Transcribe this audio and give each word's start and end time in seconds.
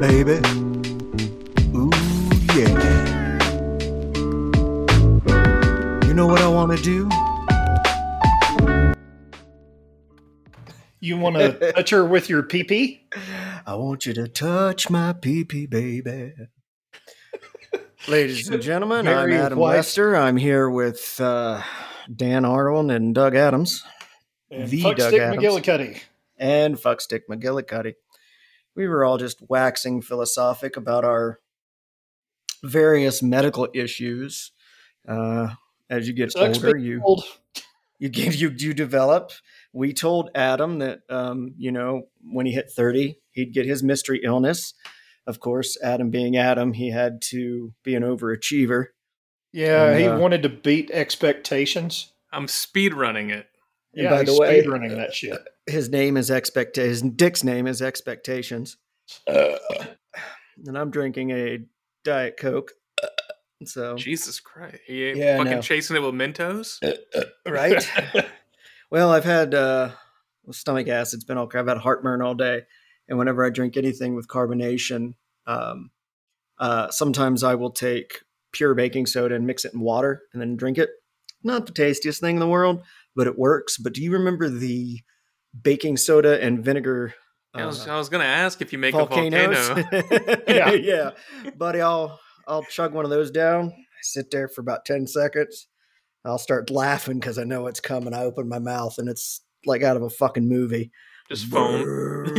Baby. 0.00 0.40
Ooh, 1.74 1.90
yeah. 2.54 2.68
You 6.06 6.14
know 6.14 6.26
what 6.26 6.40
I 6.40 6.48
want 6.48 6.76
to 6.76 6.82
do? 6.82 7.08
You 11.00 11.16
want 11.16 11.36
to 11.36 11.72
touch 11.72 11.90
her 11.90 12.04
with 12.04 12.28
your 12.28 12.42
pee 12.42 12.64
pee? 12.64 13.06
I 13.68 13.74
want 13.74 14.06
you 14.06 14.14
to 14.14 14.28
touch 14.28 14.88
my 14.88 15.12
pee 15.12 15.44
pee, 15.44 15.66
baby. 15.66 16.32
Ladies 18.08 18.48
and 18.48 18.62
gentlemen, 18.62 19.06
I'm 19.06 19.30
Adam 19.30 19.58
white. 19.58 19.76
Lester. 19.76 20.16
I'm 20.16 20.38
here 20.38 20.70
with 20.70 21.20
uh, 21.20 21.60
Dan 22.10 22.46
Arlen 22.46 22.88
and 22.88 23.14
Doug 23.14 23.36
Adams 23.36 23.84
And 24.50 24.70
The 24.70 24.80
fuck 24.80 24.96
Doug 24.96 25.08
Stick 25.08 25.20
Adams. 25.20 25.44
McGillicuddy. 25.44 26.00
and 26.38 26.76
Fuckstick 26.76 27.24
McGillicuddy. 27.30 27.92
We 28.74 28.88
were 28.88 29.04
all 29.04 29.18
just 29.18 29.42
waxing 29.50 30.00
philosophic 30.00 30.78
about 30.78 31.04
our 31.04 31.38
various 32.62 33.22
medical 33.22 33.68
issues. 33.74 34.52
Uh, 35.06 35.48
as 35.90 36.08
you 36.08 36.14
get 36.14 36.32
Sucks 36.32 36.56
older, 36.56 36.78
you 36.78 37.02
old. 37.04 37.22
you 37.98 38.08
you 38.08 38.48
you 38.48 38.72
develop. 38.72 39.32
We 39.74 39.92
told 39.92 40.30
Adam 40.34 40.78
that 40.78 41.00
um, 41.10 41.52
you 41.58 41.70
know 41.70 42.04
when 42.22 42.46
he 42.46 42.52
hit 42.52 42.70
thirty, 42.70 43.18
he'd 43.38 43.54
get 43.54 43.66
his 43.66 43.82
mystery 43.82 44.20
illness. 44.24 44.74
Of 45.26 45.40
course, 45.40 45.78
Adam 45.82 46.10
being 46.10 46.36
Adam, 46.36 46.72
he 46.72 46.90
had 46.90 47.20
to 47.30 47.72
be 47.84 47.94
an 47.94 48.02
overachiever. 48.02 48.86
Yeah, 49.52 49.96
he 49.96 50.04
Uh, 50.04 50.18
wanted 50.18 50.42
to 50.42 50.48
beat 50.48 50.90
expectations. 50.90 52.12
I'm 52.32 52.48
speed 52.48 52.92
running 52.94 53.30
it. 53.30 53.46
And 53.94 54.04
Yeah, 54.04 54.10
by 54.10 54.18
he's 54.24 54.34
the 54.34 54.40
way- 54.40 54.62
speedrunning 54.62 54.96
that 54.96 55.14
shit. 55.14 55.38
His 55.66 55.88
name 55.90 56.16
is 56.16 56.30
expect. 56.30 56.76
His 56.76 57.02
Dick's 57.02 57.44
name 57.44 57.66
is 57.66 57.80
expectations. 57.82 58.76
and 59.26 60.76
I'm 60.76 60.90
drinking 60.90 61.30
a 61.30 61.58
Diet 62.04 62.36
Coke. 62.38 62.72
So 63.64 63.96
Jesus 63.96 64.40
Christ. 64.40 64.76
You 64.88 65.14
Yeah, 65.16 65.36
fucking 65.38 65.52
no. 65.52 65.60
chasing 65.60 65.96
it 65.96 66.00
with 66.00 66.14
Mentos? 66.14 66.78
right. 67.46 67.90
well, 68.90 69.10
I've 69.10 69.24
had 69.24 69.52
uh, 69.54 69.90
stomach 70.52 70.88
acid's 70.88 71.24
been 71.24 71.38
okay. 71.38 71.58
I've 71.58 71.66
had 71.68 71.78
heartburn 71.78 72.22
all 72.22 72.34
day, 72.34 72.62
and 73.08 73.18
whenever 73.18 73.44
I 73.44 73.50
drink 73.50 73.76
anything 73.76 74.14
with 74.14 74.28
carbonation, 74.28 75.14
um, 75.46 75.90
uh, 76.58 76.90
sometimes 76.90 77.42
I 77.42 77.54
will 77.54 77.70
take 77.70 78.22
pure 78.52 78.74
baking 78.74 79.06
soda 79.06 79.34
and 79.34 79.46
mix 79.46 79.64
it 79.64 79.74
in 79.74 79.80
water 79.80 80.22
and 80.32 80.40
then 80.40 80.56
drink 80.56 80.78
it. 80.78 80.90
Not 81.42 81.66
the 81.66 81.72
tastiest 81.72 82.20
thing 82.20 82.36
in 82.36 82.40
the 82.40 82.48
world, 82.48 82.82
but 83.14 83.26
it 83.26 83.38
works. 83.38 83.78
But 83.78 83.94
do 83.94 84.02
you 84.02 84.12
remember 84.12 84.48
the 84.48 85.00
baking 85.60 85.96
soda 85.96 86.42
and 86.42 86.64
vinegar? 86.64 87.14
I 87.54 87.64
was, 87.64 87.86
uh, 87.86 87.94
I 87.94 87.98
was 87.98 88.08
going 88.08 88.22
to 88.22 88.28
ask 88.28 88.60
if 88.60 88.72
you 88.72 88.78
make 88.78 88.94
volcanoes. 88.94 89.68
a 89.68 89.74
volcano. 89.74 90.42
Yeah. 90.48 90.70
yeah, 90.72 91.10
buddy. 91.56 91.80
I'll 91.80 92.20
I'll 92.46 92.64
chug 92.64 92.92
one 92.94 93.04
of 93.04 93.10
those 93.10 93.30
down. 93.30 93.72
I 93.72 94.00
sit 94.02 94.30
there 94.30 94.48
for 94.48 94.60
about 94.60 94.84
ten 94.84 95.06
seconds. 95.06 95.68
I'll 96.24 96.38
start 96.38 96.70
laughing 96.70 97.20
because 97.20 97.38
I 97.38 97.44
know 97.44 97.66
it's 97.68 97.80
coming. 97.80 98.12
I 98.12 98.24
open 98.24 98.48
my 98.48 98.58
mouth 98.58 98.98
and 98.98 99.08
it's 99.08 99.40
like 99.64 99.82
out 99.82 99.96
of 99.96 100.02
a 100.02 100.10
fucking 100.10 100.48
movie. 100.48 100.90
Just 101.28 101.46
foam. 101.48 101.82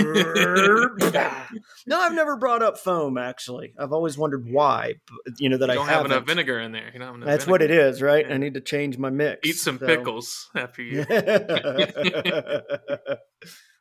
no, 1.86 2.00
I've 2.00 2.14
never 2.16 2.38
brought 2.38 2.64
up 2.64 2.80
foam. 2.80 3.20
Actually, 3.20 3.73
I've 3.78 3.94
always 3.94 4.18
wondered 4.18 4.48
why. 4.50 4.96
You 5.38 5.50
know 5.50 5.58
that 5.58 5.68
You 5.68 5.72
I 5.73 5.76
don't 5.76 5.86
have 5.86 5.96
haven't. 5.98 6.12
enough 6.12 6.26
vinegar 6.26 6.59
in 6.59 6.72
there. 6.72 6.90
You 6.92 7.00
don't 7.00 7.20
have 7.20 7.26
That's 7.26 7.46
what 7.46 7.62
it 7.62 7.70
is, 7.70 8.02
right? 8.02 8.26
Yeah. 8.28 8.34
I 8.34 8.38
need 8.38 8.56
to 8.56 8.62
change 8.62 8.98
my 8.98 9.12
mix. 9.12 9.48
Eat 9.48 9.58
some 9.58 9.78
so- 9.78 9.86
pickles 9.86 10.50
after 10.56 10.81
you. 10.81 11.06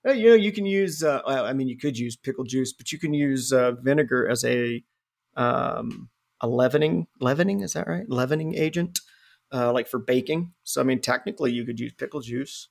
well, 0.05 0.15
you 0.15 0.29
know, 0.31 0.35
you 0.35 0.53
can 0.53 0.67
use. 0.67 1.03
Uh, 1.03 1.23
I 1.25 1.53
mean, 1.55 1.69
you 1.69 1.79
could 1.79 1.99
use 1.99 2.17
pickle 2.17 2.45
juice, 2.45 2.73
but 2.73 2.93
you 2.93 2.99
can 2.99 3.15
use 3.15 3.53
uh, 3.53 3.73
vinegar 3.81 4.29
as 4.29 4.45
a 4.45 4.83
um, 5.37 6.11
a 6.41 6.49
leavening. 6.49 7.07
Leavening 7.21 7.61
is 7.63 7.73
that 7.73 7.87
right? 7.87 8.09
Leavening 8.09 8.55
agent, 8.57 8.99
uh, 9.53 9.73
like 9.73 9.89
for 9.89 9.99
baking. 9.99 10.53
So, 10.65 10.81
I 10.81 10.85
mean, 10.85 11.01
technically, 11.01 11.53
you 11.53 11.65
could 11.65 11.81
use 11.81 11.95
pickle 11.95 12.21
juice. 12.21 12.69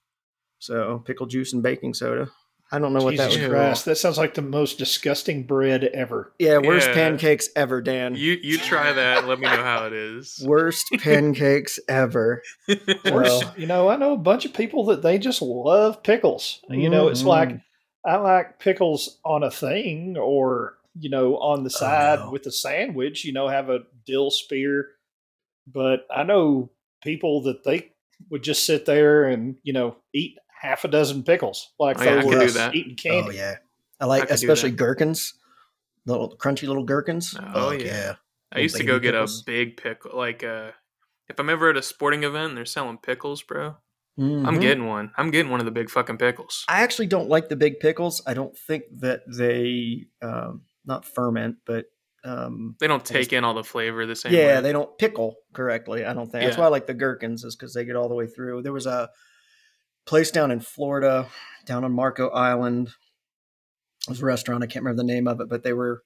So, 0.60 1.04
pickle 1.06 1.26
juice 1.28 1.54
and 1.54 1.62
baking 1.64 1.94
soda. 1.94 2.30
I 2.72 2.80
don't 2.80 2.92
know 2.92 3.02
what 3.02 3.16
that 3.16 3.30
Jesus 3.32 3.44
would. 3.48 3.52
was. 3.54 3.60
Christ, 3.62 3.86
that 3.86 3.96
sounds 3.98 4.18
like 4.18 4.34
the 4.34 4.42
most 4.42 4.78
disgusting 4.78 5.44
bread 5.44 5.86
ever. 5.86 6.34
Yeah, 6.38 6.58
worst 6.58 6.88
Yeah. 6.90 6.94
pancakes 6.96 7.48
ever, 7.56 7.82
Dan. 7.82 8.16
You 8.16 8.38
you 8.44 8.58
try 8.58 8.92
that. 8.92 9.20
and 9.20 9.28
Let 9.28 9.40
me 9.40 9.46
know 9.46 9.64
how 9.64 9.86
it 9.86 9.94
is. 9.94 10.42
worst 10.46 10.86
pancakes 11.00 11.80
ever. 11.88 12.42
Worse, 12.68 12.84
Well- 13.06 13.54
you 13.56 13.68
know, 13.68 13.88
I 13.88 13.96
know 13.96 14.12
a 14.14 14.18
bunch 14.18 14.44
of 14.44 14.54
people 14.54 14.86
that 14.88 15.02
they 15.02 15.18
just 15.18 15.42
love 15.42 16.04
pickles. 16.04 16.60
You 16.70 16.90
know, 16.90 17.08
it's 17.08 17.22
Mhm. 17.24 17.28
like 17.28 17.50
I 18.06 18.18
like 18.18 18.60
pickles 18.60 19.20
on 19.24 19.44
a 19.44 19.52
thing 19.52 20.18
or, 20.18 20.78
you 21.00 21.10
know, 21.10 21.38
on 21.38 21.64
the 21.64 21.70
side 21.70 22.20
no. 22.20 22.32
with 22.32 22.46
a 22.48 22.52
sandwich, 22.52 23.24
you 23.24 23.32
know, 23.34 23.48
have 23.48 23.70
a 23.70 23.80
dill 24.06 24.30
spear. 24.32 24.90
But 25.72 26.06
I 26.14 26.24
know 26.24 26.70
people 27.02 27.44
that 27.44 27.64
they 27.64 27.92
would 28.30 28.44
just 28.44 28.66
sit 28.66 28.86
there 28.86 29.26
and, 29.26 29.56
you 29.64 29.74
know, 29.74 29.98
eat 30.14 30.38
half 30.62 30.84
a 30.84 30.88
dozen 30.88 31.24
pickles 31.24 31.72
like 31.80 32.00
Oh, 32.00 32.04
yeah, 32.04 32.12
I 32.12 32.22
they 32.22 32.26
were 32.28 32.40
do 32.46 32.52
that. 32.52 32.76
eating 32.76 32.96
candy. 32.96 33.30
Oh 33.30 33.32
yeah, 33.32 33.56
I 34.00 34.06
like 34.06 34.32
I 34.32 34.36
especially 34.36 34.72
gherkins, 34.72 35.34
little 36.06 36.36
crunchy 36.38 36.68
little 36.68 36.84
gherkins. 36.84 37.36
Oh, 37.54 37.72
yeah. 37.72 38.16
I 38.52 38.60
used 38.60 38.78
to 38.78 38.84
go 38.84 38.98
get 39.00 39.14
pickles. 39.14 39.42
a 39.42 39.46
big 39.46 39.78
pickle. 39.78 40.12
Like, 40.18 40.44
uh, 40.44 40.72
if 41.28 41.38
I'm 41.40 41.50
ever 41.50 41.70
at 41.70 41.78
a 41.78 41.82
sporting 41.84 42.24
event 42.24 42.50
and 42.50 42.58
they're 42.58 42.66
selling 42.66 42.98
pickles, 42.98 43.44
bro, 43.44 43.76
I'm 44.18 44.46
Mhm. 44.46 44.62
getting 44.62 44.86
one. 44.88 45.12
I'm 45.18 45.32
getting 45.32 45.52
one 45.52 45.60
of 45.60 45.66
the 45.66 45.72
big 45.72 45.90
fucking 45.90 46.18
pickles. 46.18 46.64
I 46.70 46.82
actually 46.82 47.08
don't 47.08 47.28
like 47.30 47.50
the 47.50 47.56
big 47.58 47.80
pickles. 47.82 48.22
I 48.26 48.34
don't 48.34 48.58
think 48.58 48.84
that 49.00 49.22
they 49.28 50.06
um, 50.22 50.62
not 50.86 51.04
ferment, 51.06 51.58
but 51.66 51.86
um, 52.24 52.76
They 52.80 52.88
don't 52.88 53.02
just- 53.04 53.12
take 53.12 53.32
in 53.34 53.44
all 53.44 53.54
the 53.54 53.64
flavor 53.64 54.06
the 54.06 54.16
same 54.16 54.34
yeah, 54.34 54.56
way. 54.56 54.62
they 54.62 54.72
don't 54.72 54.98
pickle 54.98 55.36
correctly. 55.54 56.04
I 56.06 56.14
don't 56.14 56.30
think 56.32 56.44
that's 56.46 56.58
why 56.58 56.66
I 56.66 56.70
like 56.70 56.88
the 56.88 56.94
gherkins 56.94 57.44
is 57.44 57.56
because 57.56 57.74
they 57.74 57.86
get 57.86 57.96
all 57.96 58.10
the 58.10 58.16
way 58.16 58.28
through. 58.28 58.64
There 58.64 58.74
was 58.74 58.86
a 58.88 59.10
place 60.08 60.32
down 60.32 60.52
in 60.52 60.60
Florida, 60.60 61.28
down 61.66 61.84
on 61.84 61.92
Marco 61.92 62.30
Island. 62.30 62.90
It 64.08 64.10
was 64.10 64.22
a 64.22 64.26
restaurant. 64.26 64.64
I 64.64 64.68
can't 64.68 64.84
remember 64.84 65.04
the 65.04 65.14
name 65.14 65.28
of 65.28 65.40
it, 65.42 65.50
but 65.50 65.64
they 65.64 65.74
were. 65.74 66.02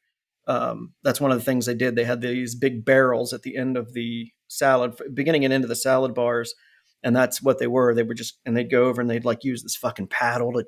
Um, 0.47 0.93
that's 1.03 1.21
one 1.21 1.31
of 1.31 1.37
the 1.37 1.45
things 1.45 1.65
they 1.67 1.75
did. 1.75 1.95
They 1.95 2.03
had 2.03 2.19
these 2.19 2.55
big 2.55 2.83
barrels 2.83 3.31
at 3.31 3.43
the 3.43 3.55
end 3.55 3.77
of 3.77 3.93
the 3.93 4.31
salad, 4.47 4.99
beginning 5.13 5.45
and 5.45 5.53
end 5.53 5.63
of 5.63 5.69
the 5.69 5.75
salad 5.75 6.15
bars, 6.15 6.55
and 7.03 7.15
that's 7.15 7.41
what 7.43 7.59
they 7.59 7.67
were. 7.67 7.93
They 7.93 8.03
were 8.03 8.15
just, 8.15 8.39
and 8.45 8.57
they'd 8.57 8.71
go 8.71 8.85
over 8.85 8.99
and 9.01 9.09
they'd 9.09 9.23
like 9.23 9.43
use 9.43 9.61
this 9.61 9.75
fucking 9.75 10.07
paddle 10.07 10.51
to 10.53 10.65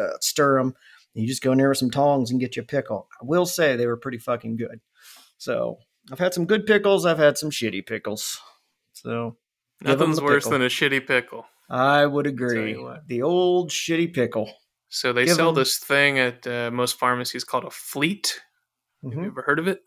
uh, 0.00 0.16
stir 0.20 0.58
them. 0.58 0.74
You 1.14 1.26
just 1.26 1.42
go 1.42 1.50
in 1.50 1.58
there 1.58 1.68
with 1.68 1.78
some 1.78 1.90
tongs 1.90 2.30
and 2.30 2.38
get 2.38 2.54
you 2.54 2.62
a 2.62 2.64
pickle. 2.66 3.08
I 3.20 3.24
will 3.24 3.44
say 3.44 3.74
they 3.74 3.88
were 3.88 3.96
pretty 3.96 4.18
fucking 4.18 4.56
good. 4.56 4.80
So 5.36 5.78
I've 6.12 6.20
had 6.20 6.32
some 6.32 6.46
good 6.46 6.64
pickles. 6.64 7.04
I've 7.04 7.18
had 7.18 7.36
some 7.36 7.50
shitty 7.50 7.86
pickles. 7.86 8.38
So 8.92 9.36
Nothing's 9.82 10.20
worse 10.20 10.44
pickle. 10.44 10.52
than 10.52 10.66
a 10.66 10.70
shitty 10.70 11.04
pickle. 11.06 11.46
I 11.70 12.06
would 12.06 12.26
agree. 12.26 12.74
The 13.06 13.22
old 13.22 13.70
shitty 13.70 14.14
pickle. 14.14 14.50
So 14.88 15.12
they 15.12 15.26
Give 15.26 15.36
sell 15.36 15.50
'em- 15.50 15.54
this 15.54 15.78
thing 15.78 16.18
at 16.18 16.46
uh, 16.46 16.70
most 16.72 16.98
pharmacies 16.98 17.44
called 17.44 17.64
a 17.64 17.70
fleet. 17.70 18.40
Have 19.02 19.12
you 19.12 19.18
Mhm. 19.18 19.26
ever 19.26 19.42
heard 19.42 19.58
of 19.58 19.68
it? 19.68 19.82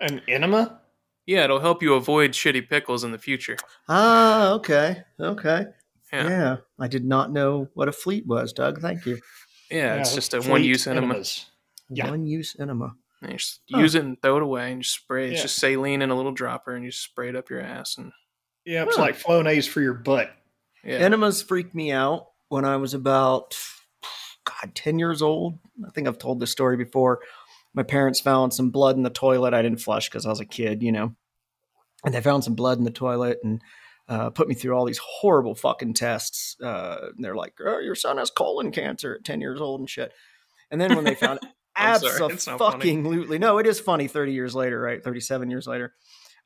An 0.00 0.20
enema? 0.28 0.80
Yeah, 1.26 1.44
it'll 1.44 1.60
help 1.60 1.82
you 1.82 1.94
avoid 1.94 2.32
shitty 2.32 2.68
pickles 2.68 3.04
in 3.04 3.12
the 3.12 3.18
future. 3.18 3.56
Ah, 3.88 4.50
okay, 4.52 5.04
okay. 5.20 5.66
Yeah, 6.12 6.22
Yeah. 6.24 6.28
yeah, 6.28 6.56
I 6.78 6.88
did 6.88 7.04
not 7.04 7.32
know 7.32 7.68
what 7.74 7.88
a 7.88 7.92
fleet 7.92 8.26
was, 8.26 8.52
Doug. 8.52 8.80
Thank 8.80 9.06
you. 9.06 9.18
Yeah, 9.70 9.94
it's 9.96 10.14
just 10.14 10.34
a 10.34 10.42
one-use 10.42 10.86
enema. 10.86 11.22
Yeah. 11.88 12.10
One 12.10 12.26
use 12.26 12.54
enema. 12.60 12.94
And 13.22 13.30
you 13.32 13.38
just 13.38 13.60
Huh. 13.72 13.78
use 13.78 13.94
it 13.94 14.04
and 14.04 14.20
throw 14.20 14.36
it 14.36 14.42
away, 14.42 14.72
and 14.72 14.82
just 14.82 14.96
spray. 14.96 15.28
It's 15.30 15.36
Yeah. 15.38 15.42
just 15.42 15.56
saline 15.56 16.02
in 16.02 16.10
a 16.10 16.14
little 16.16 16.32
dropper, 16.32 16.74
and 16.74 16.84
you 16.84 16.90
spray 16.90 17.28
it 17.30 17.36
up 17.36 17.48
your 17.48 17.60
ass. 17.60 17.96
And 17.96 18.12
Yeah, 18.64 18.84
it's 18.84 18.96
Huh. 18.96 19.02
like 19.02 19.16
Flonase 19.16 19.68
for 19.68 19.80
your 19.80 19.94
butt. 19.94 20.30
Yeah, 20.84 20.98
Enemas 20.98 21.42
freaked 21.42 21.74
me 21.74 21.92
out 21.92 22.28
when 22.48 22.64
I 22.64 22.76
was 22.76 22.94
about, 22.94 23.56
God, 24.44 24.74
10 24.74 24.98
years 24.98 25.22
old. 25.22 25.58
I 25.86 25.90
think 25.90 26.06
I've 26.06 26.18
told 26.18 26.40
this 26.40 26.52
story 26.52 26.76
before. 26.76 27.20
My 27.74 27.82
parents 27.82 28.20
found 28.20 28.52
some 28.52 28.70
blood 28.70 28.96
in 28.96 29.02
the 29.02 29.10
toilet. 29.10 29.54
I 29.54 29.62
didn't 29.62 29.80
flush 29.80 30.08
because 30.08 30.26
I 30.26 30.30
was 30.30 30.40
a 30.40 30.44
kid, 30.44 30.82
you 30.82 30.92
know. 30.92 31.14
And 32.04 32.14
they 32.14 32.20
found 32.20 32.44
some 32.44 32.54
blood 32.54 32.78
in 32.78 32.84
the 32.84 32.90
toilet 32.90 33.38
and 33.42 33.62
uh, 34.08 34.30
put 34.30 34.48
me 34.48 34.54
through 34.54 34.74
all 34.74 34.84
these 34.84 34.98
horrible 34.98 35.54
fucking 35.54 35.94
tests. 35.94 36.56
Uh, 36.60 36.96
and 37.14 37.24
they're 37.24 37.36
like, 37.36 37.54
oh, 37.64 37.78
your 37.78 37.94
son 37.94 38.18
has 38.18 38.30
colon 38.30 38.72
cancer 38.72 39.14
at 39.14 39.24
10 39.24 39.40
years 39.40 39.60
old 39.60 39.80
and 39.80 39.88
shit. 39.88 40.12
And 40.70 40.80
then 40.80 40.94
when 40.94 41.04
they 41.04 41.14
found 41.14 41.38
I'm 41.76 42.00
sorry, 42.00 42.34
it's 42.34 42.46
not 42.46 42.58
funny. 42.58 42.96
absolutely 42.96 43.38
no, 43.38 43.58
it 43.58 43.66
is 43.66 43.80
funny 43.80 44.08
30 44.08 44.32
years 44.32 44.54
later, 44.54 44.80
right? 44.80 45.02
37 45.02 45.50
years 45.50 45.66
later. 45.66 45.94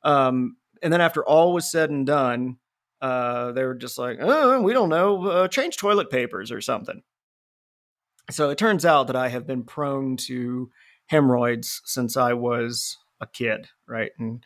Um, 0.03 0.57
and 0.81 0.93
then 0.93 1.01
after 1.01 1.25
all 1.25 1.53
was 1.53 1.69
said 1.69 1.89
and 1.89 2.05
done, 2.05 2.57
uh, 3.01 3.51
they 3.51 3.63
were 3.63 3.75
just 3.75 3.97
like, 3.97 4.17
oh, 4.21 4.61
we 4.61 4.73
don't 4.73 4.89
know, 4.89 5.25
uh, 5.27 5.47
change 5.47 5.77
toilet 5.77 6.09
papers 6.09 6.51
or 6.51 6.61
something. 6.61 7.01
So 8.29 8.49
it 8.49 8.57
turns 8.57 8.85
out 8.85 9.07
that 9.07 9.15
I 9.15 9.29
have 9.29 9.47
been 9.47 9.63
prone 9.63 10.17
to 10.27 10.69
hemorrhoids 11.07 11.81
since 11.85 12.17
I 12.17 12.33
was 12.33 12.97
a 13.21 13.27
kid, 13.27 13.67
right? 13.87 14.11
And 14.19 14.43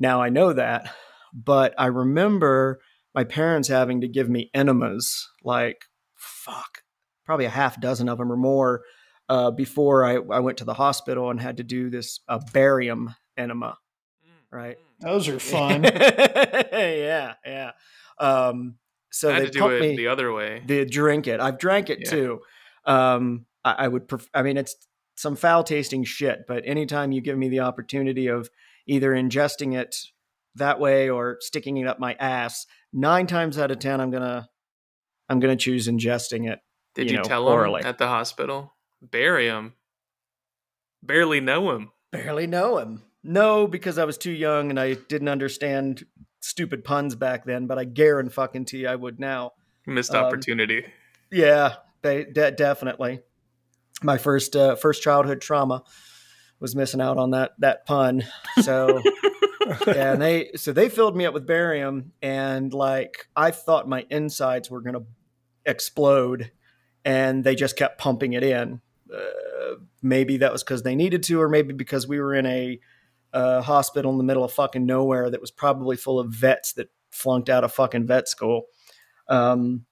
now 0.00 0.22
I 0.22 0.30
know 0.30 0.52
that, 0.52 0.92
but 1.32 1.74
I 1.78 1.86
remember 1.86 2.80
my 3.14 3.24
parents 3.24 3.68
having 3.68 4.00
to 4.00 4.08
give 4.08 4.30
me 4.30 4.50
enemas, 4.54 5.28
like 5.44 5.84
fuck, 6.14 6.82
probably 7.26 7.44
a 7.44 7.50
half 7.50 7.80
dozen 7.80 8.08
of 8.08 8.18
them 8.18 8.32
or 8.32 8.36
more, 8.36 8.82
uh, 9.28 9.50
before 9.50 10.04
I, 10.04 10.14
I 10.14 10.40
went 10.40 10.58
to 10.58 10.64
the 10.64 10.74
hospital 10.74 11.30
and 11.30 11.40
had 11.40 11.58
to 11.58 11.62
do 11.62 11.90
this 11.90 12.20
a 12.28 12.40
barium 12.52 13.14
enema, 13.36 13.76
right? 14.50 14.78
Those 15.02 15.28
are 15.28 15.38
fun. 15.54 15.82
yeah, 15.84 17.34
yeah. 17.44 17.70
Um, 18.18 18.76
so 19.10 19.30
I 19.30 19.34
had 19.34 19.42
they 19.42 19.46
to 19.46 19.52
do 19.52 19.68
it 19.68 19.80
me 19.80 19.96
the 19.96 20.08
other 20.08 20.32
way. 20.32 20.62
they 20.64 20.84
drink 20.84 21.26
it. 21.26 21.40
I've 21.40 21.58
drank 21.58 21.90
it 21.90 22.00
Yeah. 22.00 22.10
too. 22.10 22.40
Um, 22.84 23.46
I, 23.64 23.72
I 23.72 23.88
would. 23.88 24.08
Pref- 24.08 24.28
I 24.34 24.42
mean, 24.42 24.56
it's 24.56 24.74
some 25.16 25.36
foul 25.36 25.64
tasting 25.64 26.04
shit. 26.04 26.40
But 26.48 26.62
anytime 26.66 27.12
you 27.12 27.20
give 27.20 27.36
me 27.36 27.48
the 27.48 27.60
opportunity 27.60 28.28
of 28.28 28.48
either 28.86 29.12
ingesting 29.12 29.76
it 29.76 29.96
that 30.54 30.80
way 30.80 31.08
or 31.10 31.36
sticking 31.40 31.76
it 31.78 31.86
up 31.86 31.98
my 31.98 32.14
ass, 32.14 32.66
nine 32.92 33.26
times 33.26 33.58
out 33.58 33.70
of 33.70 33.78
ten, 33.78 34.00
I'm 34.00 34.10
gonna, 34.10 34.48
I'm 35.28 35.40
gonna 35.40 35.56
choose 35.56 35.88
ingesting 35.88 36.50
it. 36.50 36.60
Did 36.94 37.06
you 37.10 37.12
you, 37.12 37.16
know, 37.18 37.22
tell 37.24 37.48
orally. 37.48 37.80
him 37.82 37.86
at 37.88 37.98
the 37.98 38.06
hospital? 38.08 38.74
Bury 39.00 39.46
him. 39.46 39.74
Barely 41.02 41.40
know 41.40 41.70
him. 41.72 41.90
Barely 42.12 42.46
know 42.46 42.78
him. 42.78 43.02
No, 43.24 43.66
because 43.66 43.98
I 43.98 44.04
was 44.04 44.18
too 44.18 44.32
young 44.32 44.70
and 44.70 44.80
I 44.80 44.94
didn't 44.94 45.28
understand 45.28 46.04
stupid 46.40 46.84
puns 46.84 47.14
back 47.14 47.44
then. 47.44 47.66
But 47.66 47.78
I 47.78 47.84
guarantee 47.84 48.82
to 48.82 48.86
I 48.86 48.96
would 48.96 49.20
now. 49.20 49.52
Missed 49.86 50.14
Um, 50.14 50.24
opportunity. 50.24 50.84
Yeah, 51.30 51.76
they 52.02 52.24
de- 52.24 52.50
definitely. 52.52 53.20
My 54.02 54.18
first 54.18 54.56
uh, 54.56 54.74
first 54.76 55.02
childhood 55.02 55.40
trauma 55.40 55.82
was 56.60 56.76
missing 56.76 57.00
out 57.00 57.18
on 57.18 57.30
that 57.30 57.52
that 57.58 57.86
pun. 57.86 58.24
So 58.62 59.00
yeah, 59.86 60.12
and 60.12 60.22
they 60.22 60.50
so 60.56 60.72
they 60.72 60.88
filled 60.88 61.16
me 61.16 61.24
up 61.26 61.34
with 61.34 61.46
barium, 61.46 62.12
and 62.20 62.72
like 62.72 63.28
I 63.36 63.50
thought 63.50 63.88
my 63.88 64.06
insides 64.10 64.70
were 64.70 64.80
gonna 64.80 65.04
explode, 65.64 66.50
and 67.04 67.44
they 67.44 67.54
just 67.54 67.76
kept 67.76 67.98
pumping 67.98 68.32
it 68.32 68.42
in. 68.42 68.80
Uh, 69.12 69.76
maybe 70.02 70.38
that 70.38 70.52
was 70.52 70.62
because 70.62 70.82
they 70.82 70.94
needed 70.94 71.22
to, 71.24 71.40
or 71.40 71.48
maybe 71.48 71.72
because 71.72 72.06
we 72.08 72.18
were 72.20 72.34
in 72.34 72.46
a 72.46 72.78
uh, 73.32 73.62
hospital 73.62 74.12
in 74.12 74.18
the 74.18 74.24
middle 74.24 74.44
of 74.44 74.52
fucking 74.52 74.84
nowhere 74.84 75.30
that 75.30 75.40
was 75.40 75.50
probably 75.50 75.96
full 75.96 76.18
of 76.18 76.30
vets 76.30 76.74
that 76.74 76.88
flunked 77.10 77.48
out 77.48 77.64
of 77.64 77.72
fucking 77.72 78.06
vet 78.06 78.28
school. 78.28 78.64
Um, 79.28 79.86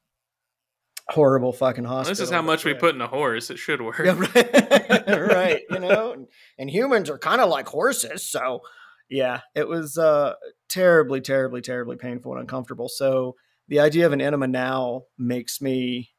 horrible 1.09 1.53
fucking 1.53 1.85
hospital. 1.85 2.13
this 2.13 2.21
is 2.21 2.31
how 2.31 2.43
much 2.43 2.65
we 2.65 2.75
put 2.75 2.95
in 2.95 3.01
a 3.01 3.07
horse. 3.07 3.51
It 3.51 3.59
should 3.59 3.83
work. 3.83 4.01
Yeah, 4.05 4.19
right. 4.19 5.09
right. 5.09 5.63
You 5.71 5.81
know, 5.81 6.27
and 6.59 6.71
humans 6.71 7.11
are 7.11 7.19
kind 7.19 7.41
of 7.41 7.49
like 7.49 7.69
horses. 7.69 8.25
So, 8.29 8.61
yeah, 9.09 9.41
it 9.55 9.69
was 9.69 9.99
uh, 9.99 10.35
terribly, 10.69 11.21
terribly, 11.21 11.61
terribly 11.61 11.97
painful 11.97 12.33
and 12.33 12.41
uncomfortable. 12.41 12.89
So, 12.89 13.37
the 13.69 13.81
idea 13.81 14.07
of 14.07 14.13
an 14.13 14.21
enema 14.21 14.49
now 14.49 15.03
makes 15.19 15.61
me 15.61 16.11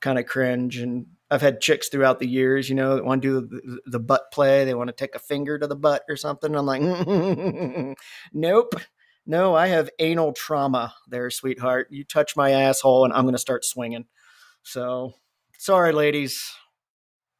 kind 0.00 0.18
of 0.18 0.26
cringe. 0.26 0.78
And 0.78 1.06
I've 1.30 1.40
had 1.42 1.60
chicks 1.60 1.88
throughout 1.88 2.18
the 2.18 2.26
years, 2.26 2.68
you 2.68 2.74
know, 2.74 2.96
that 2.96 3.04
want 3.04 3.22
to 3.22 3.40
do 3.40 3.46
the, 3.46 3.80
the 3.86 4.00
butt 4.00 4.32
play. 4.32 4.64
They 4.64 4.74
want 4.74 4.88
to 4.88 4.92
take 4.96 5.14
a 5.14 5.18
finger 5.20 5.58
to 5.58 5.66
the 5.66 5.76
butt 5.76 6.02
or 6.08 6.16
something. 6.16 6.54
I'm 6.56 6.66
like, 6.66 6.82
nope. 8.32 8.74
No, 9.26 9.54
I 9.54 9.68
have 9.68 9.90
anal 10.00 10.32
trauma 10.32 10.94
there, 11.06 11.30
sweetheart. 11.30 11.88
You 11.90 12.02
touch 12.04 12.34
my 12.36 12.50
asshole 12.50 13.04
and 13.04 13.12
I'm 13.12 13.22
going 13.24 13.34
to 13.34 13.38
start 13.38 13.64
swinging. 13.64 14.06
So, 14.62 15.12
sorry, 15.58 15.92
ladies. 15.92 16.50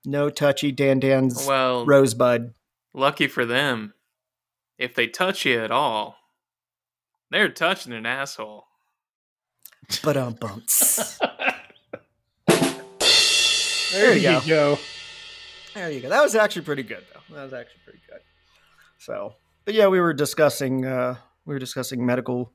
No 0.06 0.30
touchy 0.30 0.72
Dan 0.72 1.00
Dan's 1.00 1.46
Well, 1.46 1.84
rosebud. 1.84 2.54
lucky 2.94 3.26
for 3.26 3.44
them. 3.44 3.94
If 4.78 4.94
they 4.94 5.08
touch 5.08 5.44
you 5.44 5.58
at 5.60 5.70
all, 5.70 6.16
they're 7.30 7.48
touching 7.50 7.92
an 7.92 8.06
asshole. 8.06 8.64
But 10.02 10.16
um 10.16 10.34
bumps. 10.34 11.18
there 13.92 14.16
you 14.16 14.30
you 14.30 14.40
go. 14.46 14.78
There 15.74 15.90
you 15.90 16.00
go. 16.00 16.08
That 16.08 16.22
was 16.22 16.34
actually 16.34 16.62
pretty 16.62 16.82
good 16.82 17.04
though. 17.12 17.34
That 17.34 17.44
was 17.44 17.52
actually 17.52 17.80
pretty 17.84 18.00
good. 18.08 18.20
So 18.98 19.34
but 19.64 19.74
yeah, 19.74 19.88
we 19.88 20.00
were 20.00 20.14
discussing 20.14 20.84
uh 20.84 21.16
we 21.44 21.54
were 21.54 21.60
discussing 21.60 22.04
medical 22.04 22.52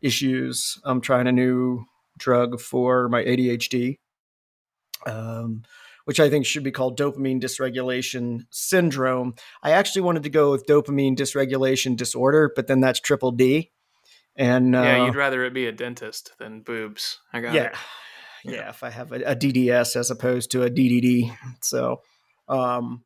issues. 0.00 0.80
I'm 0.84 1.00
trying 1.00 1.26
a 1.26 1.32
new 1.32 1.84
drug 2.18 2.60
for 2.60 3.08
my 3.08 3.22
ADHD. 3.22 3.98
Um 5.06 5.62
which 6.04 6.20
I 6.20 6.30
think 6.30 6.46
should 6.46 6.62
be 6.62 6.70
called 6.70 6.96
dopamine 6.96 7.42
dysregulation 7.42 8.46
syndrome. 8.50 9.34
I 9.60 9.72
actually 9.72 10.02
wanted 10.02 10.22
to 10.22 10.30
go 10.30 10.52
with 10.52 10.64
dopamine 10.64 11.16
dysregulation 11.16 11.96
disorder, 11.96 12.52
but 12.54 12.68
then 12.68 12.80
that's 12.80 13.00
triple 13.00 13.32
D. 13.32 13.72
And 14.36 14.76
uh, 14.76 14.82
yeah, 14.82 15.04
you'd 15.04 15.16
rather 15.16 15.44
it 15.44 15.52
be 15.52 15.66
a 15.66 15.72
dentist 15.72 16.32
than 16.38 16.60
boobs. 16.60 17.18
I 17.32 17.40
got 17.40 17.54
yeah. 17.54 17.64
it. 17.64 17.74
Yeah. 18.48 18.70
If 18.70 18.82
i 18.82 18.90
have 18.90 19.12
a, 19.12 19.16
a 19.22 19.36
dds 19.36 19.96
as 19.96 20.10
opposed 20.10 20.50
to 20.52 20.62
a 20.62 20.70
ddd 20.70 21.36
so 21.62 22.00
um 22.48 23.04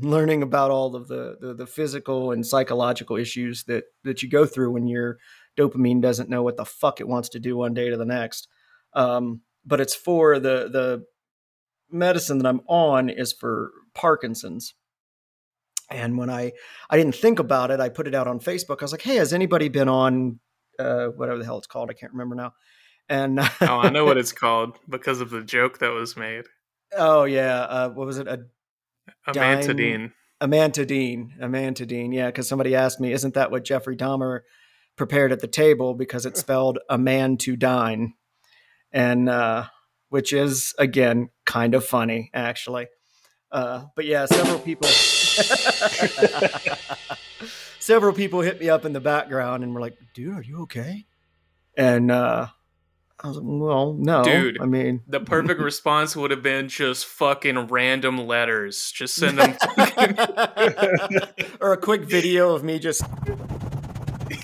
learning 0.00 0.42
about 0.42 0.70
all 0.70 0.94
of 0.94 1.08
the, 1.08 1.36
the 1.40 1.54
the 1.54 1.66
physical 1.66 2.30
and 2.30 2.46
psychological 2.46 3.16
issues 3.16 3.64
that 3.64 3.84
that 4.04 4.22
you 4.22 4.28
go 4.28 4.46
through 4.46 4.70
when 4.72 4.86
your 4.86 5.18
dopamine 5.58 6.00
doesn't 6.00 6.30
know 6.30 6.42
what 6.42 6.56
the 6.56 6.64
fuck 6.64 7.00
it 7.00 7.08
wants 7.08 7.28
to 7.30 7.40
do 7.40 7.56
one 7.56 7.74
day 7.74 7.90
to 7.90 7.96
the 7.96 8.04
next. 8.04 8.48
Um 8.94 9.42
but 9.64 9.80
it's 9.80 9.94
for 9.94 10.38
the 10.38 10.68
the 10.70 11.04
medicine 11.90 12.38
that 12.38 12.46
i'm 12.46 12.60
on 12.68 13.08
is 13.08 13.32
for 13.32 13.72
parkinson's. 13.94 14.74
And 15.90 16.16
when 16.18 16.30
i 16.30 16.52
i 16.90 16.96
didn't 16.96 17.14
think 17.14 17.38
about 17.38 17.70
it 17.70 17.80
i 17.80 17.88
put 17.88 18.06
it 18.06 18.14
out 18.14 18.28
on 18.28 18.38
facebook. 18.40 18.80
I 18.80 18.84
was 18.84 18.92
like 18.92 19.02
hey 19.02 19.16
has 19.16 19.32
anybody 19.32 19.68
been 19.68 19.88
on 19.88 20.38
uh 20.78 21.06
whatever 21.08 21.38
the 21.38 21.44
hell 21.44 21.58
it's 21.58 21.66
called 21.66 21.90
i 21.90 21.94
can't 21.94 22.12
remember 22.12 22.36
now 22.36 22.52
and 23.08 23.40
Oh, 23.60 23.80
I 23.80 23.90
know 23.90 24.04
what 24.04 24.18
it's 24.18 24.32
called 24.32 24.78
because 24.88 25.20
of 25.20 25.30
the 25.30 25.42
joke 25.42 25.78
that 25.78 25.92
was 25.92 26.16
made. 26.16 26.44
Oh 26.96 27.24
yeah, 27.24 27.60
uh, 27.60 27.88
what 27.90 28.06
was 28.06 28.18
it? 28.18 28.26
A 28.28 28.44
Amantadine. 29.26 30.12
amantadine, 30.40 31.38
amantadine. 31.40 32.14
Yeah, 32.14 32.26
because 32.26 32.48
somebody 32.48 32.74
asked 32.74 33.00
me, 33.00 33.12
isn't 33.12 33.34
that 33.34 33.50
what 33.50 33.64
Jeffrey 33.64 33.96
Dahmer 33.96 34.40
prepared 34.96 35.32
at 35.32 35.40
the 35.40 35.48
table? 35.48 35.94
Because 35.94 36.26
it's 36.26 36.40
spelled 36.40 36.78
a 36.88 36.98
man 36.98 37.36
to 37.38 37.56
dine, 37.56 38.14
and 38.92 39.28
uh, 39.28 39.66
which 40.08 40.32
is 40.32 40.74
again 40.78 41.30
kind 41.44 41.74
of 41.74 41.84
funny 41.84 42.30
actually. 42.32 42.86
Uh, 43.50 43.86
but 43.96 44.04
yeah, 44.04 44.26
several 44.26 44.58
people, 44.58 44.86
several 47.78 48.12
people 48.12 48.40
hit 48.40 48.60
me 48.60 48.68
up 48.68 48.84
in 48.84 48.92
the 48.92 49.00
background 49.00 49.64
and 49.64 49.74
were 49.74 49.80
like, 49.80 49.96
"Dude, 50.14 50.36
are 50.36 50.42
you 50.42 50.62
okay?" 50.62 51.06
And 51.76 52.10
uh, 52.10 52.48
I 53.20 53.28
was 53.28 53.36
like, 53.36 53.46
"Well, 53.46 53.94
no, 53.94 54.22
Dude. 54.22 54.60
I 54.60 54.66
mean, 54.66 55.02
The 55.08 55.20
perfect 55.20 55.60
response 55.62 56.14
would 56.14 56.30
have 56.30 56.42
been 56.42 56.68
just 56.68 57.06
fucking 57.06 57.66
random 57.66 58.26
letters. 58.26 58.92
Just 58.92 59.16
send 59.16 59.38
them. 59.38 59.56
or 61.60 61.72
a 61.72 61.76
quick 61.76 62.02
video 62.02 62.54
of 62.54 62.62
me 62.62 62.78
just 62.78 63.02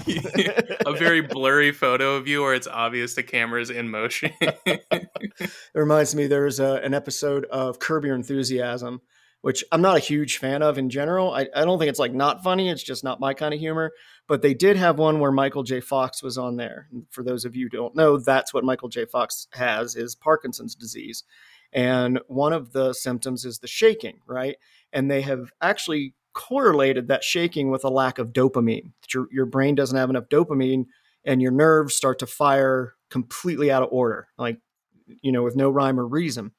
a 0.87 0.93
very 0.93 1.21
blurry 1.21 1.73
photo 1.73 2.17
of 2.17 2.27
you 2.27 2.43
where 2.43 2.55
it's 2.55 2.67
obvious 2.67 3.15
the 3.15 3.23
camera's 3.23 3.71
in 3.71 3.89
motion. 3.91 4.33
It 4.41 5.51
reminds 5.75 6.15
me 6.15 6.27
there's 6.27 6.61
a, 6.61 6.75
uh, 6.75 6.85
an 6.85 6.95
episode 6.95 7.45
of 7.47 7.79
Curb 7.79 8.05
Your 8.05 8.15
Enthusiasm, 8.15 9.01
which 9.43 9.65
I'm 9.73 9.83
not 9.83 9.97
a 9.97 10.01
huge 10.01 10.39
fan 10.39 10.63
of 10.63 10.79
in 10.79 10.91
general. 10.91 11.33
I, 11.33 11.49
I 11.55 11.65
don't 11.65 11.79
think 11.79 11.91
it's 11.91 11.99
like 11.99 12.13
not 12.13 12.43
funny. 12.43 12.71
It's 12.71 12.83
just 12.83 13.05
not 13.05 13.21
my 13.21 13.35
kind 13.35 13.55
of 13.55 13.61
humor. 13.61 13.93
But 14.27 14.43
they 14.43 14.55
did 14.55 14.77
have 14.77 14.99
one 14.99 15.21
where 15.21 15.33
Michael 15.33 15.63
J. 15.63 15.81
Fox 15.81 16.23
was 16.23 16.39
on 16.39 16.57
there. 16.57 16.89
For 17.11 17.23
those 17.23 17.45
of 17.45 17.55
you 17.55 17.67
who 17.67 17.77
don't 17.77 17.95
know, 17.95 18.17
that's 18.17 18.55
what 18.55 18.65
Michael 18.65 18.89
J. 18.89 19.05
Fox 19.05 19.49
has 19.53 19.97
is 19.97 20.15
Parkinson's 20.15 20.75
disease. 20.75 21.25
And 21.73 22.21
one 22.29 22.53
of 22.53 22.73
the 22.73 22.93
symptoms 22.95 23.45
is 23.45 23.59
the 23.59 23.67
shaking, 23.67 24.21
right? 24.27 24.57
And 24.93 25.11
they 25.11 25.23
have 25.23 25.51
actually 25.61 26.15
correlated 26.33 27.09
that 27.09 27.23
shaking 27.23 27.71
with 27.71 27.85
a 27.85 27.91
lack 27.91 28.19
of 28.19 28.33
dopamine. 28.33 28.93
Your, 29.13 29.27
your 29.31 29.47
brain 29.47 29.75
doesn't 29.75 29.97
have 29.97 30.11
enough 30.11 30.29
dopamine 30.31 30.87
and 31.25 31.43
your 31.43 31.53
nerves 31.53 31.95
start 31.95 32.19
to 32.21 32.27
fire 32.27 32.95
completely 33.11 33.71
out 33.71 33.83
of 33.83 33.89
order. 33.93 34.29
Like 34.39 34.59
you 35.07 35.33
know, 35.33 35.43
with 35.43 35.57
no 35.57 35.71
rhyme 35.71 35.99
or 35.99 36.07
reason. 36.07 36.53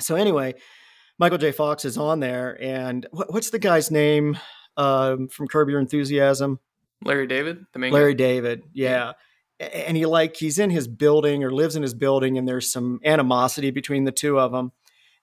So 0.00 0.14
anyway, 0.14 0.54
Michael 1.18 1.38
J. 1.38 1.52
Fox 1.52 1.84
is 1.84 1.98
on 1.98 2.20
there, 2.20 2.56
and 2.60 3.06
what, 3.10 3.32
what's 3.32 3.50
the 3.50 3.58
guy's 3.58 3.90
name 3.90 4.38
um, 4.78 5.28
from 5.28 5.48
Curb 5.48 5.68
Your 5.68 5.80
Enthusiasm? 5.80 6.58
Larry 7.04 7.26
David, 7.26 7.66
the 7.74 7.78
main 7.78 7.92
Larry 7.92 8.14
guy? 8.14 8.24
David, 8.24 8.62
yeah. 8.72 9.12
And 9.60 9.96
he 9.96 10.06
like 10.06 10.36
he's 10.36 10.58
in 10.58 10.70
his 10.70 10.88
building 10.88 11.44
or 11.44 11.50
lives 11.50 11.76
in 11.76 11.82
his 11.82 11.94
building, 11.94 12.38
and 12.38 12.48
there's 12.48 12.72
some 12.72 13.00
animosity 13.04 13.70
between 13.70 14.04
the 14.04 14.12
two 14.12 14.38
of 14.38 14.52
them. 14.52 14.72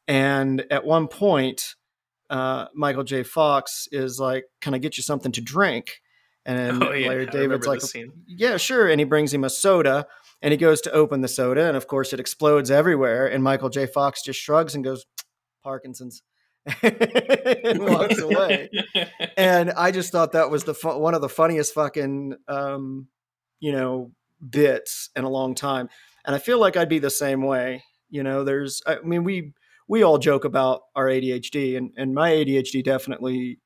And 0.08 0.66
at 0.70 0.86
one 0.86 1.08
point, 1.08 1.76
uh, 2.30 2.68
Michael 2.76 3.04
J. 3.04 3.24
Fox 3.24 3.88
is 3.92 4.20
like, 4.20 4.46
"Can 4.62 4.74
I 4.74 4.78
get 4.78 4.98
you 4.98 5.04
something 5.04 5.32
to 5.32 5.42
drink?" 5.42 6.02
And 6.46 6.84
Oh, 6.84 6.92
yeah, 6.92 7.10
Larry 7.10 7.26
David's 7.26 7.66
like, 7.66 7.82
yeah, 8.28 8.58
sure. 8.58 8.88
And 8.88 9.00
he 9.00 9.06
brings 9.06 9.34
him 9.34 9.44
a 9.44 9.50
soda 9.50 10.06
and 10.42 10.52
he 10.52 10.58
goes 10.58 10.80
to 10.82 10.92
open 10.92 11.22
the 11.22 11.28
soda. 11.28 11.68
And 11.68 11.76
of 11.76 11.88
course, 11.88 12.14
it 12.14 12.20
explodes 12.20 12.70
everywhere. 12.70 13.26
And 13.26 13.44
Michael 13.44 13.70
J. 13.70 13.88
Fox 13.88 14.22
just 14.22 14.40
shrugs 14.40 14.76
and 14.76 14.84
goes, 14.84 15.06
Parkinson's. 15.64 16.22
and 16.82 17.80
walks 17.80 18.20
away. 18.20 18.70
And 19.38 19.72
I 19.72 19.92
just 19.92 20.12
thought 20.12 20.32
that 20.32 20.50
was 20.50 20.64
the 20.64 20.74
fu- 20.74 20.98
one 20.98 21.14
of 21.14 21.22
the 21.22 21.30
funniest 21.30 21.74
fucking 21.74 22.36
um, 22.48 23.08
you 23.60 23.72
know 23.72 24.12
bits 24.48 25.10
in 25.16 25.24
a 25.24 25.30
long 25.30 25.56
time. 25.56 25.90
And 26.26 26.36
I 26.36 26.40
feel 26.40 26.60
like 26.60 26.76
I'd 26.76 26.90
be 26.90 27.00
the 27.00 27.10
same 27.10 27.44
way. 27.44 27.84
You 28.10 28.24
know, 28.24 28.44
there's 28.44 28.82
I 28.88 29.00
mean 29.04 29.24
we 29.24 29.54
we 29.88 30.04
all 30.04 30.18
joke 30.18 30.46
about 30.46 30.82
our 30.96 31.06
ADHD, 31.06 31.78
and 31.78 31.92
and 31.98 32.14
my 32.14 32.32
ADHD 32.32 32.84
definitely 32.84 33.60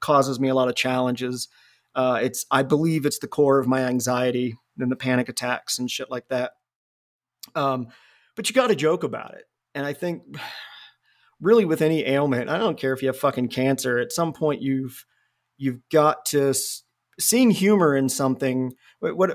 causes 0.00 0.40
me 0.40 0.48
a 0.48 0.54
lot 0.54 0.68
of 0.68 0.74
challenges. 0.74 1.48
Uh, 1.94 2.20
it's 2.22 2.46
I 2.50 2.62
believe 2.62 3.04
it's 3.04 3.18
the 3.18 3.28
core 3.28 3.58
of 3.58 3.66
my 3.66 3.82
anxiety 3.82 4.56
and 4.78 4.90
the 4.90 4.96
panic 4.96 5.28
attacks 5.28 5.78
and 5.78 5.90
shit 5.90 6.10
like 6.10 6.28
that. 6.28 6.52
Um, 7.54 7.88
but 8.34 8.48
you 8.48 8.54
got 8.54 8.68
to 8.68 8.74
joke 8.74 9.04
about 9.04 9.34
it, 9.34 9.44
and 9.74 9.84
I 9.84 9.92
think 9.92 10.22
really 11.42 11.66
with 11.66 11.82
any 11.82 12.06
ailment, 12.06 12.48
I 12.48 12.56
don't 12.56 12.78
care 12.78 12.94
if 12.94 13.02
you 13.02 13.08
have 13.08 13.18
fucking 13.18 13.48
cancer. 13.48 13.98
At 13.98 14.12
some 14.12 14.32
point, 14.32 14.62
you've 14.62 15.04
you've 15.58 15.80
got 15.90 16.24
to 16.26 16.48
s- 16.50 16.84
seeing 17.20 17.50
humor 17.50 17.94
in 17.94 18.08
something. 18.08 18.72
What 19.00 19.16
what, 19.18 19.30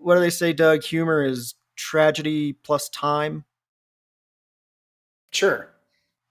what 0.00 0.14
do 0.14 0.20
they 0.20 0.30
say, 0.30 0.52
Doug? 0.52 0.84
Humor 0.84 1.24
is 1.24 1.54
tragedy 1.76 2.52
plus 2.52 2.88
time 2.90 3.44
Sure. 5.30 5.68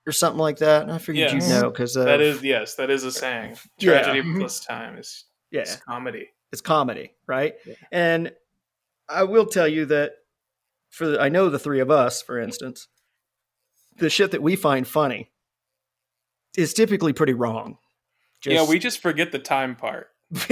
or 0.07 0.11
something 0.11 0.39
like 0.39 0.57
that. 0.57 0.89
I 0.89 0.97
figured 0.97 1.31
Yes. 1.31 1.49
you'd 1.49 1.61
know 1.61 1.69
because 1.69 1.95
uh, 1.97 2.05
that 2.05 2.21
is 2.21 2.41
yes, 2.43 2.75
that 2.75 2.89
is 2.89 3.03
a 3.03 3.11
saying. 3.11 3.57
Tragedy 3.79 4.21
Mhm. 4.21 4.39
plus 4.39 4.59
time 4.63 4.97
is, 4.97 5.25
yeah. 5.51 5.61
is 5.61 5.75
comedy. 5.77 6.29
it's 6.51 6.61
comedy, 6.61 7.13
right? 7.27 7.55
Yeah. 7.65 7.73
And 7.91 8.31
I 9.09 9.23
will 9.23 9.45
tell 9.45 9.67
you 9.67 9.85
that 9.87 10.13
for 10.89 11.07
the, 11.07 11.21
I 11.21 11.29
know 11.29 11.49
the 11.49 11.59
three 11.59 11.79
of 11.81 11.91
us, 11.91 12.21
for 12.21 12.39
instance, 12.39 12.87
the 13.97 14.09
shit 14.09 14.31
that 14.31 14.41
we 14.41 14.55
find 14.55 14.87
funny 14.87 15.29
is 16.57 16.73
typically 16.73 17.13
pretty 17.13 17.33
wrong. 17.33 17.77
yeah, 18.45 18.65
we 18.67 18.79
just 18.79 18.99
forget 19.01 19.31
the 19.31 19.39
time 19.39 19.75
part. 19.75 20.09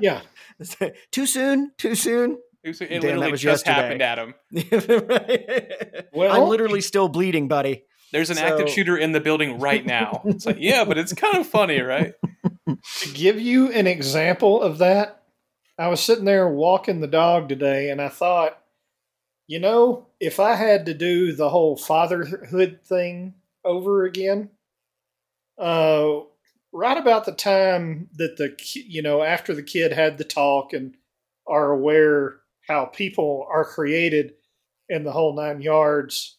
Yeah. 0.00 0.20
too 1.12 1.26
soon, 1.26 1.72
too 1.76 1.94
soon. 1.94 2.38
It, 2.62 2.68
was- 2.68 2.80
it 2.80 3.00
Damn, 3.00 3.20
that 3.20 3.30
was 3.30 3.40
just 3.40 3.66
yesterday. 3.66 3.98
happened 3.98 4.02
at 4.02 4.18
him. 4.18 6.04
Well- 6.12 6.32
I'm 6.42 6.48
literally 6.48 6.80
still 6.80 7.08
bleeding, 7.08 7.48
buddy. 7.48 7.84
There's 8.12 8.30
an 8.30 8.38
active 8.38 8.70
shooter 8.70 8.96
in 8.96 9.12
the 9.12 9.20
building 9.20 9.58
right 9.58 9.84
now. 9.84 10.22
It's 10.24 10.46
like, 10.46 10.56
yeah, 10.58 10.84
but 10.84 10.96
it's 10.96 11.12
kind 11.12 11.36
of 11.36 11.46
funny, 11.46 11.80
right? 11.80 12.14
To 12.66 13.12
give 13.12 13.38
you 13.38 13.70
an 13.70 13.86
example 13.86 14.62
of 14.62 14.78
that, 14.78 15.22
I 15.78 15.88
was 15.88 16.00
sitting 16.00 16.24
there 16.24 16.48
walking 16.48 17.00
the 17.00 17.06
dog 17.06 17.48
today 17.50 17.90
and 17.90 18.00
I 18.00 18.08
thought, 18.08 18.58
you 19.48 19.58
know, 19.58 20.06
if 20.20 20.38
I 20.38 20.54
had 20.54 20.86
to 20.86 20.94
do 20.94 21.32
the 21.32 21.48
whole 21.48 21.76
fatherhood 21.76 22.80
thing 22.84 23.34
over 23.64 24.04
again, 24.04 24.50
uh, 25.58 26.20
right 26.70 26.98
about 26.98 27.24
the 27.24 27.32
time 27.32 28.10
that 28.16 28.36
the, 28.36 28.54
you 28.74 29.00
know, 29.00 29.22
after 29.22 29.54
the 29.54 29.62
kid 29.62 29.90
had 29.90 30.18
the 30.18 30.24
talk 30.24 30.74
and 30.74 30.94
are 31.46 31.72
aware 31.72 32.40
how 32.68 32.84
people 32.84 33.48
are 33.50 33.64
created 33.64 34.34
in 34.90 35.02
the 35.02 35.12
whole 35.12 35.34
nine 35.34 35.62
yards, 35.62 36.36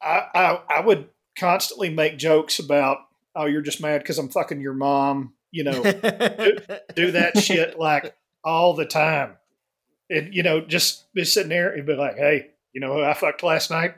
I, 0.00 0.26
I, 0.32 0.60
I 0.76 0.80
would 0.80 1.08
constantly 1.36 1.90
make 1.90 2.18
jokes 2.18 2.60
about, 2.60 2.98
oh, 3.34 3.46
you're 3.46 3.62
just 3.62 3.82
mad 3.82 3.98
because 3.98 4.18
I'm 4.18 4.28
fucking 4.28 4.60
your 4.60 4.74
mom, 4.74 5.34
you 5.50 5.64
know, 5.64 5.82
do 6.94 7.10
that 7.10 7.32
shit 7.42 7.80
like 7.80 8.14
all 8.44 8.74
the 8.74 8.86
time. 8.86 9.38
And, 10.08 10.34
you 10.34 10.42
know, 10.42 10.60
just 10.60 11.12
be 11.14 11.24
sitting 11.24 11.48
there 11.48 11.72
and 11.72 11.86
be 11.86 11.94
like, 11.94 12.16
hey, 12.16 12.48
you 12.72 12.80
know 12.80 12.94
who 12.94 13.02
I 13.02 13.14
fucked 13.14 13.42
last 13.42 13.70
night? 13.70 13.94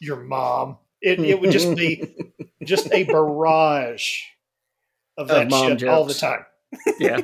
Your 0.00 0.16
mom. 0.16 0.78
It, 1.00 1.20
it 1.20 1.40
would 1.40 1.50
just 1.50 1.74
be 1.76 2.14
just 2.64 2.92
a 2.92 3.04
barrage 3.04 4.20
of 5.18 5.28
Of 5.30 5.36
that 5.36 5.50
mom 5.50 5.78
shit 5.78 5.88
all 5.88 6.04
the 6.04 6.14
time. 6.14 6.44
yeah. 6.98 7.20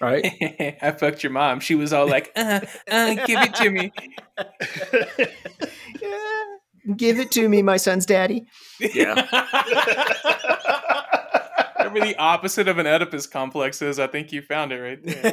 Right. 0.00 0.26
I 0.82 0.90
fucked 0.92 1.22
your 1.22 1.32
mom. 1.32 1.60
She 1.60 1.74
was 1.74 1.92
all 1.92 2.06
like, 2.08 2.30
uh, 2.36 2.60
uh, 2.90 3.14
give 3.26 3.40
it 3.42 3.54
to 3.54 3.70
me. 3.70 3.92
Yeah. 6.02 6.42
Give 6.96 7.18
it 7.18 7.32
to 7.32 7.48
me, 7.48 7.62
my 7.62 7.78
son's 7.78 8.06
daddy. 8.06 8.46
Yeah. 8.78 9.26
Whatever 11.96 12.12
the 12.12 12.18
opposite 12.20 12.68
of 12.68 12.78
an 12.78 12.86
Oedipus 12.86 13.26
complex 13.26 13.80
is, 13.82 13.98
I 13.98 14.06
think 14.06 14.32
you 14.32 14.42
found 14.42 14.72
it 14.72 14.80
right 14.80 15.02
there. 15.02 15.32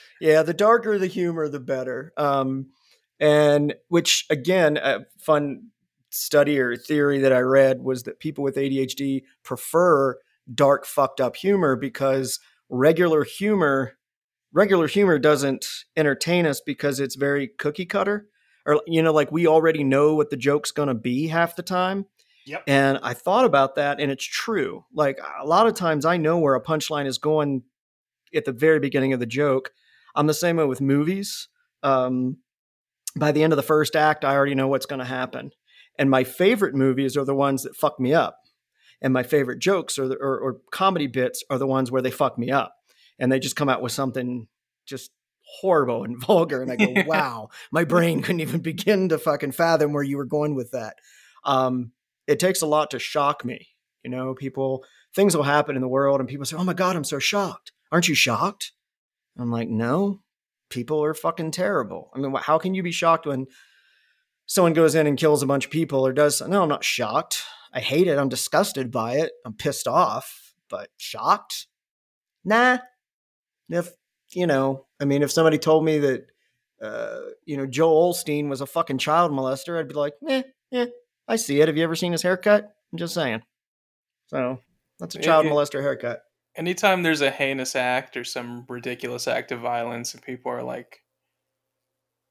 yeah, 0.20 0.42
the 0.42 0.54
darker 0.54 0.98
the 0.98 1.06
humor, 1.06 1.48
the 1.48 1.60
better. 1.60 2.12
Um, 2.16 2.66
and 3.18 3.74
which, 3.88 4.26
again, 4.28 4.76
a 4.76 5.06
fun 5.18 5.68
study 6.10 6.58
or 6.58 6.76
theory 6.76 7.20
that 7.20 7.32
I 7.32 7.40
read 7.40 7.82
was 7.82 8.02
that 8.04 8.20
people 8.20 8.44
with 8.44 8.56
ADHD 8.56 9.22
prefer 9.42 10.18
dark, 10.52 10.86
fucked 10.86 11.20
up 11.20 11.36
humor 11.36 11.76
because 11.76 12.38
regular 12.68 13.24
humor, 13.24 13.94
regular 14.52 14.88
humor 14.88 15.18
doesn't 15.18 15.66
entertain 15.96 16.46
us 16.46 16.60
because 16.60 17.00
it's 17.00 17.16
very 17.16 17.48
cookie 17.48 17.86
cutter. 17.86 18.28
Or, 18.66 18.82
you 18.86 19.02
know, 19.02 19.12
like 19.12 19.30
we 19.30 19.46
already 19.46 19.84
know 19.84 20.14
what 20.14 20.30
the 20.30 20.36
joke's 20.36 20.72
going 20.72 20.88
to 20.88 20.94
be 20.94 21.28
half 21.28 21.56
the 21.56 21.62
time. 21.62 22.06
Yep. 22.46 22.62
And 22.68 22.98
I 23.02 23.12
thought 23.12 23.44
about 23.44 23.74
that, 23.74 24.00
and 24.00 24.10
it's 24.10 24.24
true. 24.24 24.84
Like 24.94 25.18
a 25.40 25.44
lot 25.44 25.66
of 25.66 25.74
times, 25.74 26.04
I 26.04 26.16
know 26.16 26.38
where 26.38 26.54
a 26.54 26.62
punchline 26.62 27.06
is 27.06 27.18
going 27.18 27.64
at 28.34 28.44
the 28.44 28.52
very 28.52 28.78
beginning 28.78 29.12
of 29.12 29.20
the 29.20 29.26
joke. 29.26 29.72
I'm 30.14 30.26
the 30.26 30.34
same 30.34 30.56
way 30.56 30.64
with 30.64 30.80
movies. 30.80 31.48
Um, 31.82 32.38
by 33.16 33.32
the 33.32 33.42
end 33.42 33.52
of 33.52 33.56
the 33.56 33.62
first 33.62 33.96
act, 33.96 34.24
I 34.24 34.34
already 34.34 34.54
know 34.54 34.68
what's 34.68 34.86
going 34.86 35.00
to 35.00 35.04
happen. 35.04 35.50
And 35.98 36.10
my 36.10 36.24
favorite 36.24 36.74
movies 36.74 37.16
are 37.16 37.24
the 37.24 37.34
ones 37.34 37.62
that 37.62 37.76
fuck 37.76 37.98
me 37.98 38.14
up. 38.14 38.38
And 39.00 39.12
my 39.12 39.22
favorite 39.22 39.58
jokes 39.58 39.98
or, 39.98 40.08
the, 40.08 40.16
or, 40.16 40.38
or 40.38 40.60
comedy 40.70 41.06
bits 41.06 41.42
are 41.50 41.58
the 41.58 41.66
ones 41.66 41.90
where 41.90 42.02
they 42.02 42.10
fuck 42.10 42.38
me 42.38 42.50
up. 42.50 42.74
And 43.18 43.30
they 43.32 43.38
just 43.38 43.56
come 43.56 43.68
out 43.68 43.82
with 43.82 43.92
something 43.92 44.46
just 44.86 45.10
horrible 45.60 46.04
and 46.04 46.20
vulgar. 46.26 46.62
And 46.62 46.70
I 46.70 46.76
go, 46.76 46.94
wow, 47.06 47.48
my 47.70 47.84
brain 47.84 48.22
couldn't 48.22 48.40
even 48.40 48.60
begin 48.60 49.08
to 49.08 49.18
fucking 49.18 49.52
fathom 49.52 49.92
where 49.92 50.02
you 50.02 50.16
were 50.16 50.24
going 50.24 50.54
with 50.54 50.70
that. 50.72 50.96
Um, 51.44 51.92
it 52.26 52.38
takes 52.38 52.62
a 52.62 52.66
lot 52.66 52.90
to 52.90 52.98
shock 52.98 53.44
me. 53.44 53.68
You 54.02 54.10
know, 54.10 54.34
people, 54.34 54.84
things 55.14 55.36
will 55.36 55.42
happen 55.42 55.74
in 55.74 55.82
the 55.82 55.88
world 55.88 56.20
and 56.20 56.28
people 56.28 56.46
say, 56.46 56.56
oh 56.56 56.64
my 56.64 56.74
God, 56.74 56.96
I'm 56.96 57.04
so 57.04 57.18
shocked. 57.18 57.72
Aren't 57.90 58.08
you 58.08 58.14
shocked? 58.14 58.72
I'm 59.38 59.50
like, 59.50 59.68
no, 59.68 60.20
people 60.70 61.02
are 61.02 61.14
fucking 61.14 61.50
terrible. 61.50 62.10
I 62.14 62.18
mean, 62.18 62.34
how 62.34 62.58
can 62.58 62.74
you 62.74 62.82
be 62.82 62.92
shocked 62.92 63.26
when 63.26 63.46
someone 64.46 64.72
goes 64.72 64.94
in 64.94 65.06
and 65.06 65.18
kills 65.18 65.42
a 65.42 65.46
bunch 65.46 65.66
of 65.66 65.70
people 65.70 66.06
or 66.06 66.12
does? 66.12 66.40
No, 66.40 66.62
I'm 66.62 66.68
not 66.68 66.84
shocked. 66.84 67.42
I 67.72 67.80
hate 67.80 68.06
it. 68.06 68.18
I'm 68.18 68.28
disgusted 68.28 68.90
by 68.90 69.16
it. 69.16 69.32
I'm 69.44 69.54
pissed 69.54 69.88
off, 69.88 70.54
but 70.70 70.88
shocked? 70.96 71.66
Nah. 72.44 72.78
If, 73.68 73.90
you 74.32 74.46
know, 74.46 74.86
I 75.00 75.04
mean, 75.04 75.22
if 75.22 75.32
somebody 75.32 75.58
told 75.58 75.84
me 75.84 75.98
that, 75.98 76.26
uh, 76.80 77.20
you 77.44 77.56
know, 77.56 77.66
Joel 77.66 78.12
Osteen 78.12 78.48
was 78.48 78.60
a 78.60 78.66
fucking 78.66 78.98
child 78.98 79.32
molester, 79.32 79.78
I'd 79.78 79.88
be 79.88 79.94
like, 79.94 80.14
eh, 80.28 80.42
eh, 80.72 80.86
I 81.28 81.36
see 81.36 81.60
it. 81.60 81.68
Have 81.68 81.76
you 81.76 81.84
ever 81.84 81.96
seen 81.96 82.12
his 82.12 82.22
haircut? 82.22 82.72
I'm 82.92 82.98
just 82.98 83.14
saying. 83.14 83.42
So 84.28 84.60
that's 84.98 85.14
a 85.14 85.18
child 85.20 85.46
it- 85.46 85.52
molester 85.52 85.80
haircut. 85.82 86.22
Anytime 86.56 87.02
there's 87.02 87.20
a 87.20 87.30
heinous 87.30 87.76
act 87.76 88.16
or 88.16 88.24
some 88.24 88.64
ridiculous 88.68 89.28
act 89.28 89.52
of 89.52 89.60
violence, 89.60 90.14
and 90.14 90.22
people 90.22 90.50
are 90.52 90.62
like, 90.62 91.00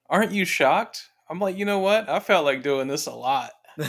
"Aren't 0.10 0.32
you 0.32 0.46
shocked?" 0.46 1.04
I'm 1.30 1.40
like, 1.40 1.58
you 1.58 1.66
know 1.66 1.78
what? 1.80 2.10
I 2.10 2.20
felt 2.20 2.44
like 2.46 2.64
doing 2.64 2.88
this 2.88 3.06
a 3.06 3.14
lot. 3.14 3.52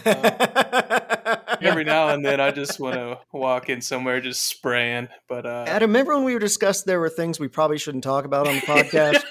Every 1.63 1.85
now 1.85 2.09
and 2.11 2.25
then, 2.25 2.41
I 2.41 2.51
just 2.51 2.79
want 2.81 2.95
to 2.97 3.19
walk 3.33 3.69
in 3.71 3.81
somewhere 3.81 4.21
just 4.21 4.45
spraying. 4.47 5.09
But 5.29 5.47
uh, 5.47 5.65
Adam, 5.69 5.91
remember 5.91 6.15
when 6.17 6.25
we 6.25 6.35
were 6.35 6.39
discussed 6.41 6.87
there 6.87 7.01
were 7.01 7.09
things 7.09 7.41
we 7.41 7.49
probably 7.49 7.79
shouldn't 7.79 8.05
talk 8.05 8.25
about 8.25 8.47
on 8.47 8.57
the 8.57 8.61
podcast? 8.63 9.23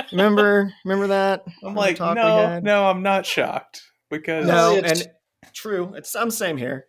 remember, 0.12 0.72
remember 0.84 1.06
that? 1.08 1.44
I'm 1.64 1.74
The 1.74 1.80
like, 1.80 2.00
no, 2.00 2.60
no, 2.60 2.86
I'm 2.86 3.02
not 3.02 3.24
shocked 3.26 3.82
because 4.10 4.46
no, 4.46 4.76
it's- 4.76 5.00
and 5.02 5.10
true. 5.52 5.94
It's 5.94 6.14
I'm 6.14 6.30
same 6.30 6.56
here. 6.56 6.86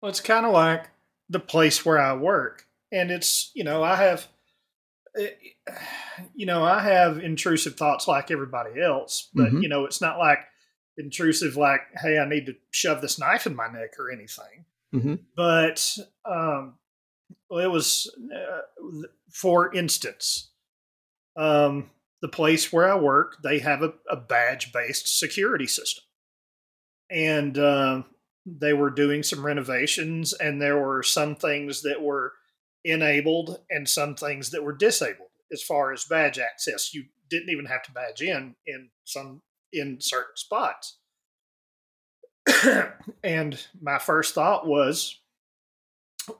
Well, 0.00 0.10
it's 0.10 0.20
kind 0.20 0.46
of 0.46 0.52
like 0.52 0.86
the 1.28 1.40
place 1.40 1.84
where 1.84 1.98
I 1.98 2.14
work, 2.14 2.66
and 2.92 3.10
it's 3.10 3.50
you 3.54 3.64
know 3.64 3.82
I 3.82 3.96
have, 3.96 4.26
eh, 5.18 5.30
you 6.34 6.46
know 6.46 6.62
I 6.64 6.80
have 6.80 7.18
intrusive 7.18 7.76
thoughts 7.76 8.06
like 8.08 8.30
everybody 8.30 8.80
else, 8.80 9.30
but 9.34 9.52
Mhm. 9.52 9.62
you 9.62 9.68
know 9.68 9.84
it's 9.84 10.00
not 10.00 10.18
like 10.18 10.40
intrusive 10.96 11.56
like 11.56 11.80
hey 12.02 12.18
I 12.18 12.28
need 12.28 12.46
to 12.46 12.54
shove 12.70 13.00
this 13.00 13.18
knife 13.18 13.46
in 13.46 13.56
my 13.56 13.66
neck 13.66 13.98
or 13.98 14.10
anything. 14.12 14.64
Mhm. 14.94 15.18
But 15.36 15.98
um, 16.24 16.78
well, 17.50 17.64
it 17.64 17.70
was 17.70 18.14
uh, 18.32 18.60
for 19.30 19.74
instance, 19.74 20.50
um, 21.36 21.90
the 22.22 22.28
place 22.28 22.72
where 22.72 22.88
I 22.90 22.96
work 22.96 23.38
they 23.42 23.58
have 23.58 23.82
a, 23.82 23.94
a 24.08 24.16
badge 24.16 24.72
based 24.72 25.18
security 25.18 25.66
system, 25.66 26.03
and 27.10 27.58
um, 27.58 28.04
they 28.46 28.72
were 28.72 28.90
doing 28.90 29.22
some 29.22 29.44
renovations 29.44 30.32
and 30.32 30.60
there 30.60 30.78
were 30.78 31.02
some 31.02 31.36
things 31.36 31.82
that 31.82 32.02
were 32.02 32.32
enabled 32.84 33.58
and 33.70 33.88
some 33.88 34.14
things 34.14 34.50
that 34.50 34.62
were 34.62 34.76
disabled 34.76 35.28
as 35.52 35.62
far 35.62 35.92
as 35.92 36.04
badge 36.04 36.38
access. 36.38 36.92
You 36.92 37.04
didn't 37.30 37.50
even 37.50 37.66
have 37.66 37.82
to 37.84 37.92
badge 37.92 38.20
in 38.20 38.54
in 38.66 38.90
some 39.04 39.42
in 39.72 40.00
certain 40.00 40.36
spots. 40.36 40.98
And 43.22 43.58
my 43.80 43.98
first 43.98 44.34
thought 44.34 44.66
was, 44.66 45.18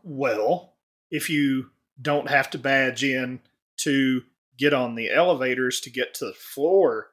well, 0.03 0.75
if 1.11 1.31
you 1.31 1.71
don't 2.01 2.29
have 2.29 2.51
to 2.51 2.59
badge 2.59 3.03
in 3.03 3.41
to 3.79 4.23
get 4.59 4.75
on 4.75 4.95
the 4.95 5.11
elevators 5.11 5.81
to 5.81 5.91
get 5.91 6.13
to 6.15 6.27
the 6.27 6.35
floor, 6.35 7.09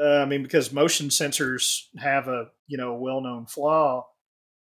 uh, 0.00 0.18
I 0.18 0.24
mean, 0.24 0.42
because 0.42 0.72
motion 0.72 1.08
sensors 1.08 1.84
have 1.98 2.28
a 2.28 2.46
you 2.66 2.78
know 2.78 2.94
well-known 2.94 3.46
flaw. 3.46 4.06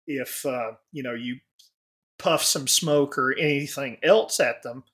If 0.06 0.44
uh, 0.44 0.72
you 0.90 1.02
know 1.02 1.14
you 1.14 1.36
puff 2.18 2.42
some 2.42 2.68
smoke 2.68 3.18
or 3.18 3.32
anything 3.32 3.98
else 4.02 4.40
at 4.40 4.62
them, 4.62 4.84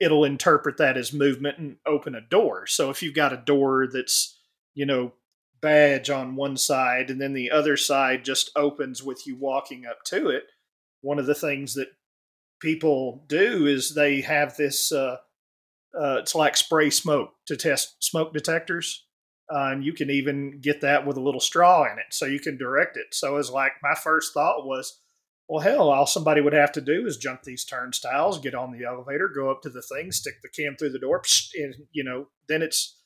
it'll 0.00 0.24
interpret 0.24 0.78
that 0.78 0.96
as 0.96 1.12
movement 1.12 1.58
and 1.58 1.76
open 1.86 2.14
a 2.14 2.20
door. 2.20 2.66
So 2.66 2.90
if 2.90 3.02
you've 3.02 3.14
got 3.14 3.32
a 3.32 3.36
door 3.36 3.86
that's 3.92 4.38
you 4.74 4.86
know 4.86 5.12
badge 5.60 6.08
on 6.08 6.36
one 6.36 6.56
side 6.56 7.10
and 7.10 7.20
then 7.20 7.34
the 7.34 7.50
other 7.50 7.76
side 7.76 8.24
just 8.24 8.50
opens 8.56 9.02
with 9.02 9.26
you 9.26 9.36
walking 9.36 9.84
up 9.84 10.02
to 10.04 10.30
it, 10.30 10.44
one 11.02 11.18
of 11.18 11.26
the 11.26 11.34
things 11.34 11.74
that 11.74 11.88
people 12.60 13.24
do 13.28 13.66
is 13.66 13.94
they 13.94 14.22
have 14.22 14.56
this. 14.56 14.90
Uh, 14.90 15.16
uh, 15.92 16.18
it's 16.20 16.36
like 16.36 16.56
spray 16.56 16.88
smoke 16.88 17.32
to 17.46 17.56
test 17.56 17.96
smoke 18.02 18.32
detectors 18.32 19.04
uh, 19.52 19.70
and 19.72 19.84
you 19.84 19.92
can 19.92 20.10
even 20.10 20.60
get 20.60 20.80
that 20.82 21.06
with 21.06 21.16
a 21.16 21.22
little 21.22 21.40
straw 21.40 21.84
in 21.84 21.98
it, 21.98 22.06
so 22.10 22.26
you 22.26 22.40
can 22.40 22.56
direct 22.56 22.96
it. 22.96 23.08
So 23.12 23.36
it's 23.36 23.50
like 23.50 23.72
my 23.82 23.94
first 23.94 24.32
thought 24.32 24.66
was, 24.66 25.00
well, 25.48 25.60
hell, 25.60 25.90
all 25.90 26.06
somebody 26.06 26.40
would 26.40 26.52
have 26.52 26.70
to 26.72 26.80
do 26.80 27.06
is 27.06 27.16
jump 27.16 27.42
these 27.42 27.64
turnstiles, 27.64 28.38
get 28.38 28.54
on 28.54 28.70
the 28.70 28.84
elevator, 28.84 29.28
go 29.28 29.50
up 29.50 29.62
to 29.62 29.70
the 29.70 29.82
thing, 29.82 30.12
stick 30.12 30.34
the 30.42 30.48
cam 30.48 30.76
through 30.76 30.92
the 30.92 30.98
door, 31.00 31.22
and 31.56 31.74
you 31.90 32.04
know, 32.04 32.28
then 32.48 32.62
it's 32.62 32.98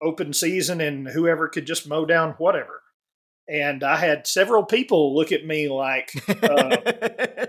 open 0.00 0.32
season, 0.32 0.80
and 0.80 1.08
whoever 1.08 1.48
could 1.48 1.66
just 1.66 1.88
mow 1.88 2.04
down 2.04 2.34
whatever. 2.38 2.82
And 3.48 3.82
I 3.82 3.96
had 3.96 4.26
several 4.26 4.64
people 4.64 5.16
look 5.16 5.32
at 5.32 5.46
me 5.46 5.68
like, 5.68 6.12
uh, 6.28 7.46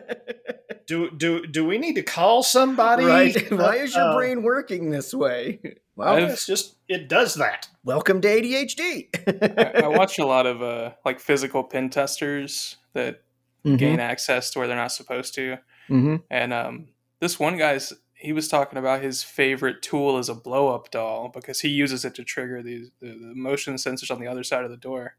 "Do 0.90 1.10
do 1.12 1.46
do 1.46 1.66
we 1.66 1.78
need 1.78 1.94
to 1.96 2.04
call 2.04 2.42
somebody? 2.44 3.06
right? 3.06 3.52
Why 3.66 3.76
is 3.78 3.96
your 3.96 4.04
Uh, 4.06 4.16
brain 4.18 4.44
working 4.44 4.90
this 4.90 5.14
way? 5.14 5.60
Well, 5.96 6.16
I've- 6.16 6.32
It's 6.32 6.46
just 6.46 6.76
it 6.88 7.10
does 7.10 7.36
that. 7.36 7.68
welcome 7.84 8.22
to 8.22 8.28
ADHD. 8.30 9.10
I, 9.58 9.84
I 9.84 9.88
watch 10.00 10.18
a 10.18 10.26
lot 10.26 10.46
of 10.46 10.62
uh, 10.62 10.92
like 11.04 11.20
physical 11.20 11.64
pen 11.64 11.90
testers 11.90 12.78
that 12.94 13.22
Mm-hmm. 13.66 13.76
gain 13.76 14.00
access 14.00 14.52
to 14.52 14.60
where 14.60 14.68
they're 14.70 14.78
not 14.78 14.94
supposed 14.94 15.34
to. 15.36 15.58
hmm 15.90 16.16
And 16.32 16.54
um, 16.54 16.88
this 17.20 17.38
one 17.38 17.58
guy's 17.58 17.92
he 18.14 18.32
was 18.32 18.48
talking 18.48 18.80
about 18.80 19.02
his 19.04 19.22
favorite 19.24 19.82
tool 19.82 20.18
is 20.18 20.30
a 20.30 20.34
blow 20.34 20.70
up 20.74 20.90
doll 20.92 21.30
because 21.34 21.60
he 21.60 21.68
uses 21.68 22.06
it 22.06 22.16
to 22.16 22.24
trigger 22.24 22.64
these 22.64 22.90
the, 23.02 23.10
the 23.10 23.34
motion 23.36 23.76
sensors 23.76 24.10
on 24.10 24.22
the 24.22 24.28
other 24.28 24.44
side 24.44 24.64
of 24.64 24.72
the 24.72 24.78
door. 24.78 25.18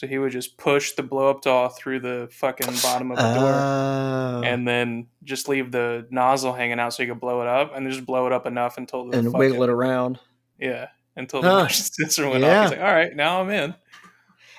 So 0.00 0.06
he 0.06 0.16
would 0.16 0.32
just 0.32 0.56
push 0.56 0.92
the 0.92 1.02
blow 1.02 1.28
up 1.28 1.42
doll 1.42 1.68
through 1.68 2.00
the 2.00 2.26
fucking 2.32 2.68
bottom 2.82 3.10
of 3.10 3.18
the 3.18 3.34
door 3.34 3.50
Oh. 3.52 4.40
and 4.42 4.66
then 4.66 5.08
just 5.24 5.46
leave 5.46 5.72
the 5.72 6.06
nozzle 6.10 6.54
hanging 6.54 6.80
out 6.80 6.94
so 6.94 7.02
you 7.02 7.10
could 7.12 7.20
blow 7.20 7.42
it 7.42 7.46
up 7.46 7.76
and 7.76 7.86
just 7.86 8.06
blow 8.06 8.26
it 8.26 8.32
up 8.32 8.46
enough 8.46 8.78
until 8.78 9.04
the 9.10 9.18
and 9.18 9.26
fucking, 9.26 9.38
wiggle 9.38 9.62
it 9.64 9.68
around. 9.68 10.18
Yeah. 10.58 10.86
Until 11.16 11.42
the 11.42 11.50
Huh. 11.50 11.68
sensor 11.68 12.30
went 12.30 12.44
Yeah. 12.44 12.60
off. 12.62 12.70
He's 12.70 12.78
like, 12.78 12.88
all 12.88 12.94
right, 12.94 13.14
now 13.14 13.42
I'm 13.42 13.50
in. 13.50 13.74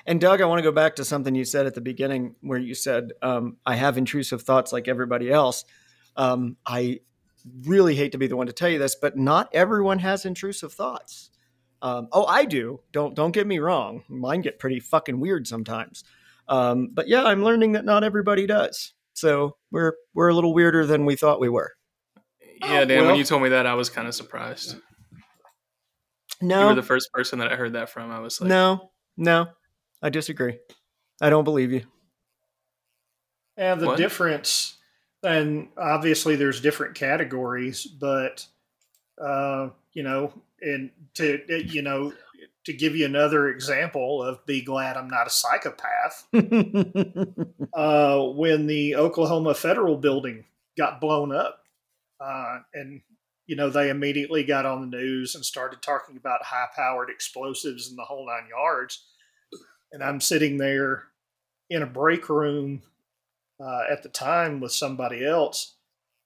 And 0.06 0.20
Doug, 0.20 0.40
I 0.40 0.44
want 0.44 0.60
to 0.60 0.62
go 0.62 0.70
back 0.70 0.94
to 0.96 1.04
something 1.04 1.34
you 1.34 1.44
said 1.44 1.66
at 1.66 1.74
the 1.74 1.80
beginning, 1.80 2.36
where 2.40 2.60
you 2.60 2.76
said, 2.76 3.10
um, 3.20 3.56
"I 3.66 3.74
have 3.74 3.98
intrusive 3.98 4.42
thoughts 4.42 4.72
like 4.72 4.86
everybody 4.86 5.28
else." 5.28 5.64
Um, 6.16 6.56
I 6.64 7.00
really 7.64 7.96
hate 7.96 8.12
to 8.12 8.18
be 8.18 8.28
the 8.28 8.36
one 8.36 8.46
to 8.46 8.52
tell 8.52 8.68
you 8.68 8.78
this, 8.78 8.94
but 8.94 9.18
not 9.18 9.48
everyone 9.52 9.98
has 9.98 10.24
intrusive 10.24 10.72
thoughts. 10.72 11.30
Um, 11.82 12.08
oh, 12.12 12.24
I 12.26 12.44
do. 12.46 12.80
Don't 12.92 13.14
don't 13.14 13.32
get 13.32 13.46
me 13.46 13.58
wrong. 13.58 14.04
Mine 14.08 14.40
get 14.40 14.58
pretty 14.58 14.80
fucking 14.80 15.18
weird 15.20 15.46
sometimes. 15.46 16.04
Um, 16.48 16.88
but 16.92 17.08
yeah, 17.08 17.24
I'm 17.24 17.42
learning 17.44 17.72
that 17.72 17.84
not 17.84 18.04
everybody 18.04 18.46
does. 18.46 18.94
So 19.14 19.56
we're 19.70 19.94
we're 20.14 20.28
a 20.28 20.34
little 20.34 20.54
weirder 20.54 20.86
than 20.86 21.04
we 21.04 21.16
thought 21.16 21.40
we 21.40 21.48
were. 21.48 21.72
Yeah, 22.60 22.80
Oh, 22.80 22.84
Dan, 22.84 22.98
well. 23.00 23.06
when 23.08 23.16
you 23.16 23.24
told 23.24 23.42
me 23.42 23.48
that, 23.50 23.66
I 23.66 23.74
was 23.74 23.90
kind 23.90 24.06
of 24.06 24.14
surprised. 24.14 24.76
No, 26.40 26.60
you 26.60 26.66
were 26.68 26.74
the 26.74 26.82
first 26.82 27.12
person 27.12 27.38
that 27.40 27.52
I 27.52 27.56
heard 27.56 27.72
that 27.74 27.88
from. 27.90 28.10
I 28.10 28.20
was 28.20 28.40
like, 28.40 28.48
no, 28.48 28.90
no. 29.16 29.46
I 30.02 30.08
disagree. 30.10 30.58
I 31.20 31.30
don't 31.30 31.44
believe 31.44 31.72
you. 31.72 31.84
And 33.56 33.80
the 33.80 33.86
What? 33.86 33.96
difference, 33.98 34.76
and 35.22 35.68
obviously 35.76 36.36
there's 36.36 36.60
different 36.60 36.94
categories, 36.94 37.84
but 37.86 38.46
uh, 39.20 39.68
you 39.92 40.02
know, 40.02 40.32
and 40.62 40.90
to 41.14 41.40
you 41.66 41.82
know, 41.82 42.12
to 42.64 42.72
give 42.72 42.94
you 42.94 43.04
another 43.04 43.48
example 43.48 44.22
of 44.22 44.44
be 44.46 44.62
glad 44.62 44.96
I'm 44.96 45.08
not 45.08 45.26
a 45.26 45.30
psychopath. 45.30 46.26
Uh, 47.74 48.24
when 48.34 48.66
the 48.66 48.94
Oklahoma 48.96 49.54
Federal 49.54 49.96
Building 49.96 50.44
got 50.76 51.00
blown 51.00 51.34
up, 51.34 51.60
uh, 52.20 52.58
and 52.74 53.00
you 53.46 53.56
know 53.56 53.70
they 53.70 53.88
immediately 53.88 54.44
got 54.44 54.66
on 54.66 54.82
the 54.82 54.94
news 54.98 55.34
and 55.34 55.42
started 55.42 55.80
talking 55.80 56.18
about 56.18 56.44
high-powered 56.44 57.08
explosives 57.08 57.88
and 57.88 57.96
the 57.96 58.04
whole 58.04 58.26
nine 58.26 58.46
yards. 58.50 59.06
And 59.90 60.04
I'm 60.04 60.20
sitting 60.20 60.58
there 60.58 61.04
in 61.70 61.80
a 61.82 61.86
break 61.86 62.28
room 62.28 62.82
uh, 63.58 63.84
at 63.90 64.02
the 64.02 64.10
time 64.10 64.60
with 64.60 64.72
somebody 64.72 65.24
else, 65.24 65.76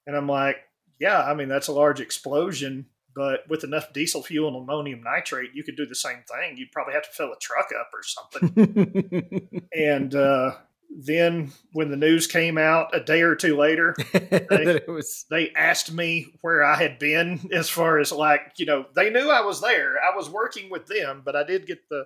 and 0.05 0.17
I'm 0.17 0.27
like, 0.27 0.57
"Yeah, 0.99 1.23
I 1.23 1.33
mean 1.33 1.47
that's 1.47 1.69
a 1.69 1.73
large 1.73 2.01
explosion, 2.01 2.87
but 3.17 3.49
with 3.49 3.63
enough 3.63 3.91
diesel 3.93 4.21
fuel 4.21 4.47
and 4.47 4.57
ammonium 4.57 5.01
nitrate, 5.01 5.49
you 5.55 5.63
could 5.63 5.75
do 5.75 5.87
the 5.87 5.95
same 5.95 6.23
thing. 6.31 6.55
You'd 6.55 6.71
probably 6.71 6.93
have 6.93 7.03
to 7.03 7.09
fill 7.09 7.33
a 7.33 7.39
truck 7.41 7.69
up 7.77 7.89
or 7.91 8.03
something." 8.03 9.61
and 9.73 10.13
uh, 10.13 10.51
then 10.95 11.51
when 11.73 11.89
the 11.89 11.97
news 11.97 12.27
came 12.27 12.59
out 12.59 12.95
a 12.95 12.99
day 12.99 13.23
or 13.23 13.35
two 13.35 13.57
later, 13.57 13.95
it 14.13 14.87
was 14.87 15.25
they 15.31 15.49
asked 15.51 15.91
me 15.91 16.27
where 16.41 16.63
I 16.63 16.75
had 16.75 16.99
been 16.99 17.49
as 17.51 17.69
far 17.69 17.97
as 17.97 18.11
like, 18.11 18.41
you 18.57 18.67
know, 18.67 18.85
they 18.95 19.09
knew 19.09 19.31
I 19.31 19.41
was 19.41 19.61
there. 19.61 19.95
I 19.99 20.15
was 20.15 20.29
working 20.29 20.69
with 20.69 20.85
them, 20.85 21.23
but 21.25 21.35
I 21.35 21.43
did 21.43 21.65
get 21.65 21.89
the 21.89 22.05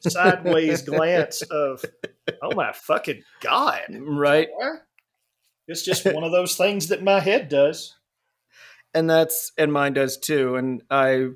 sideways 0.00 0.82
glance 0.82 1.40
of, 1.40 1.82
oh 2.42 2.54
my 2.54 2.72
fucking 2.72 3.22
God. 3.40 3.80
right. 3.88 4.48
It's 5.66 5.82
just 5.82 6.04
one 6.04 6.24
of 6.24 6.32
those 6.32 6.56
things 6.56 6.88
that 6.88 7.02
my 7.02 7.20
head 7.20 7.48
does. 7.48 7.96
And 8.94 9.08
that's 9.08 9.52
and 9.58 9.72
mine 9.72 9.92
does 9.92 10.18
too. 10.18 10.56
And 10.56 10.82
i 10.90 11.28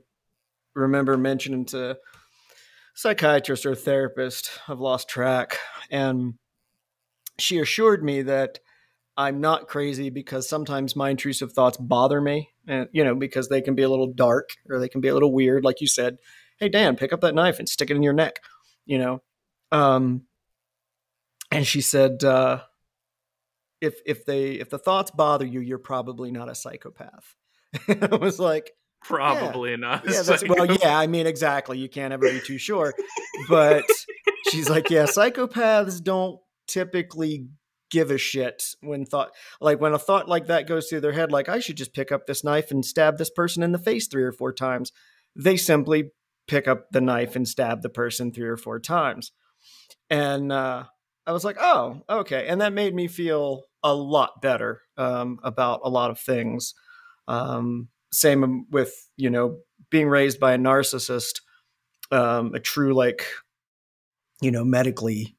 remember 0.74 1.16
mentioning 1.16 1.64
to 1.64 1.96
psychiatrist 2.94 3.66
or 3.66 3.74
therapist 3.74 4.50
i've 4.68 4.80
lost 4.80 5.08
track 5.08 5.58
and 5.90 6.34
she 7.38 7.58
assured 7.58 8.04
me 8.04 8.22
that 8.22 8.58
i'm 9.16 9.40
not 9.40 9.68
crazy 9.68 10.10
because 10.10 10.48
sometimes 10.48 10.94
my 10.94 11.10
intrusive 11.10 11.52
thoughts 11.52 11.76
bother 11.76 12.20
me 12.20 12.50
and 12.66 12.88
you 12.92 13.04
know 13.04 13.14
because 13.14 13.48
they 13.48 13.60
can 13.60 13.74
be 13.74 13.82
a 13.82 13.88
little 13.88 14.12
dark 14.12 14.50
or 14.68 14.78
they 14.78 14.88
can 14.88 15.00
be 15.00 15.08
a 15.08 15.14
little 15.14 15.32
weird. 15.32 15.64
Like 15.64 15.80
you 15.80 15.86
said 15.86 16.18
hey 16.58 16.68
dan 16.68 16.96
pick 16.96 17.12
up 17.12 17.20
that 17.20 17.34
knife 17.34 17.58
and 17.58 17.68
stick 17.68 17.90
it 17.90 17.96
in 17.96 18.02
your 18.02 18.12
neck 18.12 18.40
you 18.86 18.98
know? 18.98 19.22
Um 19.72 20.22
and 21.50 21.66
she 21.66 21.80
said 21.80 22.22
uh 22.24 22.62
if 23.80 24.00
if 24.06 24.24
they 24.24 24.52
if 24.52 24.70
the 24.70 24.78
thoughts 24.78 25.10
bother 25.10 25.46
you 25.46 25.60
you're 25.60 25.78
probably 25.78 26.30
not 26.30 26.48
a 26.48 26.54
psychopath 26.54 27.34
I 28.12 28.16
was 28.16 28.38
like, 28.38 28.72
probably 29.02 29.76
not. 29.76 30.04
yeah, 30.08 30.22
that's 30.22 30.46
well, 30.48 30.66
yeah. 30.66 30.98
I 30.98 31.06
mean, 31.06 31.26
exactly. 31.26 31.78
You 31.78 31.88
can't 31.88 32.12
ever 32.12 32.28
be 32.28 32.40
too 32.40 32.58
sure. 32.58 32.94
But 33.48 33.84
she's 34.50 34.68
like, 34.68 34.90
yeah, 34.90 35.04
psychopaths 35.04 36.02
don't 36.02 36.40
typically 36.66 37.46
give 37.90 38.10
a 38.10 38.18
shit 38.18 38.64
when 38.80 39.04
thought 39.04 39.30
like 39.60 39.80
when 39.80 39.92
a 39.92 39.98
thought 39.98 40.28
like 40.28 40.46
that 40.46 40.66
goes 40.66 40.88
through 40.88 41.00
their 41.00 41.12
head, 41.12 41.30
like 41.30 41.48
I 41.48 41.60
should 41.60 41.76
just 41.76 41.94
pick 41.94 42.10
up 42.10 42.26
this 42.26 42.42
knife 42.42 42.70
and 42.70 42.84
stab 42.84 43.18
this 43.18 43.30
person 43.30 43.62
in 43.62 43.72
the 43.72 43.78
face 43.78 44.08
three 44.08 44.24
or 44.24 44.32
four 44.32 44.52
times. 44.52 44.92
They 45.36 45.56
simply 45.56 46.10
pick 46.46 46.68
up 46.68 46.90
the 46.90 47.00
knife 47.00 47.36
and 47.36 47.46
stab 47.46 47.82
the 47.82 47.88
person 47.88 48.32
three 48.32 48.48
or 48.48 48.56
four 48.56 48.80
times. 48.80 49.32
And 50.10 50.52
uh, 50.52 50.84
I 51.26 51.32
was 51.32 51.44
like, 51.44 51.56
oh, 51.60 52.02
okay. 52.08 52.46
And 52.48 52.60
that 52.60 52.72
made 52.72 52.94
me 52.94 53.08
feel 53.08 53.62
a 53.82 53.94
lot 53.94 54.42
better 54.42 54.82
um, 54.96 55.38
about 55.42 55.80
a 55.84 55.88
lot 55.88 56.10
of 56.10 56.18
things. 56.18 56.74
Um, 57.28 57.88
same 58.12 58.66
with, 58.70 58.92
you 59.16 59.30
know, 59.30 59.58
being 59.90 60.08
raised 60.08 60.40
by 60.40 60.54
a 60.54 60.58
narcissist, 60.58 61.40
um, 62.10 62.54
a 62.54 62.60
true, 62.60 62.94
like, 62.94 63.26
you 64.40 64.50
know, 64.50 64.64
medically 64.64 65.36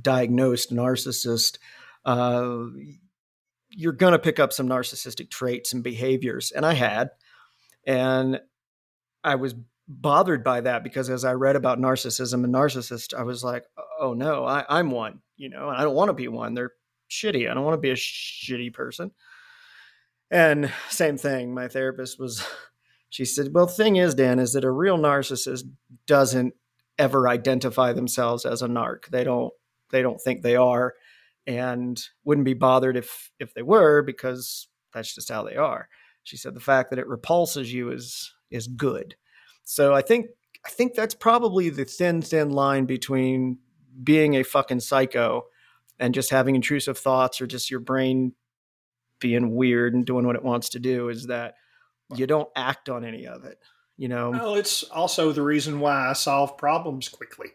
diagnosed 0.00 0.72
narcissist. 0.72 1.58
Uh, 2.04 2.64
you're 3.70 3.92
going 3.92 4.12
to 4.12 4.18
pick 4.18 4.38
up 4.38 4.52
some 4.52 4.68
narcissistic 4.68 5.30
traits 5.30 5.72
and 5.72 5.82
behaviors. 5.82 6.52
And 6.52 6.64
I 6.64 6.74
had. 6.74 7.10
And 7.86 8.40
I 9.22 9.36
was 9.36 9.54
bothered 9.88 10.42
by 10.42 10.60
that 10.62 10.82
because 10.82 11.10
as 11.10 11.24
I 11.24 11.34
read 11.34 11.56
about 11.56 11.78
narcissism 11.78 12.44
and 12.44 12.54
narcissist, 12.54 13.14
I 13.14 13.22
was 13.22 13.44
like, 13.44 13.64
oh 14.00 14.14
no, 14.14 14.44
I, 14.44 14.64
I'm 14.68 14.90
one, 14.90 15.20
you 15.36 15.48
know, 15.48 15.68
and 15.68 15.76
I 15.76 15.82
don't 15.82 15.94
want 15.94 16.08
to 16.08 16.14
be 16.14 16.28
one. 16.28 16.54
They're 16.54 16.72
shitty. 17.10 17.48
I 17.50 17.54
don't 17.54 17.64
want 17.64 17.74
to 17.74 17.80
be 17.80 17.90
a 17.90 17.94
shitty 17.94 18.72
person. 18.72 19.12
And 20.30 20.72
same 20.88 21.16
thing, 21.16 21.54
my 21.54 21.68
therapist 21.68 22.18
was, 22.18 22.44
she 23.08 23.24
said, 23.24 23.48
well, 23.52 23.66
the 23.66 23.72
thing 23.72 23.96
is, 23.96 24.14
Dan, 24.14 24.38
is 24.38 24.52
that 24.54 24.64
a 24.64 24.70
real 24.70 24.98
narcissist 24.98 25.64
doesn't 26.06 26.54
ever 26.98 27.28
identify 27.28 27.92
themselves 27.92 28.44
as 28.44 28.62
a 28.62 28.68
narc. 28.68 29.06
They 29.08 29.24
don't 29.24 29.52
they 29.90 30.02
don't 30.02 30.20
think 30.20 30.42
they 30.42 30.56
are 30.56 30.94
and 31.46 32.02
wouldn't 32.24 32.44
be 32.44 32.54
bothered 32.54 32.96
if 32.96 33.30
if 33.38 33.54
they 33.54 33.62
were 33.62 34.02
because 34.02 34.68
that's 34.92 35.14
just 35.14 35.30
how 35.30 35.42
they 35.44 35.56
are. 35.56 35.88
She 36.24 36.36
said 36.36 36.54
the 36.54 36.60
fact 36.60 36.90
that 36.90 36.98
it 36.98 37.06
repulses 37.06 37.72
you 37.72 37.90
is 37.90 38.34
is 38.50 38.66
good. 38.66 39.16
So 39.64 39.94
I 39.94 40.02
think 40.02 40.26
I 40.64 40.70
think 40.70 40.94
that's 40.94 41.14
probably 41.14 41.70
the 41.70 41.84
thin 41.84 42.22
thin 42.22 42.50
line 42.50 42.86
between 42.86 43.58
being 44.02 44.34
a 44.34 44.42
fucking 44.42 44.80
psycho 44.80 45.44
and 45.98 46.14
just 46.14 46.30
having 46.30 46.54
intrusive 46.54 46.98
thoughts 46.98 47.40
or 47.40 47.46
just 47.46 47.70
your 47.70 47.80
brain 47.80 48.32
being 49.20 49.54
weird 49.54 49.94
and 49.94 50.04
doing 50.04 50.26
what 50.26 50.36
it 50.36 50.44
wants 50.44 50.70
to 50.70 50.78
do 50.78 51.08
is 51.08 51.26
that 51.26 51.54
you 52.14 52.26
don't 52.26 52.48
act 52.54 52.88
on 52.88 53.04
any 53.04 53.26
of 53.26 53.44
it. 53.44 53.58
You 53.96 54.08
know, 54.08 54.30
Well, 54.30 54.54
it's 54.54 54.82
also 54.84 55.32
the 55.32 55.42
reason 55.42 55.80
why 55.80 56.10
I 56.10 56.12
solve 56.12 56.58
problems 56.58 57.08
quickly. 57.08 57.48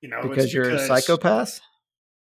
You 0.00 0.08
know, 0.08 0.22
because 0.22 0.52
you're 0.52 0.70
a 0.70 0.78
psychopath. 0.78 1.60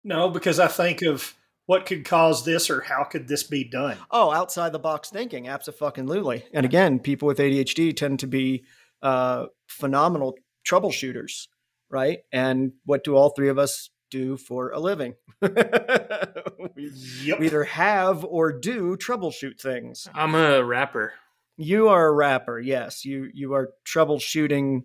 No, 0.05 0.31
because 0.31 0.59
I 0.59 0.69
think 0.69 1.03
of 1.03 1.35
what 1.67 1.85
could 1.85 2.05
cause 2.05 2.47
this 2.47 2.71
or 2.71 2.81
how 2.81 3.05
could 3.05 3.29
this 3.29 3.43
be 3.43 3.63
done. 3.63 3.99
Oh, 4.11 4.33
outside 4.33 4.73
the 4.73 4.79
box 4.79 5.11
thinking, 5.11 5.49
absolutely. 5.49 6.45
And 6.55 6.65
again, 6.65 6.99
people 6.99 7.27
with 7.27 7.37
ADHD 7.37 7.95
tend 7.95 8.21
to 8.21 8.27
be 8.27 8.65
uh, 9.03 9.47
phenomenal 9.67 10.37
troubleshooters, 10.67 11.49
right? 11.91 12.21
And 12.33 12.73
what 12.87 13.05
do 13.05 13.17
all 13.17 13.31
three 13.31 13.51
of 13.51 13.59
us 13.59 13.91
do 14.11 14.37
for 14.37 14.71
a 14.71 14.79
living? 14.79 15.15
we, 15.41 16.93
Yep. 17.23 17.39
we 17.41 17.47
either 17.47 17.65
have 17.65 18.25
or 18.25 18.53
do 18.53 18.97
troubleshoot 18.97 19.61
things. 19.61 20.09
I'm 20.15 20.35
a 20.35 20.63
rapper. 20.65 21.15
You 21.57 21.89
are 21.89 22.07
a 22.07 22.13
rapper, 22.13 22.59
yes. 22.61 23.05
You 23.05 23.29
you 23.35 23.55
are 23.55 23.71
troubleshooting. 23.87 24.85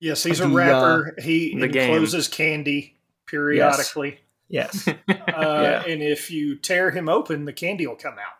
Yes, 0.00 0.22
he's 0.22 0.40
a 0.40 0.44
The, 0.48 0.50
uh, 0.50 0.54
rapper. 0.56 1.14
he 1.20 1.58
the 1.58 1.68
game. 1.68 1.90
encloses 1.92 2.28
candy 2.28 2.96
periodically. 3.26 4.20
Yes, 4.48 4.86
Uh, 4.88 4.94
Yeah. 5.08 5.84
And 5.86 6.02
if 6.02 6.30
you 6.30 6.56
tear 6.56 6.90
him 6.90 7.08
open, 7.08 7.44
the 7.44 7.52
candy 7.52 7.86
will 7.86 7.96
come 7.96 8.14
out. 8.14 8.36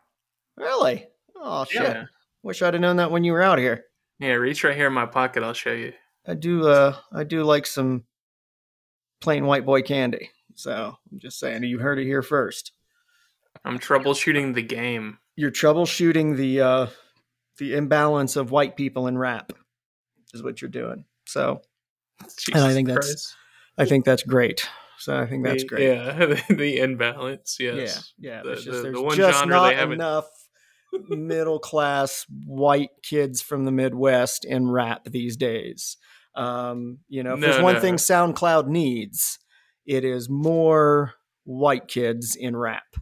really. 0.57 1.09
Oh 1.37 1.65
shit! 1.65 1.83
Yeah. 1.83 2.05
Wish 2.43 2.63
I'd 2.63 2.75
have 2.75 2.81
known 2.81 2.97
that 2.97 3.11
when 3.11 3.25
you 3.25 3.33
were 3.33 3.43
out 3.43 3.59
here. 3.59 3.85
Yeah, 4.21 4.33
reach 4.35 4.63
right 4.65 4.77
here 4.77 4.87
in 4.87 4.93
my 4.93 5.07
pocket. 5.07 5.43
I'll 5.43 5.53
show 5.55 5.73
you. 5.73 5.93
I 6.27 6.35
do. 6.35 6.69
Uh, 6.69 6.95
I 7.13 7.25
do 7.25 7.43
like 7.43 7.67
some 7.67 8.05
plain 9.25 9.47
white 9.47 9.65
boy 9.67 9.83
candy. 9.83 10.31
So 10.55 10.97
I'm 11.11 11.19
just 11.19 11.41
saying, 11.41 11.65
you 11.65 11.79
heard 11.79 11.99
it 11.99 12.05
here 12.05 12.23
first. 12.23 12.73
I'm 13.65 13.79
troubleshooting 13.79 14.55
the 14.55 14.63
game. 14.63 15.19
You're 15.35 15.51
troubleshooting 15.51 16.37
the 16.37 16.61
uh, 16.61 16.87
the 17.59 17.75
imbalance 17.75 18.37
of 18.37 18.51
white 18.51 18.77
people 18.77 19.07
in 19.09 19.17
rap, 19.19 19.53
is 20.35 20.43
what 20.43 20.61
you're 20.61 20.69
doing. 20.71 21.07
So 21.27 21.63
Jesus 22.39 22.63
I 22.63 22.73
think 22.73 22.89
that's- 22.89 23.07
Christ. 23.07 23.37
I 23.79 23.85
think 23.87 24.05
that's 24.05 24.23
great. 24.23 24.69
So 24.99 25.17
I 25.19 25.27
think 25.27 25.45
that's 25.45 25.65
The- 25.65 25.69
great. 25.69 25.89
Yeah, 25.97 26.41
the 26.51 26.79
imbalance. 26.79 27.57
Yes. 27.59 28.13
Yeah, 28.19 28.31
yeah. 28.31 28.43
The- 28.43 28.49
there's 28.51 28.65
the- 28.67 28.71
just, 28.73 28.83
the 28.93 29.03
one 29.03 29.17
just 29.17 29.39
genre 29.39 29.57
not 29.57 29.69
they 29.71 29.75
haven't- 29.77 29.95
enough 29.95 30.27
middle 31.09 31.59
class 31.59 32.25
white 32.47 32.91
kids 33.03 33.43
from 33.43 33.65
the 33.65 33.73
Midwest 33.73 34.45
in 34.45 34.71
rap 34.71 35.05
these 35.07 35.37
days. 35.37 35.97
Um, 36.35 36.99
you 37.09 37.23
know, 37.23 37.35
if 37.35 37.41
No, 37.41 37.47
there's 37.49 37.63
one 37.63 37.75
no. 37.75 37.81
thing 37.81 37.95
SoundCloud 37.97 38.67
needs, 38.67 39.39
it 39.87 40.05
is 40.05 40.29
more 40.29 41.15
white 41.45 41.89
kids 41.89 42.35
in 42.37 42.57
rap, 42.57 42.97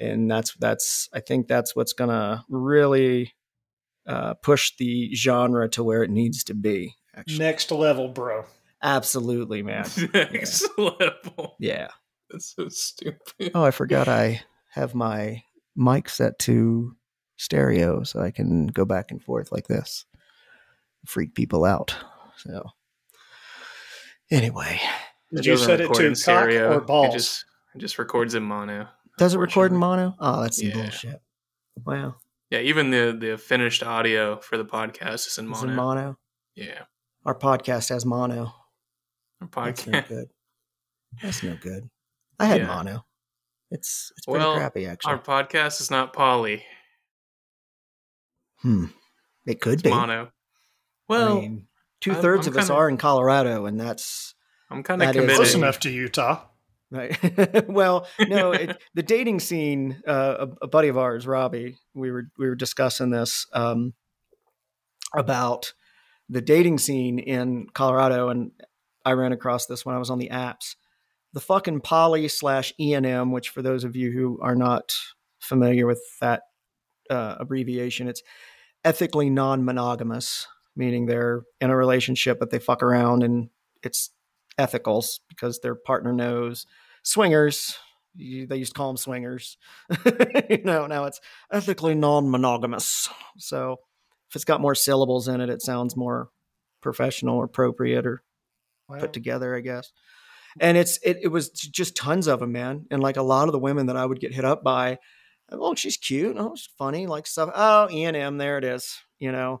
and 0.00 0.30
that's 0.30 0.54
that's 0.56 1.08
I 1.12 1.20
think 1.20 1.46
that's 1.48 1.76
what's 1.76 1.92
gonna 1.92 2.44
really 2.48 3.34
uh, 4.06 4.34
push 4.34 4.72
the 4.78 5.14
genre 5.14 5.68
to 5.70 5.84
where 5.84 6.02
it 6.02 6.10
needs 6.10 6.44
to 6.44 6.54
be. 6.54 6.94
Actually, 7.14 7.38
Next 7.38 7.70
level, 7.70 8.08
bro. 8.08 8.44
absolutely, 8.82 9.62
man. 9.62 9.86
Next 10.14 10.66
level. 10.78 11.56
Yeah. 11.58 11.88
That's 12.30 12.54
so 12.56 12.68
stupid. 12.68 13.52
Oh, 13.54 13.62
I 13.64 13.70
forgot 13.70 14.08
I 14.08 14.42
have 14.72 14.94
my 14.94 15.42
mic 15.76 16.08
set 16.08 16.38
to 16.40 16.96
stereo 17.36 18.02
so 18.02 18.20
I 18.20 18.30
can 18.32 18.66
go 18.66 18.84
back 18.84 19.10
and 19.10 19.22
forth 19.22 19.52
like 19.52 19.68
this. 19.68 20.04
Freak 21.06 21.34
people 21.34 21.64
out. 21.64 21.94
So 22.38 22.62
anyway, 24.30 24.80
Did 25.30 25.40
It 25.40 25.46
you 25.46 25.52
doesn't 25.52 25.66
set 25.66 25.80
it 25.80 25.84
record 25.84 25.96
to 26.00 26.06
in 26.06 26.12
cock 26.12 26.18
stereo. 26.20 26.76
or 26.76 26.80
balls? 26.80 27.14
It 27.14 27.18
just, 27.18 27.44
it 27.74 27.78
just 27.78 27.98
records 27.98 28.34
in 28.34 28.42
mono. 28.42 28.88
does 29.18 29.34
it 29.34 29.38
record 29.38 29.72
in 29.72 29.78
mono? 29.78 30.14
Oh, 30.20 30.42
that's 30.42 30.58
some 30.58 30.68
Yeah. 30.68 30.74
bullshit. 30.74 31.20
Wow. 31.84 32.16
Yeah, 32.50 32.60
even 32.60 32.90
the 32.90 33.16
the 33.18 33.36
finished 33.38 33.82
audio 33.82 34.38
for 34.40 34.56
the 34.56 34.64
podcast 34.64 35.26
is 35.26 35.38
in 35.38 35.50
It's 35.50 35.60
mono. 35.60 35.70
in 35.70 35.76
mono. 35.76 36.18
Yeah, 36.54 36.82
Our 37.24 37.34
podcast 37.38 37.88
has 37.90 38.04
mono. 38.06 38.54
our 39.40 39.48
podcast. 39.48 39.76
That's 39.82 39.86
no 39.86 40.00
good. 40.08 40.28
That's 41.22 41.42
no 41.42 41.56
good. 41.56 41.90
I 42.38 42.44
had 42.46 42.60
Yeah. 42.62 42.66
mono. 42.68 43.04
It's 43.70 44.12
it's 44.16 44.26
pretty 44.26 44.38
Well, 44.44 44.56
crappy 44.56 44.86
actually. 44.86 45.12
Our 45.12 45.18
podcast 45.18 45.80
is 45.80 45.90
not 45.90 46.12
poly. 46.12 46.64
hmm. 48.60 48.86
It 49.46 49.60
could 49.60 49.74
It's 49.74 49.82
be. 49.82 49.90
mono. 49.90 50.26
I 50.26 50.30
Well, 51.08 51.40
mean, 51.40 51.66
two 52.14 52.20
thirds 52.20 52.46
I'm 52.46 52.52
of 52.54 52.58
us 52.58 52.70
are 52.70 52.88
in 52.88 52.96
Colorado, 52.96 53.66
and 53.66 53.80
that's 53.80 54.34
I'm 54.70 54.82
kind 54.82 55.02
of 55.02 55.06
that 55.06 55.16
is- 55.16 55.20
committed. 55.20 55.36
Close 55.36 55.54
enough 55.54 55.80
to 55.80 55.90
Utah. 55.90 56.42
Right. 56.90 57.68
well, 57.68 58.06
no, 58.20 58.52
it, 58.52 58.80
the 58.94 59.02
dating 59.02 59.40
scene. 59.40 60.02
Uh, 60.06 60.46
a, 60.62 60.64
a 60.64 60.68
buddy 60.68 60.88
of 60.88 60.96
ours, 60.96 61.26
Robbie, 61.26 61.78
we 61.94 62.10
were 62.10 62.28
we 62.38 62.46
were 62.48 62.54
discussing 62.54 63.10
this 63.10 63.46
um, 63.52 63.94
about 65.16 65.72
the 66.28 66.40
dating 66.40 66.78
scene 66.78 67.18
in 67.18 67.66
Colorado, 67.72 68.28
and 68.28 68.52
I 69.04 69.12
ran 69.12 69.32
across 69.32 69.66
this 69.66 69.84
when 69.84 69.94
I 69.94 69.98
was 69.98 70.10
on 70.10 70.18
the 70.18 70.30
apps. 70.30 70.76
The 71.32 71.40
fucking 71.40 71.80
poly 71.80 72.28
slash 72.28 72.72
ENM, 72.80 73.30
which 73.32 73.50
for 73.50 73.62
those 73.62 73.84
of 73.84 73.94
you 73.94 74.10
who 74.10 74.38
are 74.40 74.56
not 74.56 74.94
familiar 75.40 75.86
with 75.86 76.02
that 76.20 76.42
uh, 77.10 77.36
abbreviation, 77.38 78.08
it's 78.08 78.22
ethically 78.84 79.28
non-monogamous, 79.28 80.46
meaning 80.76 81.06
they're 81.06 81.42
in 81.60 81.70
a 81.70 81.76
relationship 81.76 82.38
but 82.38 82.50
they 82.50 82.58
fuck 82.58 82.82
around 82.82 83.22
and 83.22 83.48
it's 83.82 84.10
ethical 84.58 85.04
because 85.28 85.60
their 85.60 85.74
partner 85.74 86.12
knows. 86.12 86.66
Swingers, 87.02 87.76
you, 88.14 88.46
they 88.46 88.56
used 88.56 88.72
to 88.72 88.78
call 88.78 88.88
them 88.88 88.96
swingers. 88.96 89.58
you 90.50 90.62
know, 90.64 90.86
now 90.86 91.04
it's 91.04 91.20
ethically 91.52 91.94
non-monogamous. 91.94 93.08
So 93.38 93.76
if 94.30 94.36
it's 94.36 94.44
got 94.44 94.60
more 94.60 94.74
syllables 94.74 95.28
in 95.28 95.40
it, 95.40 95.50
it 95.50 95.62
sounds 95.62 95.96
more 95.96 96.30
professional 96.82 97.36
or 97.36 97.44
appropriate 97.44 98.06
or 98.06 98.22
Well, 98.88 99.00
put 99.00 99.12
together, 99.12 99.54
I 99.54 99.60
guess. 99.60 99.92
And 100.58 100.76
it's 100.78 100.98
it, 101.02 101.18
it 101.22 101.28
was 101.28 101.50
just 101.50 101.96
tons 101.96 102.26
of 102.26 102.40
them, 102.40 102.52
man. 102.52 102.86
And 102.90 103.02
like 103.02 103.18
a 103.18 103.22
lot 103.22 103.48
of 103.48 103.52
the 103.52 103.58
women 103.58 103.86
that 103.86 103.96
I 103.96 104.06
would 104.06 104.20
get 104.20 104.32
hit 104.32 104.44
up 104.44 104.64
by, 104.64 104.98
oh, 105.52 105.74
she's 105.74 105.98
cute, 105.98 106.36
oh, 106.38 106.54
she's 106.56 106.68
funny, 106.78 107.06
like 107.06 107.26
stuff. 107.26 107.50
Oh, 107.54 107.88
E 107.90 108.04
and 108.04 108.16
M, 108.16 108.38
there 108.38 108.56
it 108.56 108.64
is, 108.64 108.98
you 109.18 109.32
know. 109.32 109.60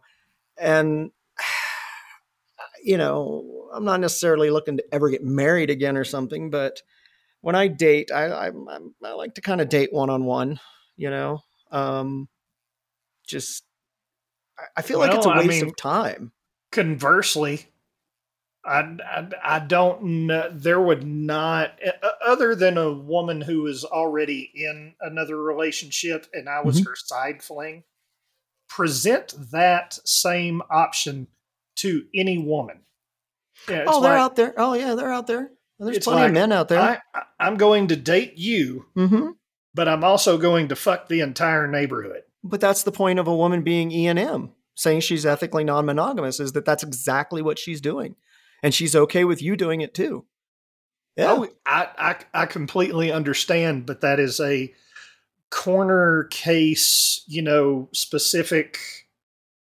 And 0.58 1.10
you 2.82 2.96
know, 2.96 3.68
I'm 3.72 3.84
not 3.84 4.00
necessarily 4.00 4.50
looking 4.50 4.76
to 4.78 4.84
ever 4.92 5.10
get 5.10 5.24
married 5.24 5.70
again 5.70 5.96
or 5.96 6.04
something, 6.04 6.50
but 6.50 6.82
when 7.40 7.54
I 7.54 7.68
date, 7.68 8.10
I 8.12 8.26
I, 8.26 8.46
I, 8.48 9.12
like 9.12 9.34
to 9.34 9.40
kind 9.40 9.60
of 9.60 9.68
date 9.68 9.92
one 9.92 10.10
on 10.10 10.24
one, 10.24 10.60
you 10.96 11.10
know. 11.10 11.40
Um, 11.70 12.28
just 13.26 13.64
I- 14.76 14.82
feel 14.82 14.98
like 14.98 15.12
it's 15.14 15.26
a 15.26 15.28
Well, 15.28 15.38
I 15.38 15.46
waste 15.46 15.62
mean- 15.62 15.70
of 15.70 15.76
time. 15.76 16.32
conversely, 16.72 17.66
I, 18.64 18.96
I, 19.04 19.28
I 19.44 19.58
don't 19.60 20.02
know. 20.26 20.48
There 20.52 20.80
would 20.80 21.06
not, 21.06 21.78
uh, 21.84 22.08
other 22.24 22.54
than 22.54 22.78
a 22.78 22.92
woman 22.92 23.40
who 23.40 23.66
is 23.66 23.84
already 23.84 24.50
in 24.54 24.94
another 25.00 25.36
relationship 25.40 26.26
and 26.32 26.48
I 26.48 26.62
was 26.62 26.80
Mhm. 26.80 26.86
her 26.86 26.96
side 26.96 27.42
fling, 27.42 27.84
present 28.68 29.34
that 29.52 29.98
same 30.04 30.62
option 30.70 31.28
to 31.76 32.06
any 32.14 32.38
woman. 32.38 32.80
Yeah, 33.68 33.84
Oh, 33.86 34.00
they're 34.00 34.12
like, 34.12 34.20
out 34.20 34.36
there. 34.36 34.54
Oh, 34.56 34.74
yeah, 34.74 34.94
they're 34.94 35.12
out 35.12 35.26
there. 35.26 35.50
There's 35.78 35.98
plenty 35.98 36.20
like, 36.22 36.28
of 36.28 36.34
men 36.34 36.52
out 36.52 36.68
there. 36.68 37.02
I, 37.14 37.22
I'm 37.38 37.56
going 37.56 37.88
to 37.88 37.96
date 37.96 38.34
you, 38.36 38.86
hmm 38.94 39.30
but 39.74 39.88
I'm 39.88 40.04
also 40.04 40.38
going 40.38 40.68
to 40.68 40.76
fuck 40.76 41.06
the 41.06 41.20
entire 41.20 41.68
neighborhood. 41.68 42.22
But 42.42 42.62
that's 42.62 42.82
the 42.82 42.92
point 42.92 43.18
of 43.18 43.28
a 43.28 43.36
woman 43.36 43.62
being 43.62 43.92
E 43.92 44.06
and 44.06 44.18
M, 44.18 44.52
saying 44.74 45.00
she's 45.00 45.26
ethically 45.26 45.64
non-monogamous, 45.64 46.40
is 46.40 46.52
that 46.52 46.64
that's 46.64 46.82
exactly 46.82 47.42
what 47.42 47.58
she's 47.58 47.82
doing, 47.82 48.16
and 48.62 48.72
she's 48.72 48.96
okay 48.96 49.24
with 49.24 49.42
you 49.42 49.54
doing 49.54 49.82
it 49.82 49.92
too. 49.92 50.24
Yeah, 51.14 51.32
Oh, 51.32 51.48
I, 51.66 51.88
I 51.98 52.42
I 52.42 52.46
completely 52.46 53.12
understand, 53.12 53.84
but 53.84 54.00
that 54.00 54.18
is 54.18 54.40
a 54.40 54.72
corner 55.50 56.24
case, 56.30 57.22
you 57.26 57.42
know, 57.42 57.88
specific 57.92 58.78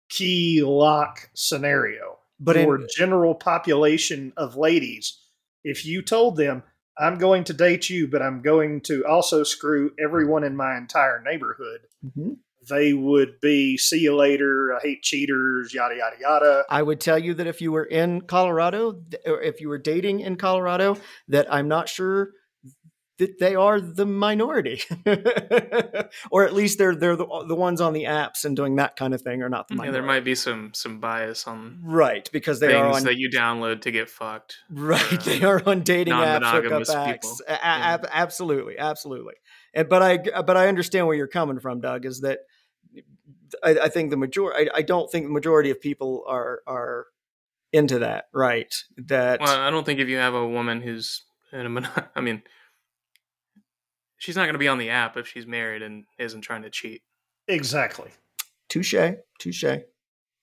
key 0.09 0.63
lock 0.63 1.31
scenario. 1.35 2.19
but 2.41 2.57
in, 2.57 2.65
for 2.65 2.81
general 2.97 3.35
population 3.37 4.33
of 4.37 4.57
ladies, 4.57 5.17
if 5.65 5.87
you 5.87 6.03
told 6.03 6.37
them, 6.37 6.63
"I'm 6.99 7.17
going 7.17 7.45
to 7.45 7.53
date 7.53 7.89
you, 7.89 8.09
but 8.09 8.21
I'm 8.21 8.43
going 8.43 8.81
to 8.83 9.05
also 9.07 9.45
screw 9.45 9.93
everyone 9.99 10.43
in 10.45 10.57
my 10.57 10.77
entire 10.77 11.23
neighborhood," 11.23 11.83
Mhm. 12.05 12.39
they 12.69 12.93
would 12.95 13.41
be 13.41 13.77
see 13.77 14.01
you 14.01 14.17
later, 14.17 14.75
I 14.75 14.81
hate 14.81 15.03
cheaters, 15.03 15.73
yada 15.73 15.97
yada 15.97 16.17
yada. 16.21 16.65
I 16.69 16.83
would 16.83 17.01
tell 17.01 17.19
you 17.19 17.33
that 17.35 17.47
if 17.47 17.61
you 17.61 17.71
were 17.71 17.85
in 17.85 18.23
Colorado, 18.23 19.01
or 19.25 19.41
if 19.41 19.61
you 19.61 19.69
were 19.69 19.79
dating 19.79 20.19
in 20.21 20.35
Colorado, 20.37 20.97
that 21.29 21.47
I'm 21.53 21.69
not 21.69 21.89
sure 21.89 22.33
that 23.23 23.39
they 23.39 23.55
are 23.55 23.81
the 23.81 24.05
minority, 24.07 24.81
or 26.31 26.45
at 26.45 26.53
least 26.55 26.79
they're 26.79 26.95
they're 26.95 27.17
the, 27.17 27.27
the 27.49 27.55
ones 27.55 27.81
on 27.81 27.93
the 27.93 28.05
apps 28.05 28.45
and 28.45 28.57
doing 28.57 28.77
that 28.77 28.97
kind 28.97 29.15
of 29.15 29.23
thing, 29.23 29.43
are 29.43 29.49
not 29.49 29.69
the 29.69 29.75
Yeah, 29.75 29.79
minority. 29.79 29.93
there 29.99 30.07
might 30.07 30.25
be 30.25 30.35
some 30.35 30.71
some 30.75 31.01
bias 31.01 31.47
on 31.47 31.81
right 31.85 32.29
because 32.33 32.61
they 32.61 32.75
are 32.75 32.85
things 32.93 32.97
on 32.99 33.05
that 33.05 33.17
you 33.19 33.31
download 33.31 33.83
to 33.83 33.91
get 33.91 34.09
fucked. 34.09 34.57
Right, 34.71 35.13
uh, 35.13 35.17
they 35.25 35.43
are 35.43 35.63
on 35.67 35.83
dating 35.83 36.15
apps, 36.15 36.51
hookup 36.51 36.83
apps. 36.83 37.13
people. 37.13 37.37
A- 37.49 37.53
a- 37.53 37.55
Yeah. 37.55 37.95
ab- 37.95 38.07
absolutely, 38.11 38.79
absolutely. 38.79 39.35
And, 39.75 39.89
but 39.89 40.03
I, 40.03 40.19
but 40.43 40.57
I 40.57 40.69
understand 40.69 41.07
where 41.07 41.17
you're 41.17 41.27
coming 41.29 41.59
from, 41.61 41.81
Doug. 41.81 42.05
Is 42.05 42.21
that 42.21 42.41
I, 43.63 43.71
I 43.85 43.89
think 43.89 44.11
the 44.11 44.17
majority. 44.17 44.71
I, 44.71 44.79
I 44.79 44.83
don't 44.83 45.11
think 45.11 45.27
the 45.27 45.33
majority 45.33 45.71
of 45.71 45.81
people 45.81 46.25
are 46.29 46.61
are 46.67 47.07
into 47.73 48.01
that. 48.01 48.25
Right. 48.35 48.75
That 48.97 49.41
Well, 49.41 49.59
I 49.61 49.71
don't 49.71 49.85
think 49.85 50.01
if 50.01 50.09
you 50.09 50.17
have 50.19 50.35
a 50.35 50.47
woman 50.47 50.83
who's 50.83 51.23
in 51.53 51.77
a 51.79 52.11
I 52.17 52.21
mean, 52.21 52.43
she's 54.23 54.37
not 54.37 54.43
going 54.45 54.53
to 54.55 54.59
be 54.59 54.69
on 54.69 54.79
the 54.79 54.91
app 54.91 55.17
if 55.17 55.27
she's 55.27 55.47
married 55.49 55.83
and 55.83 56.05
isn't 56.17 56.43
trying 56.43 56.63
to 56.63 56.71
cheat. 56.71 57.03
Exactly. 57.49 58.11
touche, 58.69 58.95
touche. 59.41 59.65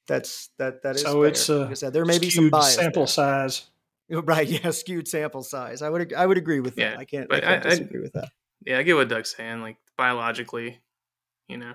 That's 0.07 0.49
that 0.57 0.83
that 0.83 0.95
is. 0.97 1.03
So 1.03 1.21
fair. 1.21 1.27
it's, 1.29 1.49
uh, 1.49 1.59
Like 1.61 1.69
I 1.69 1.73
said, 1.75 1.93
there 1.93 2.03
may 2.05 2.19
be 2.19 2.29
some 2.29 2.49
bias. 2.49 2.75
sample 2.75 3.03
there. 3.03 3.07
size. 3.07 3.65
Right. 4.11 4.47
Yeah. 4.47 4.71
Skewed 4.71 5.07
sample 5.07 5.43
size. 5.43 5.81
I 5.83 5.89
would 5.89 6.13
I 6.13 6.25
would 6.25 6.37
agree 6.39 6.59
with 6.61 6.75
that. 6.75 6.81
Yeah, 6.93 6.97
I 6.99 7.05
can't. 7.05 7.25
I 7.31 7.35
but 7.35 7.43
can't 7.43 7.65
I- 7.65 7.67
I- 7.67 7.71
disagree 7.71 8.01
with 8.01 8.13
that. 8.13 8.29
Yeah, 8.65 8.79
I 8.79 8.83
get 8.83 8.95
what 8.95 9.07
Doug's 9.07 9.35
saying. 9.35 9.61
Like 9.61 9.77
biologically, 9.97 10.81
you 11.47 11.57
know, 11.57 11.73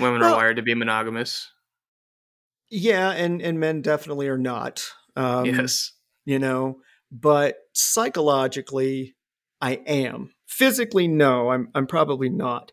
women 0.00 0.20
Well- 0.20 0.34
are 0.34 0.36
wired 0.38 0.56
to 0.56 0.62
be 0.62 0.74
monogamous. 0.74 1.50
Yeah, 2.68 3.10
and 3.12 3.40
and 3.40 3.60
men 3.60 3.80
definitely 3.80 4.26
are 4.28 4.36
not. 4.38 4.84
Um, 5.14 5.46
yes. 5.46 5.92
you 6.26 6.38
know 6.38 6.80
but 7.10 7.56
psychologically 7.72 9.14
i 9.62 9.72
am 9.86 10.30
physically 10.46 11.08
no 11.08 11.50
i'm 11.50 11.68
i'm 11.74 11.86
probably 11.86 12.28
not 12.28 12.72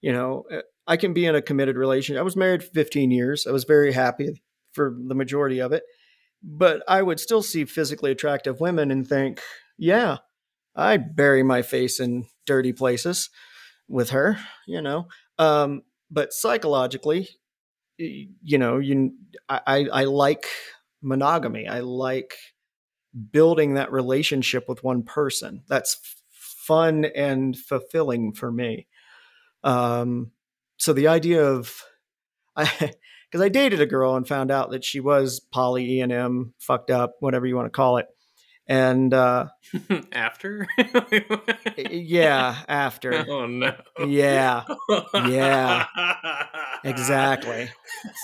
you 0.00 0.12
know 0.12 0.44
Uh, 0.50 0.60
i 0.86 0.96
can 0.96 1.12
be 1.12 1.26
in 1.26 1.34
a 1.34 1.42
committed 1.42 1.76
relationship. 1.76 2.20
I 2.20 2.24
was 2.24 2.36
married 2.36 2.62
15 2.62 3.10
years. 3.10 3.46
I 3.46 3.52
was 3.52 3.64
very 3.64 3.92
happy 3.92 4.42
for 4.72 4.94
the 5.08 5.14
majority 5.14 5.60
of 5.60 5.72
it. 5.72 5.82
But 6.42 6.82
i 6.88 7.02
would 7.02 7.20
still 7.20 7.42
see 7.42 7.64
physically 7.64 8.10
attractive 8.10 8.60
women 8.60 8.90
and 8.90 9.06
think 9.06 9.40
yeah 9.76 10.18
i'd 10.74 11.14
bury 11.16 11.42
my 11.42 11.62
face 11.62 12.00
in 12.00 12.26
dirty 12.46 12.72
places 12.72 13.30
with 13.88 14.10
her 14.10 14.38
you 14.66 14.80
know? 14.80 15.06
Um 15.38 15.82
but 16.10 16.32
psychologically 16.32 17.28
you 17.98 18.58
know 18.58 18.78
you 18.78 19.12
i 19.48 19.60
i, 19.66 19.78
I 20.00 20.04
like 20.04 20.46
monogamy. 21.02 21.66
I 21.66 21.80
like 21.80 22.34
building 23.32 23.74
that 23.74 23.92
relationship 23.92 24.68
with 24.68 24.84
one 24.84 25.02
person. 25.02 25.62
That's 25.68 25.98
fun 26.70 27.04
and 27.04 27.56
fulfilling 27.58 28.32
for 28.32 28.50
me. 28.52 28.86
Um, 29.64 30.30
so 30.76 30.92
the 30.92 31.08
idea 31.08 31.44
of, 31.44 31.82
I, 32.56 32.64
because 33.30 33.44
I 33.44 33.48
dated 33.48 33.80
a 33.80 33.86
girl 33.86 34.14
and 34.16 34.26
found 34.26 34.50
out 34.50 34.70
that 34.70 34.84
she 34.84 35.00
was 35.00 35.40
poly 35.40 35.96
E 35.96 36.00
and 36.00 36.12
M, 36.12 36.54
fucked 36.58 36.90
up, 36.90 37.14
whatever 37.20 37.46
you 37.46 37.56
want 37.56 37.66
to 37.66 37.70
call 37.70 37.96
it, 37.98 38.06
and 38.66 39.12
uh, 39.12 39.46
After. 40.12 40.66
yeah, 41.76 42.56
after, 42.68 43.24
Oh 43.28 43.46
no. 43.46 43.74
yeah, 44.06 44.62
Yeah. 45.26 45.86
exactly. 46.84 47.68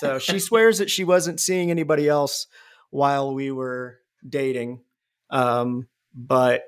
So 0.00 0.18
she 0.18 0.38
swears 0.38 0.78
that 0.78 0.90
she 0.90 1.02
wasn't 1.04 1.40
seeing 1.40 1.70
anybody 1.70 2.09
else 2.09 2.46
while 2.90 3.35
we 3.35 3.50
were 3.50 3.98
dating. 4.28 4.82
Um, 5.30 5.88
but 6.14 6.62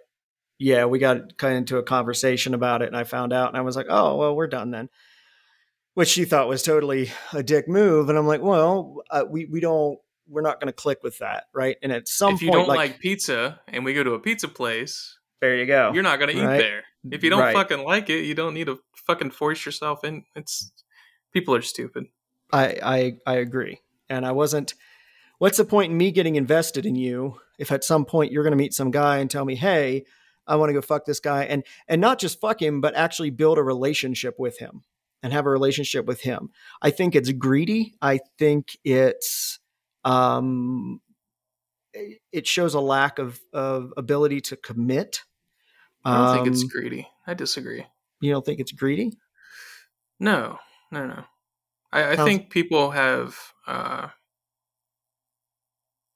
yeah, 0.58 0.84
we 0.86 0.98
got 0.98 1.36
kind 1.36 1.54
of 1.54 1.58
into 1.58 1.78
a 1.78 1.82
conversation 1.82 2.54
about 2.54 2.82
it 2.82 2.88
and 2.88 2.96
I 2.96 3.04
found 3.04 3.32
out 3.32 3.48
and 3.48 3.56
I 3.56 3.60
was 3.62 3.76
like, 3.76 3.86
oh, 3.88 4.16
well, 4.16 4.34
we're 4.34 4.46
done 4.48 4.70
then. 4.70 4.88
Which 5.94 6.08
she 6.08 6.24
thought 6.24 6.48
was 6.48 6.62
totally 6.62 7.10
a 7.32 7.42
dick 7.42 7.68
move. 7.68 8.08
And 8.08 8.16
I'm 8.16 8.26
like, 8.26 8.40
well, 8.42 9.02
uh, 9.10 9.24
we, 9.28 9.46
we 9.46 9.60
don't, 9.60 9.98
we're 10.28 10.42
not 10.42 10.60
going 10.60 10.68
to 10.68 10.72
click 10.72 10.98
with 11.02 11.18
that. 11.18 11.44
Right. 11.52 11.76
And 11.82 11.90
at 11.90 12.06
some 12.06 12.34
if 12.34 12.42
you 12.42 12.50
point, 12.50 12.66
don't 12.66 12.76
like, 12.76 13.00
pizza 13.00 13.60
and 13.66 13.84
we 13.84 13.94
go 13.94 14.04
to 14.04 14.12
a 14.12 14.20
pizza 14.20 14.46
place, 14.48 15.18
there 15.40 15.56
you 15.56 15.66
go. 15.66 15.90
you're 15.92 16.02
not 16.02 16.18
going 16.18 16.30
to 16.34 16.40
eat 16.40 16.44
Right. 16.44 16.58
there. 16.58 16.84
If 17.10 17.24
you 17.24 17.30
don't 17.30 17.40
Right. 17.40 17.54
fucking 17.54 17.82
like 17.84 18.10
it, 18.10 18.24
you 18.24 18.34
don't 18.34 18.54
need 18.54 18.66
to 18.66 18.80
fucking 19.06 19.30
force 19.30 19.64
yourself 19.64 20.04
in. 20.04 20.24
It's 20.36 20.72
people 21.32 21.54
are 21.54 21.62
stupid. 21.62 22.06
I, 22.52 22.78
I 22.82 23.12
I 23.26 23.34
agree. 23.36 23.80
And 24.08 24.26
I 24.26 24.32
wasn't 24.32 24.74
what's 25.38 25.58
the 25.58 25.64
point 25.64 25.92
in 25.92 25.98
me 25.98 26.10
getting 26.10 26.36
invested 26.36 26.84
in 26.86 26.96
you 26.96 27.38
if 27.58 27.70
at 27.70 27.84
some 27.84 28.04
point 28.04 28.32
you're 28.32 28.42
gonna 28.44 28.56
meet 28.56 28.74
some 28.74 28.90
guy 28.90 29.18
and 29.18 29.30
tell 29.30 29.44
me, 29.44 29.54
hey, 29.54 30.04
I 30.48 30.56
want 30.56 30.70
to 30.70 30.74
go 30.74 30.80
fuck 30.80 31.04
this 31.04 31.20
guy 31.20 31.44
and 31.44 31.62
and 31.86 32.00
not 32.00 32.18
just 32.18 32.40
fuck 32.40 32.60
him, 32.60 32.80
but 32.80 32.94
actually 32.96 33.30
build 33.30 33.58
a 33.58 33.62
relationship 33.62 34.34
with 34.38 34.58
him 34.58 34.82
and 35.22 35.32
have 35.32 35.46
a 35.46 35.50
relationship 35.50 36.06
with 36.06 36.22
him. 36.22 36.50
I 36.82 36.90
think 36.90 37.14
it's 37.14 37.30
greedy. 37.32 37.94
I 38.02 38.18
think 38.38 38.76
it's 38.84 39.58
um 40.04 41.00
it 42.32 42.46
shows 42.46 42.74
a 42.74 42.80
lack 42.80 43.18
of 43.18 43.38
of 43.52 43.92
ability 43.96 44.40
to 44.42 44.56
commit. 44.56 45.22
I 46.04 46.16
don't 46.16 46.36
think 46.36 46.54
it's 46.54 46.62
Um, 46.62 46.68
greedy. 46.68 47.08
I 47.26 47.34
disagree. 47.34 47.84
you 48.20 48.30
don't 48.32 48.44
think 48.46 48.60
it's 48.60 48.72
greedy? 48.72 49.12
No, 50.20 50.58
no, 50.90 51.06
no. 51.06 51.24
I, 51.92 52.02
I 52.12 52.16
How's- 52.16 52.26
think 52.28 52.50
people 52.50 52.90
have. 52.92 53.36
uh 53.66 54.08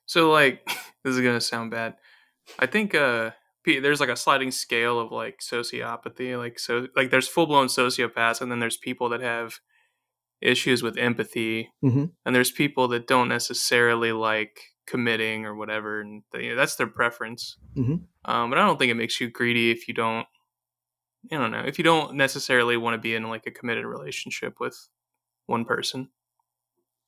So, 0.06 0.30
like, 0.30 0.64
this 1.04 1.14
is 1.16 1.20
gonna 1.20 1.40
sound 1.40 1.70
bad. 1.70 1.96
I 2.58 2.66
think 2.66 2.94
uh 2.94 3.30
there's 3.64 4.00
like 4.00 4.08
a 4.08 4.16
sliding 4.16 4.50
scale 4.50 4.98
of 4.98 5.12
like 5.12 5.40
sociopathy. 5.40 6.36
Like, 6.36 6.58
so 6.58 6.88
like 6.96 7.10
there's 7.10 7.28
full 7.28 7.46
blown 7.46 7.66
sociopaths, 7.68 8.40
and 8.40 8.50
then 8.50 8.60
there's 8.60 8.76
people 8.76 9.08
that 9.10 9.20
have 9.20 9.58
issues 10.40 10.82
with 10.82 10.98
empathy, 10.98 11.70
Mhm. 11.84 12.10
and 12.26 12.34
there's 12.34 12.50
people 12.50 12.88
that 12.88 13.06
don't 13.06 13.28
necessarily 13.28 14.10
like 14.12 14.60
committing 14.86 15.46
or 15.46 15.54
whatever, 15.54 16.00
and 16.00 16.24
they, 16.32 16.48
that's 16.54 16.74
their 16.74 16.88
preference. 16.88 17.56
Mhm. 17.76 18.06
Um, 18.24 18.50
but 18.50 18.58
I 18.58 18.66
don't 18.66 18.76
think 18.78 18.90
it 18.90 18.96
makes 18.96 19.20
you 19.20 19.30
greedy 19.30 19.70
if 19.70 19.86
you 19.86 19.94
don't. 19.94 20.26
I 21.30 21.36
don't 21.36 21.52
know 21.52 21.62
if 21.64 21.78
you 21.78 21.84
don't 21.84 22.14
necessarily 22.14 22.76
want 22.76 22.94
to 22.94 22.98
be 22.98 23.14
in 23.14 23.22
like 23.28 23.46
a 23.46 23.52
committed 23.52 23.84
relationship 23.84 24.58
with 24.58 24.76
one 25.46 25.64
person. 25.64 26.10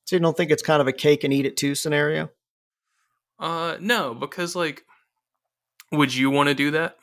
So 0.05 0.15
you 0.15 0.21
don't 0.21 0.37
think 0.37 0.51
it's 0.51 0.63
kind 0.63 0.81
of 0.81 0.87
a 0.87 0.93
cake 0.93 1.25
and 1.25 1.33
eat 1.33 1.45
it 1.45 1.57
too 1.57 1.75
scenario? 1.75 2.29
Uh, 3.39 3.75
no, 3.81 4.13
because 4.13 4.55
like, 4.55 4.85
would 5.91 6.13
you 6.13 6.29
want 6.29 6.49
to 6.49 6.55
do 6.55 6.71
that? 6.71 6.97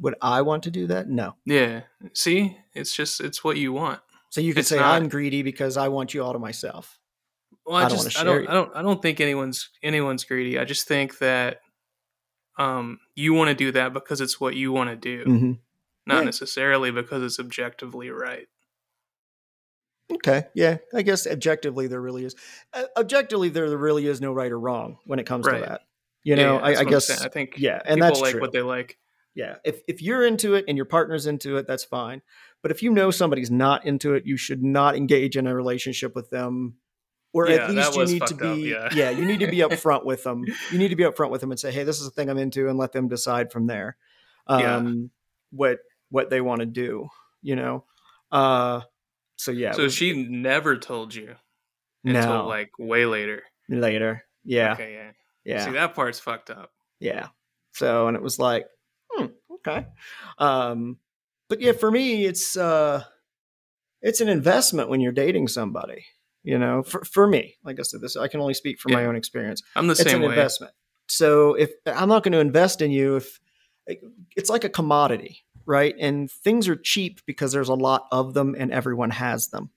Would 0.00 0.14
I 0.20 0.42
want 0.42 0.64
to 0.64 0.70
do 0.70 0.86
that? 0.88 1.08
No. 1.08 1.36
Yeah. 1.44 1.82
See, 2.14 2.56
it's 2.74 2.94
just 2.94 3.20
it's 3.20 3.44
what 3.44 3.56
you 3.56 3.72
want. 3.72 4.00
So 4.30 4.40
you 4.40 4.52
could 4.54 4.60
It's 4.60 4.68
say 4.70 4.76
not- 4.78 4.94
I'm 5.00 5.08
greedy 5.08 5.42
because 5.42 5.76
I 5.76 5.88
want 5.88 6.14
you 6.14 6.22
all 6.24 6.32
to 6.32 6.38
myself. 6.38 6.98
Well, 7.66 7.76
I 7.76 7.84
I, 7.84 7.88
don't 7.88 8.02
just 8.02 8.18
I 8.18 8.24
don't. 8.24 8.48
I 8.48 8.54
don't 8.54 8.76
I 8.76 8.82
don't 8.82 9.00
think 9.00 9.20
anyone's 9.20 9.70
anyone's 9.82 10.24
greedy. 10.24 10.58
I 10.58 10.64
just 10.64 10.88
think 10.88 11.18
that 11.18 11.60
um 12.58 12.98
you 13.14 13.34
want 13.34 13.48
to 13.48 13.54
do 13.54 13.70
that 13.72 13.92
because 13.92 14.20
it's 14.20 14.40
what 14.40 14.56
you 14.56 14.72
want 14.72 14.90
to 14.90 14.96
do, 14.96 15.24
Mm-hmm. 15.24 15.52
not 16.06 16.18
Yeah. 16.20 16.24
necessarily 16.24 16.90
because 16.90 17.22
it's 17.22 17.38
objectively 17.38 18.10
right. 18.10 18.46
Okay. 20.12 20.44
Yeah. 20.54 20.78
I 20.92 21.02
guess 21.02 21.26
objectively 21.26 21.86
there 21.86 22.00
really 22.00 22.24
is. 22.24 22.34
Uh, 22.72 22.84
objectively 22.96 23.48
there 23.48 23.74
really 23.76 24.06
is 24.06 24.20
no 24.20 24.32
right 24.32 24.50
or 24.52 24.58
wrong 24.58 24.98
when 25.06 25.18
it 25.18 25.26
comes 25.26 25.46
Right. 25.46 25.60
to 25.60 25.66
that. 25.66 25.80
You 26.24 26.36
know, 26.36 26.54
yeah, 26.56 26.60
I, 26.64 26.72
I 26.72 26.80
I'm 26.80 26.86
guess. 26.88 27.10
I 27.22 27.28
think 27.28 27.54
Yeah, 27.56 27.80
and 27.84 27.96
people 27.96 28.08
that's 28.08 28.20
like 28.20 28.32
true. 28.32 28.40
what 28.40 28.52
they 28.52 28.62
like. 28.62 28.98
yeah. 29.34 29.56
If 29.64 29.80
if 29.88 30.00
you're 30.02 30.24
into 30.26 30.54
it 30.54 30.64
and 30.68 30.76
your 30.76 30.84
partner's 30.86 31.26
into 31.26 31.56
it, 31.56 31.66
that's 31.66 31.84
fine. 31.84 32.22
But 32.62 32.70
if 32.70 32.82
you 32.82 32.92
know 32.92 33.10
somebody's 33.10 33.50
not 33.50 33.84
into 33.84 34.14
it, 34.14 34.24
you 34.24 34.36
should 34.36 34.62
not 34.62 34.94
engage 34.96 35.36
in 35.36 35.46
a 35.48 35.54
relationship 35.54 36.14
with 36.14 36.30
them. 36.30 36.74
Or 37.34 37.48
Yeah, 37.48 37.64
at 37.64 37.70
least 37.70 37.96
you 37.96 38.04
need 38.04 38.26
to 38.26 38.34
fucked 38.34 38.42
up, 38.42 38.56
be 38.56 38.76
yeah. 38.94 39.10
you 39.10 39.24
need 39.24 39.40
to 39.40 39.46
be 39.48 39.56
upfront 39.66 40.04
with 40.04 40.22
them. 40.22 40.44
You 40.70 40.78
need 40.78 40.88
to 40.90 40.96
be 40.96 41.04
upfront 41.04 41.30
with 41.30 41.40
them 41.40 41.50
and 41.50 41.58
say, 41.58 41.72
"Hey, 41.72 41.82
this 41.82 41.98
is 41.98 42.04
the 42.04 42.10
thing 42.10 42.28
I'm 42.30 42.38
into," 42.38 42.68
and 42.68 42.78
let 42.78 42.92
them 42.92 43.08
decide 43.08 43.50
from 43.50 43.66
there. 43.66 43.96
Um, 44.46 44.60
Yeah. 44.60 44.92
what 45.50 45.78
what 46.10 46.28
they 46.30 46.40
want 46.42 46.60
to 46.60 46.66
do, 46.66 47.08
you 47.40 47.56
know. 47.56 47.84
Uh, 48.30 48.82
so 49.36 49.50
yeah, 49.50 49.72
so 49.72 49.88
she 49.88 50.24
never 50.28 50.76
told 50.76 51.14
you 51.14 51.34
until 52.04 52.28
no 52.28 52.46
like 52.46 52.70
way 52.78 53.06
later. 53.06 53.42
later, 53.68 54.24
yeah, 54.44 54.74
Okay, 54.74 54.92
yeah. 54.94 55.10
Yeah, 55.44 55.64
See, 55.66 55.72
that 55.72 55.94
part's 55.94 56.18
fucked 56.20 56.50
up. 56.50 56.70
yeah. 57.00 57.28
So 57.74 58.06
and 58.06 58.16
it 58.16 58.22
was 58.22 58.38
like, 58.38 58.66
hmm, 59.10 59.26
okay, 59.54 59.86
um, 60.38 60.98
but 61.48 61.60
yeah, 61.60 61.72
for 61.72 61.90
me, 61.90 62.24
it's 62.26 62.56
uh, 62.56 63.02
it's 64.02 64.20
an 64.20 64.28
investment 64.28 64.88
when 64.90 65.00
you're 65.00 65.12
dating 65.12 65.48
somebody. 65.48 66.04
You 66.44 66.58
know, 66.58 66.82
for 66.82 67.04
for 67.04 67.26
me, 67.26 67.56
like 67.64 67.78
I 67.78 67.82
said, 67.82 68.00
this 68.00 68.16
I 68.16 68.28
can 68.28 68.40
only 68.40 68.54
speak 68.54 68.78
from 68.80 68.92
my 68.92 69.06
own 69.06 69.16
experience. 69.16 69.62
I'm 69.76 69.86
the 69.86 69.92
it's 69.92 70.02
same 70.02 70.16
an 70.16 70.22
way. 70.22 70.28
investment. 70.34 70.72
So 71.08 71.54
if 71.54 71.70
I'm 71.86 72.08
not 72.08 72.22
going 72.22 72.32
to 72.32 72.40
invest 72.40 72.82
in 72.82 72.90
you, 72.90 73.16
if 73.16 73.38
it's 74.36 74.50
like 74.50 74.64
a 74.64 74.68
commodity, 74.68 75.44
right? 75.66 75.94
And 75.98 76.30
things 76.30 76.68
are 76.68 76.76
cheap 76.76 77.20
because 77.26 77.52
there's 77.52 77.68
a 77.68 77.74
lot 77.74 78.06
of 78.12 78.34
them 78.34 78.54
and 78.58 78.72
everyone 78.72 79.10
has 79.10 79.48
them. 79.48 79.70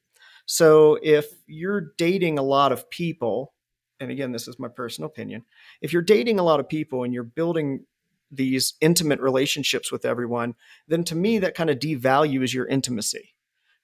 So 0.45 0.97
if 1.01 1.25
you're 1.47 1.93
dating 1.97 2.37
a 2.39 2.43
lot 2.43 2.71
of 2.71 2.89
people, 2.89 3.53
and 3.99 4.11
again, 4.11 4.31
this 4.31 4.47
is 4.47 4.59
my 4.59 4.67
personal 4.67 5.09
opinion, 5.09 5.43
if 5.81 5.93
you're 5.93 6.01
dating 6.01 6.39
a 6.39 6.43
lot 6.43 6.59
of 6.59 6.67
people 6.67 7.03
and 7.03 7.13
you're 7.13 7.23
building 7.23 7.85
these 8.31 8.73
intimate 8.81 9.19
relationships 9.19 9.91
with 9.91 10.03
everyone, 10.05 10.55
then 10.87 11.03
to 11.05 11.15
me, 11.15 11.37
that 11.39 11.55
kind 11.55 11.69
of 11.69 11.79
devalues 11.79 12.53
your 12.53 12.67
intimacy 12.67 13.33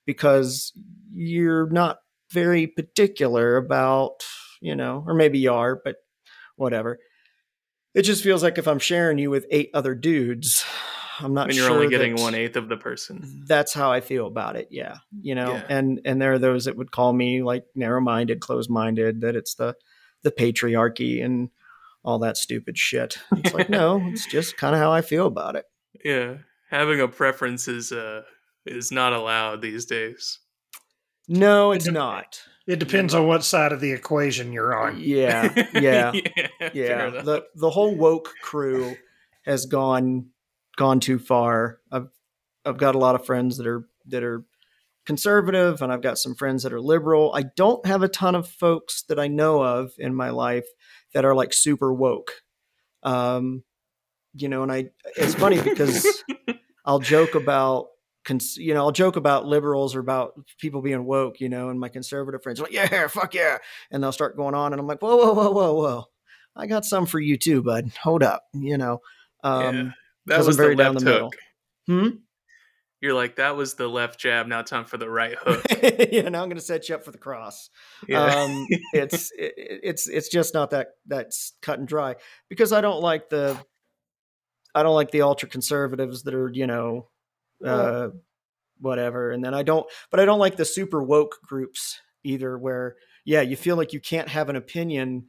because 0.05 0.73
you're 1.09 1.69
not 1.69 1.99
very 2.31 2.67
particular 2.67 3.55
about, 3.57 4.23
you 4.59 4.75
know, 4.75 5.03
or 5.07 5.13
maybe 5.13 5.39
you 5.39 5.53
are, 5.53 5.79
but 5.83 5.97
whatever. 6.55 6.99
It 7.93 8.01
just 8.03 8.23
feels 8.23 8.41
like 8.41 8.57
if 8.57 8.67
I'm 8.67 8.79
sharing 8.79 9.17
you 9.17 9.29
with 9.29 9.45
eight 9.51 9.69
other 9.73 9.93
dudes, 9.95 10.65
I'm 11.19 11.33
not 11.33 11.47
and 11.49 11.55
you're 11.55 11.67
sure 11.67 11.75
only 11.75 11.89
getting 11.89 12.15
one 12.15 12.33
eighth 12.35 12.55
of 12.55 12.67
the 12.69 12.77
person. 12.77 13.43
that's 13.47 13.73
how 13.73 13.91
I 13.91 14.01
feel 14.01 14.25
about 14.27 14.55
it. 14.55 14.69
Yeah. 14.71 14.97
You 15.21 15.35
know, 15.35 15.51
Yeah. 15.53 15.65
and, 15.69 16.01
and 16.05 16.21
there 16.21 16.33
are 16.33 16.39
those 16.39 16.65
that 16.65 16.77
would 16.77 16.91
call 16.91 17.13
me 17.13 17.43
like 17.43 17.65
narrow 17.75 18.01
minded, 18.01 18.39
closed 18.39 18.69
minded, 18.69 19.21
that 19.21 19.35
it's 19.35 19.55
the, 19.55 19.75
the 20.23 20.31
patriarchy 20.31 21.23
and 21.23 21.49
all 22.03 22.19
that 22.19 22.37
stupid 22.37 22.77
shit. 22.77 23.17
It's 23.37 23.53
like, 23.53 23.69
no, 23.69 24.01
it's 24.07 24.25
just 24.25 24.57
kind 24.57 24.75
of 24.75 24.81
how 24.81 24.91
I 24.91 25.01
feel 25.01 25.27
about 25.27 25.55
it. 25.55 25.65
Yeah, 26.03 26.37
having 26.69 26.99
a 26.99 27.07
preference 27.07 27.67
is 27.67 27.91
uh 27.91 28.23
is 28.65 28.91
not 28.91 29.13
allowed 29.13 29.61
these 29.61 29.85
days. 29.85 30.39
No, 31.27 31.71
it's 31.71 31.85
It 31.85 31.89
dep- 31.89 31.93
not. 31.95 32.41
It 32.67 32.79
depends 32.79 33.13
on 33.13 33.25
what 33.27 33.43
side 33.43 33.71
of 33.71 33.81
the 33.81 33.91
equation 33.91 34.53
you're 34.53 34.77
on. 34.77 34.99
Yeah. 34.99 35.51
Yeah. 35.73 36.11
yeah. 36.13 36.69
yeah. 36.73 37.09
The, 37.09 37.45
the 37.55 37.69
whole 37.69 37.95
woke 37.95 38.33
crew 38.41 38.95
has 39.43 39.65
gone, 39.65 40.27
gone 40.77 40.99
too 40.99 41.17
far. 41.17 41.79
I've, 41.91 42.09
I've 42.65 42.77
got 42.77 42.95
a 42.95 42.99
lot 42.99 43.15
of 43.15 43.25
friends 43.25 43.57
that 43.57 43.65
are, 43.67 43.87
that 44.07 44.23
are 44.23 44.43
conservative 45.05 45.81
and 45.81 45.91
I've 45.91 46.01
got 46.01 46.17
some 46.17 46.35
friends 46.35 46.63
that 46.63 46.73
are 46.73 46.81
liberal. 46.81 47.33
I 47.33 47.43
don't 47.55 47.85
have 47.85 48.03
a 48.03 48.07
ton 48.07 48.35
of 48.35 48.47
folks 48.47 49.03
that 49.09 49.19
I 49.19 49.27
know 49.27 49.61
of 49.61 49.91
in 49.97 50.13
my 50.15 50.29
life 50.29 50.65
that 51.13 51.25
are 51.25 51.35
like 51.35 51.53
super 51.53 51.93
woke. 51.93 52.31
Um, 53.03 53.63
you 54.33 54.47
know, 54.47 54.63
and 54.63 54.71
I, 54.71 54.89
it's 55.17 55.35
funny 55.35 55.61
because 55.61 56.23
I'll 56.85 56.99
joke 56.99 57.35
about, 57.35 57.87
cons- 58.23 58.57
you 58.57 58.73
know, 58.73 58.81
I'll 58.81 58.91
joke 58.91 59.15
about 59.15 59.45
liberals 59.45 59.95
or 59.95 59.99
about 59.99 60.33
people 60.59 60.81
being 60.81 61.03
woke, 61.05 61.39
you 61.41 61.49
know, 61.49 61.69
and 61.69 61.79
my 61.79 61.89
conservative 61.89 62.41
friends 62.43 62.59
are 62.59 62.63
like, 62.63 62.71
yeah, 62.73 63.07
fuck 63.07 63.33
yeah. 63.33 63.57
And 63.89 64.01
they'll 64.03 64.11
start 64.11 64.37
going 64.37 64.55
on 64.55 64.71
and 64.73 64.79
I'm 64.79 64.87
like, 64.87 65.01
whoa, 65.01 65.17
whoa, 65.17 65.33
whoa, 65.33 65.51
whoa, 65.51 65.73
whoa. 65.73 66.05
I 66.55 66.67
got 66.67 66.85
some 66.85 67.05
for 67.05 67.19
you 67.19 67.37
too, 67.37 67.63
bud. 67.63 67.91
Hold 68.03 68.23
up, 68.23 68.43
you 68.53 68.77
know. 68.77 68.99
Um, 69.43 69.93
that 70.27 70.35
'cause 70.35 70.45
I'm 70.45 70.47
was 70.47 70.57
very 70.57 70.75
the 70.75 70.83
down 70.83 70.95
the 70.95 71.01
middle. 71.05 71.31
hmm? 71.87 72.09
You're 73.01 73.15
like 73.15 73.37
that 73.37 73.55
was 73.55 73.73
the 73.73 73.87
left 73.87 74.19
jab. 74.19 74.45
Now 74.47 74.61
time 74.61 74.85
for 74.85 74.97
the 74.97 75.09
right 75.09 75.35
hook. 75.41 75.65
yeah, 76.11 76.29
now 76.29 76.43
I'm 76.43 76.49
going 76.49 76.55
to 76.55 76.61
set 76.61 76.87
you 76.87 76.95
up 76.95 77.03
for 77.03 77.11
the 77.11 77.17
cross. 77.17 77.69
Yeah. 78.07 78.23
um, 78.23 78.67
it's 78.93 79.31
it, 79.37 79.53
it's 79.57 80.07
it's 80.07 80.29
just 80.29 80.53
not 80.53 80.69
that 80.69 80.89
that's 81.07 81.53
cut 81.61 81.79
and 81.79 81.87
dry 81.87 82.15
because 82.47 82.71
I 82.71 82.81
don't 82.81 83.01
like 83.01 83.29
the 83.29 83.57
I 84.75 84.83
don't 84.83 84.95
like 84.95 85.11
the 85.11 85.23
ultra 85.23 85.49
conservatives 85.49 86.23
that 86.23 86.35
are 86.35 86.49
you 86.49 86.67
know 86.67 87.07
uh, 87.65 88.09
whatever, 88.79 89.31
and 89.31 89.43
then 89.43 89.55
I 89.55 89.63
don't 89.63 89.87
but 90.11 90.19
I 90.19 90.25
don't 90.25 90.39
like 90.39 90.57
the 90.57 90.65
super 90.65 91.01
woke 91.01 91.39
groups 91.43 91.99
either, 92.23 92.57
where 92.57 92.97
yeah 93.25 93.41
you 93.41 93.55
feel 93.55 93.77
like 93.77 93.93
you 93.93 93.99
can't 93.99 94.29
have 94.29 94.47
an 94.49 94.55
opinion 94.55 95.25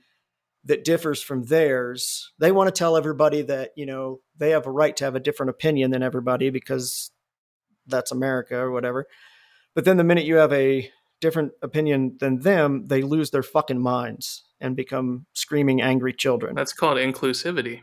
that 0.64 0.84
differs 0.84 1.22
from 1.22 1.44
theirs. 1.44 2.32
They 2.38 2.52
want 2.52 2.68
to 2.68 2.78
tell 2.78 2.98
everybody 2.98 3.40
that 3.42 3.70
you 3.76 3.86
know 3.86 4.20
they 4.36 4.50
have 4.50 4.66
a 4.66 4.70
right 4.70 4.94
to 4.96 5.04
have 5.04 5.14
a 5.14 5.20
different 5.20 5.50
opinion 5.50 5.90
than 5.90 6.02
everybody 6.02 6.50
because 6.50 7.11
that's 7.86 8.12
America 8.12 8.56
or 8.56 8.70
whatever. 8.70 9.06
But 9.74 9.84
then 9.84 9.96
the 9.96 10.04
minute 10.04 10.24
you 10.24 10.36
have 10.36 10.52
a 10.52 10.90
different 11.20 11.52
opinion 11.62 12.16
than 12.20 12.40
them, 12.40 12.86
they 12.86 13.02
lose 13.02 13.30
their 13.30 13.42
fucking 13.42 13.80
minds 13.80 14.44
and 14.60 14.76
become 14.76 15.26
screaming 15.32 15.80
angry 15.80 16.12
children. 16.12 16.54
That's 16.54 16.72
called 16.72 16.98
inclusivity. 16.98 17.82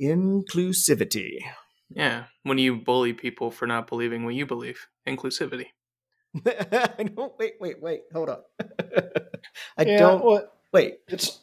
Inclusivity. 0.00 1.38
Yeah, 1.90 2.24
when 2.42 2.58
you 2.58 2.76
bully 2.76 3.12
people 3.12 3.50
for 3.50 3.66
not 3.66 3.86
believing 3.88 4.24
what 4.24 4.34
you 4.34 4.46
believe, 4.46 4.86
inclusivity. 5.06 5.66
I 6.46 7.04
don't 7.04 7.32
wait, 7.38 7.54
wait, 7.60 7.80
wait, 7.80 8.02
hold 8.12 8.28
on. 8.28 8.38
I 9.78 9.84
Yeah, 9.84 9.98
don't 9.98 10.24
well, 10.24 10.52
wait. 10.72 10.98
it's 11.08 11.40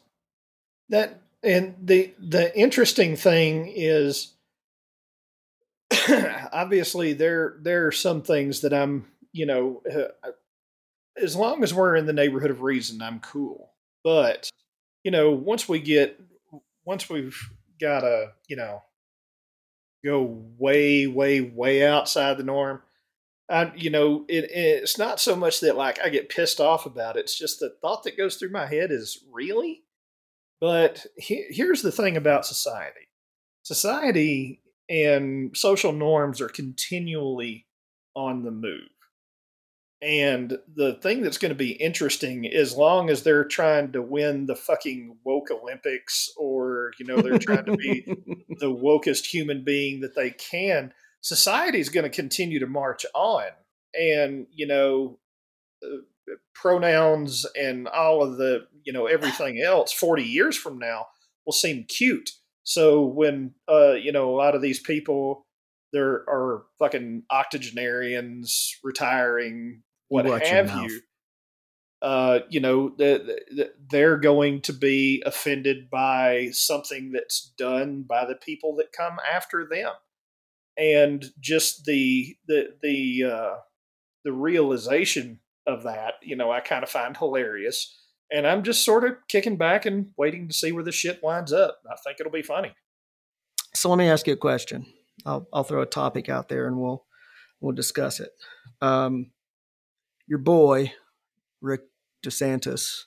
that 0.88 1.20
and 1.42 1.74
the 1.82 2.14
the 2.18 2.56
interesting 2.56 3.16
thing 3.16 3.72
is 3.74 4.32
obviously 6.52 7.12
there 7.12 7.56
there 7.60 7.86
are 7.86 7.92
some 7.92 8.22
things 8.22 8.60
that 8.62 8.72
I'm 8.72 9.06
you 9.32 9.46
know 9.46 9.82
uh, 9.90 10.30
as 11.20 11.36
long 11.36 11.62
as 11.62 11.72
we're 11.72 11.96
in 11.96 12.06
the 12.06 12.12
neighborhood 12.12 12.50
of 12.50 12.62
reason 12.62 13.02
I'm 13.02 13.20
cool 13.20 13.72
but 14.02 14.50
you 15.04 15.10
know 15.10 15.30
once 15.30 15.68
we 15.68 15.78
get 15.78 16.20
once 16.84 17.08
we've 17.08 17.38
got 17.80 18.00
to 18.00 18.32
you 18.48 18.56
know 18.56 18.82
go 20.04 20.22
way 20.58 21.06
way 21.06 21.40
way 21.40 21.86
outside 21.86 22.36
the 22.36 22.44
norm 22.44 22.82
I, 23.48 23.72
you 23.76 23.90
know, 23.90 24.24
it, 24.28 24.50
it's 24.50 24.98
not 24.98 25.20
so 25.20 25.36
much 25.36 25.60
that 25.60 25.76
like 25.76 26.00
I 26.04 26.08
get 26.08 26.28
pissed 26.28 26.60
off 26.60 26.84
about 26.86 27.16
it. 27.16 27.20
It's 27.20 27.38
just 27.38 27.60
the 27.60 27.70
thought 27.80 28.02
that 28.02 28.16
goes 28.16 28.36
through 28.36 28.50
my 28.50 28.66
head 28.66 28.90
is 28.90 29.22
really. 29.30 29.82
But 30.60 31.06
he, 31.16 31.46
here's 31.50 31.82
the 31.82 31.92
thing 31.92 32.16
about 32.16 32.46
society: 32.46 33.08
society 33.62 34.62
and 34.88 35.56
social 35.56 35.92
norms 35.92 36.40
are 36.40 36.48
continually 36.48 37.66
on 38.14 38.44
the 38.44 38.50
move. 38.50 38.88
And 40.02 40.58
the 40.74 40.94
thing 40.94 41.22
that's 41.22 41.38
going 41.38 41.50
to 41.50 41.56
be 41.56 41.72
interesting, 41.72 42.46
as 42.46 42.76
long 42.76 43.08
as 43.08 43.22
they're 43.22 43.44
trying 43.44 43.92
to 43.92 44.02
win 44.02 44.46
the 44.46 44.54
fucking 44.54 45.16
woke 45.24 45.50
Olympics, 45.50 46.30
or 46.36 46.92
you 46.98 47.06
know 47.06 47.22
they're 47.22 47.38
trying 47.38 47.64
to 47.64 47.76
be 47.76 48.02
the 48.60 48.70
wokest 48.70 49.24
human 49.24 49.64
being 49.64 50.00
that 50.00 50.14
they 50.14 50.30
can, 50.30 50.92
society 51.26 51.80
is 51.80 51.88
going 51.88 52.04
to 52.04 52.10
continue 52.10 52.60
to 52.60 52.66
march 52.66 53.04
on. 53.14 53.44
And, 53.98 54.46
you 54.52 54.66
know, 54.66 55.18
uh, 55.84 55.96
pronouns 56.54 57.46
and 57.58 57.88
all 57.88 58.22
of 58.22 58.36
the, 58.36 58.66
you 58.84 58.92
know, 58.92 59.06
everything 59.06 59.60
else 59.60 59.92
40 59.92 60.22
years 60.22 60.56
from 60.56 60.78
now 60.78 61.06
will 61.44 61.52
seem 61.52 61.84
cute. 61.84 62.30
So 62.66 63.04
when, 63.04 63.52
uh, 63.68 63.92
you 63.92 64.10
know, 64.10 64.28
a 64.30 64.36
lot 64.36 64.54
of 64.54 64.62
these 64.62 64.80
people, 64.80 65.46
there 65.92 66.24
are 66.28 66.64
fucking 66.78 67.22
octogenarians 67.30 68.76
retiring, 68.82 69.82
what 70.08 70.26
Watch 70.26 70.48
have 70.48 70.70
you. 70.82 71.00
Uh, 72.02 72.40
you 72.50 72.60
know, 72.60 72.90
the, 72.90 73.40
the, 73.50 73.72
they're 73.88 74.18
going 74.18 74.60
to 74.62 74.72
be 74.72 75.22
offended 75.24 75.88
by 75.90 76.48
something 76.52 77.12
that's 77.12 77.52
done 77.56 78.02
by 78.02 78.26
the 78.26 78.34
people 78.34 78.76
that 78.76 78.92
come 78.92 79.16
after 79.32 79.66
them 79.66 79.92
and 80.76 81.32
just 81.40 81.84
the 81.84 82.36
the 82.46 82.68
the 82.82 83.24
uh, 83.24 83.54
the 84.24 84.32
realization 84.32 85.40
of 85.66 85.84
that, 85.84 86.14
you 86.22 86.36
know, 86.36 86.50
I 86.50 86.60
kind 86.60 86.82
of 86.82 86.90
find 86.90 87.16
hilarious. 87.16 87.96
And 88.32 88.46
I'm 88.46 88.62
just 88.62 88.84
sort 88.84 89.04
of 89.04 89.14
kicking 89.28 89.56
back 89.56 89.86
and 89.86 90.08
waiting 90.16 90.48
to 90.48 90.54
see 90.54 90.72
where 90.72 90.82
the 90.84 90.92
shit 90.92 91.22
winds 91.22 91.52
up. 91.52 91.78
I 91.90 91.94
think 92.04 92.18
it'll 92.18 92.32
be 92.32 92.42
funny. 92.42 92.72
So 93.74 93.88
let 93.88 93.98
me 93.98 94.08
ask 94.08 94.26
you 94.26 94.32
a 94.32 94.36
question. 94.36 94.86
I'll 95.24 95.46
I'll 95.52 95.64
throw 95.64 95.82
a 95.82 95.86
topic 95.86 96.28
out 96.28 96.48
there 96.48 96.66
and 96.66 96.78
we'll 96.78 97.04
we'll 97.60 97.74
discuss 97.74 98.20
it. 98.20 98.30
Um, 98.80 99.30
your 100.26 100.38
boy 100.38 100.92
Rick 101.60 101.82
DeSantis, 102.24 103.04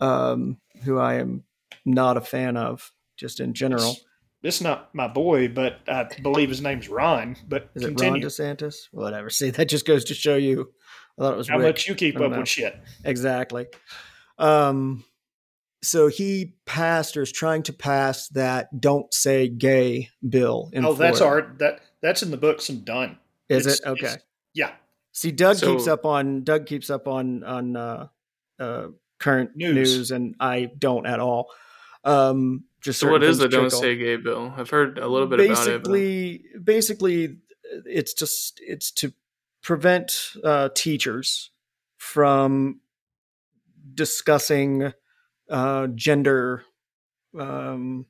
um, 0.00 0.58
who 0.84 0.98
I 0.98 1.14
am 1.14 1.44
not 1.84 2.16
a 2.16 2.20
fan 2.20 2.56
of, 2.56 2.92
just 3.16 3.40
in 3.40 3.54
general. 3.54 3.96
This 4.42 4.56
is 4.56 4.62
not 4.62 4.94
my 4.94 5.08
boy, 5.08 5.48
but 5.48 5.80
I 5.88 6.06
believe 6.22 6.50
his 6.50 6.60
name's 6.60 6.88
Ron. 6.88 7.36
But 7.48 7.70
Is 7.74 7.84
it 7.84 7.98
Ron. 8.00 8.20
DeSantis? 8.20 8.88
Whatever. 8.92 9.30
See, 9.30 9.50
that 9.50 9.68
just 9.68 9.86
goes 9.86 10.04
to 10.04 10.14
show 10.14 10.36
you. 10.36 10.70
I 11.18 11.22
thought 11.22 11.32
it 11.32 11.38
was 11.38 11.48
How 11.48 11.56
Rick. 11.56 11.66
much 11.66 11.88
you 11.88 11.94
keep 11.94 12.20
up 12.20 12.30
know. 12.30 12.38
with 12.40 12.48
shit? 12.48 12.78
Exactly. 13.04 13.66
Um, 14.38 15.04
so 15.82 16.08
he 16.08 16.54
passed 16.64 17.16
or 17.16 17.22
is 17.22 17.32
trying 17.32 17.62
to 17.64 17.72
pass 17.72 18.28
that 18.28 18.80
"Don't 18.80 19.12
Say 19.12 19.48
Gay" 19.48 20.10
bill. 20.26 20.70
In 20.72 20.84
oh, 20.84 20.94
that's 20.94 21.18
Florida. 21.18 21.46
art. 21.48 21.58
That 21.58 21.80
that's 22.00 22.22
in 22.22 22.30
the 22.30 22.36
books 22.36 22.68
and 22.68 22.84
done. 22.84 23.18
Is 23.48 23.66
It's- 23.66 23.80
it 23.80 23.86
okay? 23.86 24.06
it's- 24.06 24.22
Yeah. 24.54 24.72
See, 25.12 25.30
Doug 25.30 25.56
So- 25.56 25.72
keeps 25.72 25.86
up 25.86 26.04
on 26.06 26.42
Doug 26.42 26.66
keeps 26.66 26.90
up 26.90 27.06
on 27.06 27.44
on 27.44 27.76
uh, 27.76 28.08
uh, 28.58 28.88
current 29.18 29.56
News. 29.56 29.74
news. 29.74 30.10
and 30.10 30.34
I 30.40 30.70
don't 30.78 31.06
at 31.06 31.20
all. 31.20 31.50
Um, 32.04 32.64
just 32.80 33.00
So 33.00 33.10
what 33.10 33.22
is 33.22 33.38
the 33.38 33.48
don't 33.48 33.70
say 33.70 33.96
gay 33.96 34.16
bill? 34.16 34.52
I've 34.56 34.68
heard 34.70 34.98
a 34.98 35.08
little 35.08 35.26
bit 35.28 35.40
about 35.40 35.66
it. 35.68 35.82
but- 35.82 35.90
basically, 35.92 36.44
basically, 36.62 37.36
it's 37.86 38.12
just 38.14 38.60
it's 38.62 38.90
to 38.92 39.12
prevent 39.62 40.32
uh, 40.42 40.68
teachers 40.74 41.50
from 41.96 42.80
discussing 43.94 44.92
uh, 45.50 45.86
gender 45.88 46.64
um, 47.38 48.06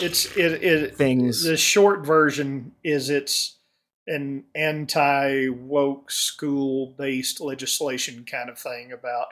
It's 0.00 0.36
it 0.36 0.62
it 0.62 0.96
things. 0.96 1.42
the 1.44 1.56
short 1.56 2.06
version 2.06 2.72
is 2.84 3.10
it's 3.10 3.58
an 4.06 4.44
anti 4.54 5.48
woke 5.48 6.10
school 6.10 6.94
based 6.98 7.40
legislation 7.40 8.24
kind 8.24 8.50
of 8.50 8.58
thing 8.58 8.92
about 8.92 9.28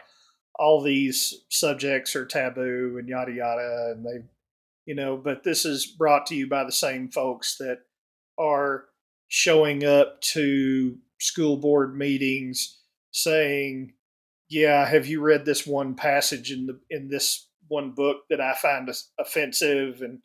all 0.59 0.83
these 0.83 1.43
subjects 1.49 2.15
are 2.15 2.27
taboo 2.27 2.97
and 2.99 3.09
yada 3.09 3.33
yada 3.33 3.93
and 3.95 4.05
they 4.05 4.25
you 4.87 4.95
know 4.95 5.17
but 5.17 5.43
this 5.43 5.65
is 5.65 5.87
brought 5.87 6.27
to 6.27 6.37
you 6.37 6.49
by 6.49 6.63
the 6.65 6.73
same 6.73 7.09
folks 7.09 7.57
that 7.57 7.81
are 8.39 8.85
showing 9.29 9.85
up 9.85 10.21
to 10.21 10.99
school 11.19 11.57
board 11.57 11.97
meetings 11.97 12.79
saying 13.11 13.93
yeah 14.51 14.85
have 14.87 15.07
you 15.07 15.23
read 15.23 15.45
this 15.45 15.67
one 15.67 15.95
passage 15.95 16.53
in 16.53 16.67
the 16.67 16.79
in 16.91 17.09
this 17.09 17.49
one 17.69 17.93
book 17.93 18.19
that 18.29 18.41
i 18.41 18.55
find 18.55 18.91
offensive 19.19 20.03
and 20.03 20.19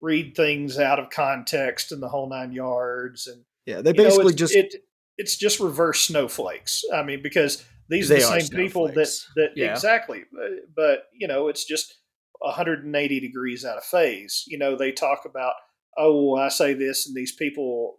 read 0.00 0.34
things 0.34 0.78
out 0.78 0.98
of 0.98 1.10
context 1.10 1.92
and 1.92 2.02
the 2.02 2.08
whole 2.08 2.28
nine 2.28 2.52
yards 2.52 3.26
and 3.26 3.44
yeah 3.66 3.80
they 3.80 3.92
basically 3.92 4.32
know, 4.32 4.36
just 4.36 4.54
it, 4.54 4.74
it's 5.20 5.36
just 5.36 5.60
reverse 5.60 6.00
snowflakes. 6.00 6.82
I 6.94 7.02
mean 7.02 7.22
because 7.22 7.62
these 7.90 8.10
are 8.10 8.14
the 8.14 8.40
same 8.40 8.48
people 8.48 8.88
that 8.88 9.10
that 9.36 9.50
yeah. 9.54 9.72
exactly 9.72 10.24
but, 10.32 10.50
but 10.74 11.02
you 11.12 11.28
know 11.28 11.48
it's 11.48 11.64
just 11.64 11.94
180 12.38 13.20
degrees 13.20 13.66
out 13.66 13.76
of 13.76 13.84
phase. 13.84 14.44
You 14.46 14.56
know 14.56 14.76
they 14.76 14.92
talk 14.92 15.24
about 15.26 15.52
oh 15.98 16.36
i 16.36 16.48
say 16.48 16.72
this 16.72 17.06
and 17.06 17.14
these 17.14 17.34
people 17.34 17.96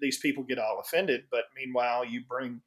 these 0.00 0.18
people 0.18 0.44
get 0.44 0.58
all 0.58 0.80
offended 0.80 1.22
but 1.30 1.44
meanwhile 1.56 2.04
you 2.04 2.22
bring 2.28 2.60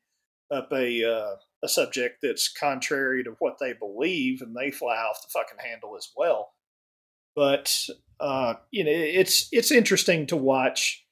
up 0.51 0.71
a 0.71 1.03
uh, 1.03 1.35
a 1.63 1.67
subject 1.67 2.17
that's 2.21 2.51
contrary 2.51 3.23
to 3.23 3.35
what 3.39 3.57
they 3.59 3.73
believe 3.73 4.41
and 4.41 4.55
they 4.55 4.71
fly 4.71 4.95
off 4.95 5.21
the 5.21 5.29
fucking 5.29 5.59
handle 5.63 5.95
as 5.97 6.09
well 6.15 6.53
but 7.35 7.87
uh, 8.19 8.55
you 8.71 8.83
know 8.83 8.91
it's 8.91 9.47
it's 9.51 9.71
interesting 9.71 10.25
to 10.27 10.35
watch 10.35 11.05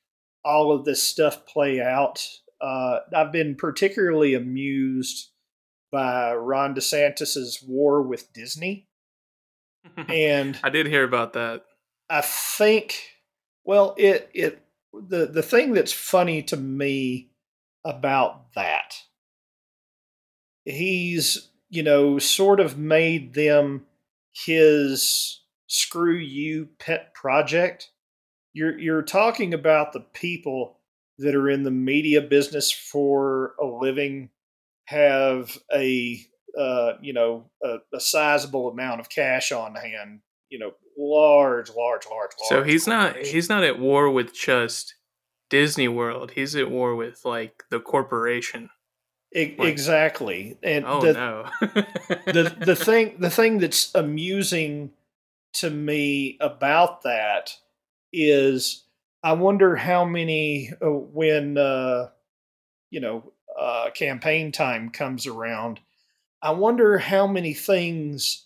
all 0.44 0.72
of 0.72 0.86
this 0.86 1.02
stuff 1.02 1.46
play 1.48 1.82
out 1.82 2.28
uh, 2.62 3.00
I've 3.14 3.32
been 3.32 3.56
particularly 3.56 4.34
amused 4.34 5.30
by 5.92 6.34
Ron 6.34 6.76
DeSantis's 6.76 7.64
war 7.66 8.02
with 8.02 8.34
Disney. 8.34 8.88
And 10.10 10.58
I 10.64 10.70
did 10.70 10.88
hear 10.88 11.04
about 11.04 11.34
that. 11.34 11.64
I 12.10 12.22
think 12.22 13.02
well 13.64 13.96
it 13.98 14.30
it 14.34 14.62
the 14.94 15.26
the 15.26 15.42
thing 15.42 15.74
that's 15.74 15.92
funny 15.92 16.44
to 16.44 16.58
me 16.58 17.30
about 17.84 18.54
that 18.54 18.96
he's 20.66 21.50
you 21.70 21.84
know 21.84 22.20
sort 22.20 22.60
of 22.60 22.78
made 22.78 23.34
them 23.34 23.86
his 24.34 25.42
screw 25.68 26.16
you 26.16 26.68
pet 26.80 27.14
project 27.14 27.90
you're 28.54 28.78
you're 28.78 29.02
talking 29.02 29.54
about 29.54 29.94
the 29.94 30.00
people 30.00 30.80
that 31.20 31.36
are 31.36 31.50
in 31.50 31.64
the 31.64 31.72
media 31.72 32.22
business 32.22 32.72
for 32.72 33.54
a 33.62 33.66
living 33.66 34.30
have 34.86 35.58
a 35.74 36.20
uh, 36.58 36.94
you 37.02 37.14
know 37.14 37.50
a, 37.64 37.78
a, 37.94 38.00
sizable 38.00 38.70
amount 38.70 39.00
of 39.00 39.10
cash 39.10 39.52
on 39.52 39.76
hand. 39.76 40.22
You 40.50 40.60
know, 40.60 40.72
large, 40.98 41.70
large, 41.70 42.06
large, 42.06 42.32
large. 42.40 42.50
So 42.50 42.64
he's 42.64 42.88
not 42.88 43.18
he's 43.18 43.50
not 43.50 43.64
at 43.64 43.80
war 43.80 44.10
with 44.10 44.34
just 44.34 44.96
Disney 45.50 45.88
World. 45.88 46.32
He's 46.32 46.56
at 46.56 46.72
war 46.72 46.96
with 46.96 47.22
like 47.26 47.64
the 47.70 47.80
corporation. 47.80 48.70
Like, 49.36 49.60
exactly, 49.60 50.58
and 50.64 50.86
oh 50.86 51.02
the, 51.02 51.14
no, 51.14 51.50
the 52.26 52.56
the 52.58 52.76
thing 52.76 53.16
the 53.20 53.30
thing 53.30 53.60
that's 53.60 53.94
amusing 53.94 54.92
to 55.54 55.70
me 55.70 56.38
about 56.40 57.04
that 57.04 57.58
is 58.14 58.86
I 59.24 59.34
wonder 59.34 59.76
how 59.76 60.06
many 60.06 60.72
uh, 60.82 60.90
when 60.90 61.58
uh, 61.58 62.10
you 62.90 63.02
know 63.02 63.34
uh, 63.60 63.90
campaign 63.94 64.52
time 64.52 64.90
comes 64.90 65.28
around, 65.28 65.82
I 66.42 66.52
wonder 66.52 66.98
how 66.98 67.28
many 67.28 67.54
things 67.54 68.46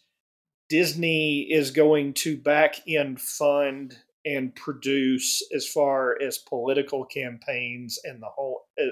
Disney 0.70 1.42
is 1.52 1.72
going 1.72 2.14
to 2.16 2.36
back 2.36 2.88
end 2.88 3.22
fund 3.22 3.98
and 4.26 4.56
produce 4.56 5.44
as 5.56 5.68
far 5.68 6.20
as 6.22 6.38
political 6.38 7.06
campaigns 7.06 8.00
and 8.04 8.22
the 8.22 8.28
whole 8.28 8.66
uh, 8.82 8.86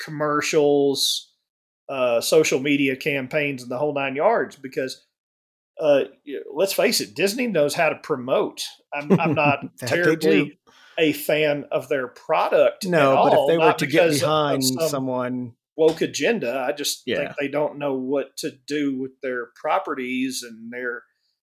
commercials, 0.00 1.32
uh, 1.88 2.20
social 2.20 2.60
media 2.60 2.96
campaigns, 2.96 3.62
and 3.62 3.70
the 3.70 3.78
whole 3.78 3.94
nine 3.94 4.16
yards. 4.16 4.56
Because 4.56 5.04
uh, 5.80 6.04
let's 6.52 6.72
face 6.72 7.00
it, 7.00 7.14
Disney 7.14 7.46
knows 7.46 7.74
how 7.74 7.88
to 7.88 7.96
promote. 7.96 8.62
I'm, 8.94 9.20
I'm 9.20 9.34
not 9.34 9.60
terribly 9.78 10.58
a 10.98 11.12
fan 11.12 11.64
of 11.70 11.88
their 11.88 12.08
product. 12.08 12.86
No, 12.86 13.16
but 13.24 13.32
if 13.32 13.48
they 13.48 13.58
were 13.58 13.72
to 13.72 13.86
get 13.86 14.10
behind 14.10 14.64
some 14.64 14.88
someone 14.88 15.52
woke 15.76 16.02
agenda, 16.02 16.64
I 16.66 16.72
just 16.72 17.02
yeah. 17.06 17.18
think 17.18 17.32
they 17.40 17.48
don't 17.48 17.78
know 17.78 17.94
what 17.94 18.36
to 18.38 18.52
do 18.66 18.98
with 18.98 19.12
their 19.22 19.48
properties, 19.56 20.42
and 20.42 20.72
they're 20.72 21.02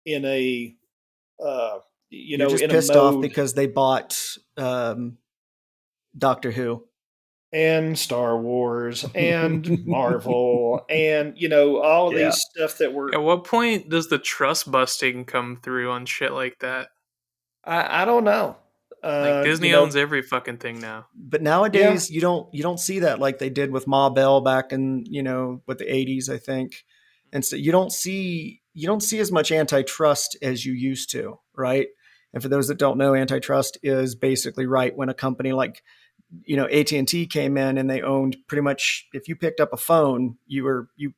in 0.06 0.24
a 0.24 0.74
uh, 1.44 1.78
you 2.10 2.38
know 2.38 2.48
You're 2.48 2.58
just 2.58 2.70
pissed 2.70 2.96
off 2.96 3.20
because 3.20 3.54
they 3.54 3.66
bought 3.66 4.18
um, 4.56 5.18
Doctor 6.16 6.50
Who 6.50 6.84
and 7.54 7.96
Star 7.96 8.36
Wars 8.36 9.06
and 9.14 9.86
Marvel 9.86 10.84
and 10.90 11.34
you 11.36 11.48
know 11.48 11.80
all 11.80 12.08
of 12.08 12.14
yeah. 12.14 12.24
these 12.26 12.40
stuff 12.50 12.78
that 12.78 12.92
were. 12.92 13.14
At 13.14 13.22
what 13.22 13.44
point 13.44 13.88
does 13.88 14.08
the 14.08 14.18
trust 14.18 14.70
busting 14.70 15.24
come 15.24 15.56
through 15.62 15.90
on 15.92 16.04
shit 16.04 16.32
like 16.32 16.58
that? 16.58 16.88
I, 17.64 18.02
I 18.02 18.04
don't 18.04 18.24
know. 18.24 18.56
Like 19.02 19.12
uh, 19.12 19.42
Disney 19.44 19.68
you 19.68 19.74
know, 19.74 19.82
owns 19.82 19.96
every 19.96 20.22
fucking 20.22 20.56
thing 20.56 20.80
now. 20.80 21.06
But 21.14 21.42
nowadays 21.42 22.10
yeah. 22.10 22.14
you 22.14 22.20
don't 22.20 22.52
you 22.52 22.62
don't 22.62 22.80
see 22.80 23.00
that 23.00 23.20
like 23.20 23.38
they 23.38 23.50
did 23.50 23.70
with 23.70 23.86
Ma 23.86 24.10
Bell 24.10 24.40
back 24.40 24.72
in, 24.72 25.04
you 25.06 25.22
know, 25.22 25.62
with 25.66 25.78
the 25.78 25.84
80s 25.84 26.28
I 26.28 26.38
think. 26.38 26.84
And 27.32 27.44
so 27.44 27.54
you 27.54 27.70
don't 27.70 27.92
see 27.92 28.62
you 28.72 28.88
don't 28.88 29.02
see 29.02 29.20
as 29.20 29.30
much 29.30 29.52
antitrust 29.52 30.36
as 30.42 30.66
you 30.66 30.72
used 30.72 31.10
to, 31.10 31.38
right? 31.54 31.86
And 32.32 32.42
for 32.42 32.48
those 32.48 32.66
that 32.66 32.78
don't 32.78 32.98
know, 32.98 33.14
antitrust 33.14 33.78
is 33.84 34.16
basically 34.16 34.66
right 34.66 34.96
when 34.96 35.08
a 35.08 35.14
company 35.14 35.52
like 35.52 35.82
you 36.44 36.56
know 36.56 36.66
AT&T 36.66 37.26
came 37.26 37.56
in 37.56 37.78
and 37.78 37.88
they 37.88 38.02
owned 38.02 38.36
pretty 38.48 38.62
much 38.62 39.06
if 39.12 39.28
you 39.28 39.36
picked 39.36 39.60
up 39.60 39.72
a 39.72 39.76
phone, 39.76 40.36
you 40.46 40.64
were 40.64 40.88
you 40.96 41.12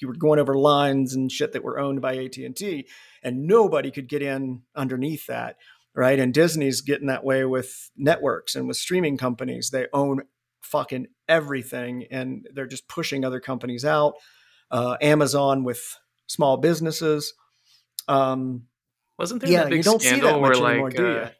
you 0.00 0.08
were 0.08 0.14
going 0.14 0.38
over 0.38 0.54
lines 0.54 1.14
and 1.14 1.30
shit 1.30 1.52
that 1.52 1.64
were 1.64 1.78
owned 1.78 2.00
by 2.00 2.16
AT&T 2.16 2.86
and 3.22 3.46
nobody 3.46 3.90
could 3.90 4.08
get 4.08 4.22
in 4.22 4.62
underneath 4.76 5.26
that 5.26 5.56
right? 5.98 6.20
And 6.20 6.32
Disney's 6.32 6.80
getting 6.80 7.08
that 7.08 7.24
way 7.24 7.44
with 7.44 7.90
networks 7.96 8.54
and 8.54 8.68
with 8.68 8.76
streaming 8.76 9.16
companies. 9.16 9.70
They 9.70 9.86
own 9.92 10.22
fucking 10.62 11.08
everything 11.28 12.06
and 12.10 12.46
they're 12.54 12.68
just 12.68 12.86
pushing 12.86 13.24
other 13.24 13.40
companies 13.40 13.84
out. 13.84 14.14
Uh, 14.70 14.96
Amazon 15.02 15.64
with 15.64 15.98
small 16.28 16.56
businesses. 16.56 17.34
Um, 18.06 18.68
wasn't 19.18 19.42
there 19.42 19.50
yeah, 19.50 19.64
a 19.64 19.68
big 19.68 19.82
scandal 19.82 20.40
where 20.40 20.54
like 20.54 20.94
anymore, 20.94 21.22
uh, 21.22 21.30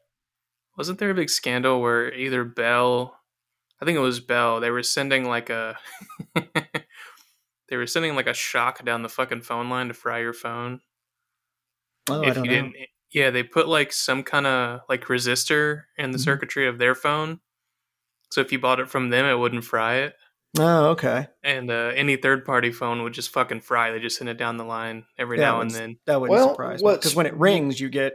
wasn't 0.78 0.98
there 0.98 1.10
a 1.10 1.14
big 1.14 1.28
scandal 1.28 1.80
where 1.82 2.14
either 2.14 2.44
Bell, 2.44 3.18
I 3.82 3.84
think 3.84 3.96
it 3.96 4.00
was 4.00 4.20
Bell, 4.20 4.60
they 4.60 4.70
were 4.70 4.84
sending 4.84 5.28
like 5.28 5.50
a 5.50 5.76
they 6.34 7.76
were 7.76 7.86
sending 7.86 8.14
like 8.14 8.28
a 8.28 8.34
shock 8.34 8.84
down 8.84 9.02
the 9.02 9.08
fucking 9.08 9.42
phone 9.42 9.68
line 9.68 9.88
to 9.88 9.94
fry 9.94 10.20
your 10.20 10.32
phone. 10.32 10.80
Oh, 12.08 12.22
if 12.22 12.36
you 12.36 12.44
know. 12.44 12.48
didn't 12.48 12.76
yeah, 13.10 13.30
they 13.30 13.42
put 13.42 13.68
like 13.68 13.92
some 13.92 14.22
kind 14.22 14.46
of 14.46 14.80
like 14.88 15.04
resistor 15.06 15.84
in 15.96 16.12
the 16.12 16.18
mm-hmm. 16.18 16.24
circuitry 16.24 16.68
of 16.68 16.78
their 16.78 16.94
phone. 16.94 17.40
So 18.30 18.40
if 18.40 18.52
you 18.52 18.58
bought 18.58 18.80
it 18.80 18.88
from 18.88 19.10
them, 19.10 19.24
it 19.24 19.38
wouldn't 19.38 19.64
fry 19.64 19.96
it. 19.96 20.14
Oh, 20.58 20.90
okay. 20.90 21.28
And 21.42 21.70
uh, 21.70 21.92
any 21.94 22.16
third 22.16 22.44
party 22.44 22.70
phone 22.70 23.02
would 23.02 23.12
just 23.12 23.30
fucking 23.30 23.60
fry. 23.60 23.90
They 23.90 24.00
just 24.00 24.18
send 24.18 24.30
it 24.30 24.38
down 24.38 24.56
the 24.56 24.64
line 24.64 25.04
every 25.18 25.38
now 25.38 25.60
and 25.60 25.70
then. 25.70 25.98
That 26.06 26.20
wouldn't 26.20 26.38
well, 26.38 26.50
surprise 26.50 26.82
me. 26.82 26.92
Because 26.92 27.14
when 27.14 27.26
it 27.26 27.34
rings, 27.34 27.80
you 27.80 27.88
get 27.88 28.14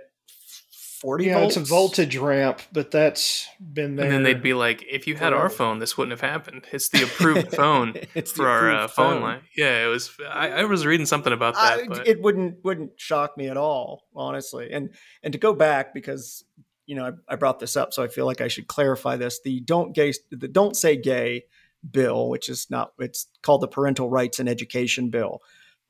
40 1.04 1.26
yeah, 1.26 1.40
volts? 1.40 1.58
it's 1.58 1.70
a 1.70 1.70
voltage 1.70 2.16
ramp, 2.16 2.62
but 2.72 2.90
that's 2.90 3.46
been 3.60 3.98
there. 3.98 4.06
And 4.06 4.14
then 4.14 4.24
they'd 4.24 4.42
be 4.42 4.54
like, 4.54 4.86
if 4.90 5.06
you 5.06 5.16
had 5.16 5.32
forever. 5.32 5.44
our 5.44 5.50
phone, 5.50 5.80
this 5.80 5.98
wouldn't 5.98 6.18
have 6.18 6.22
happened. 6.22 6.66
It's 6.72 6.88
the 6.88 7.04
approved 7.04 7.52
phone 7.56 7.96
it's 8.16 8.32
for 8.32 8.48
our 8.48 8.72
uh, 8.72 8.88
phone, 8.88 9.16
phone 9.16 9.22
line. 9.22 9.42
Yeah, 9.54 9.84
it 9.84 9.90
was. 9.90 10.16
I, 10.26 10.52
I, 10.52 10.64
was 10.64 10.86
reading 10.86 11.06
something 11.06 11.34
about 11.34 11.56
that. 11.56 11.92
I, 11.92 12.04
it 12.06 12.22
wouldn't 12.22 12.64
wouldn't 12.64 12.92
shock 12.96 13.36
me 13.36 13.50
at 13.50 13.58
all, 13.58 14.06
honestly. 14.16 14.72
And 14.72 14.92
and 15.24 15.34
to 15.34 15.38
go 15.38 15.54
back 15.54 15.94
because 15.94 16.46
you 16.86 16.96
know 16.96 17.08
I, 17.28 17.34
I 17.34 17.36
brought 17.36 17.60
this 17.60 17.76
up, 17.76 17.94
so 17.94 18.02
I 18.02 18.08
feel 18.08 18.26
like 18.26 18.40
I 18.40 18.48
should 18.48 18.68
clarify 18.68 19.18
this. 19.18 19.42
The 19.44 19.60
don't 19.60 19.94
gay, 19.94 20.14
the 20.32 20.48
don't 20.48 20.78
say 20.78 20.96
gay 20.96 21.44
bill, 21.92 22.30
which 22.30 22.48
is 22.48 22.68
not 22.70 22.94
it's 22.98 23.28
called 23.42 23.60
the 23.60 23.68
Parental 23.68 24.10
Rights 24.10 24.40
and 24.40 24.48
Education 24.48 25.10
Bill, 25.10 25.42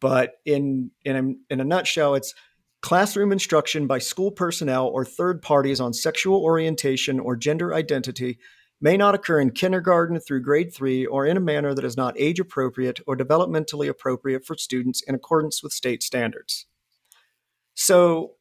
but 0.02 0.34
in 0.44 0.90
in 1.06 1.16
a, 1.16 1.54
in 1.54 1.60
a 1.62 1.66
nutshell, 1.66 2.16
it's 2.16 2.34
Classroom 2.84 3.32
instruction 3.32 3.88
by 3.88 3.98
school 3.98 4.30
personnel 4.30 4.88
or 4.88 5.06
third 5.06 5.42
parties 5.42 5.80
on 5.80 5.94
sexual 5.94 6.44
orientation 6.44 7.18
or 7.18 7.38
gender 7.38 7.74
identity 7.74 8.38
may 8.82 8.98
not 8.98 9.16
occur 9.16 9.40
in 9.40 9.52
kindergarten 9.52 10.20
through 10.20 10.42
grade 10.42 10.74
three 10.74 11.06
or 11.06 11.26
in 11.26 11.38
a 11.38 11.40
manner 11.40 11.74
that 11.74 11.86
is 11.86 11.96
not 11.96 12.14
age 12.20 12.42
appropriate 12.42 13.00
or 13.08 13.16
developmentally 13.16 13.88
appropriate 13.88 14.46
for 14.46 14.58
students 14.58 15.02
in 15.02 15.16
accordance 15.16 15.64
with 15.64 15.72
state 15.72 16.04
standards. 16.04 16.66
So 17.74 18.34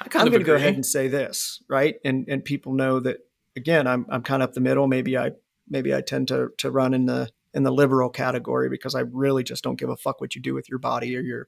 I'm 0.00 0.08
going 0.26 0.32
to 0.32 0.44
go 0.44 0.56
ahead 0.56 0.74
and 0.74 0.84
say 0.84 1.06
this, 1.06 1.62
right? 1.68 1.98
And 2.04 2.24
and 2.28 2.44
people 2.44 2.72
know 2.72 2.98
that 2.98 3.18
again, 3.54 3.86
I'm 3.86 4.06
I'm 4.10 4.22
kind 4.22 4.42
of 4.42 4.48
up 4.48 4.54
the 4.54 4.60
middle. 4.60 4.88
Maybe 4.88 5.16
I 5.16 5.30
maybe 5.68 5.94
I 5.94 6.00
tend 6.00 6.26
to 6.28 6.48
to 6.58 6.70
run 6.72 6.94
in 6.94 7.06
the 7.06 7.30
in 7.54 7.62
the 7.62 7.70
liberal 7.70 8.10
category 8.10 8.68
because 8.68 8.96
I 8.96 9.02
really 9.02 9.44
just 9.44 9.62
don't 9.62 9.78
give 9.78 9.88
a 9.88 9.96
fuck 9.96 10.20
what 10.20 10.34
you 10.34 10.42
do 10.42 10.52
with 10.52 10.68
your 10.68 10.80
body 10.80 11.16
or 11.16 11.20
your 11.20 11.46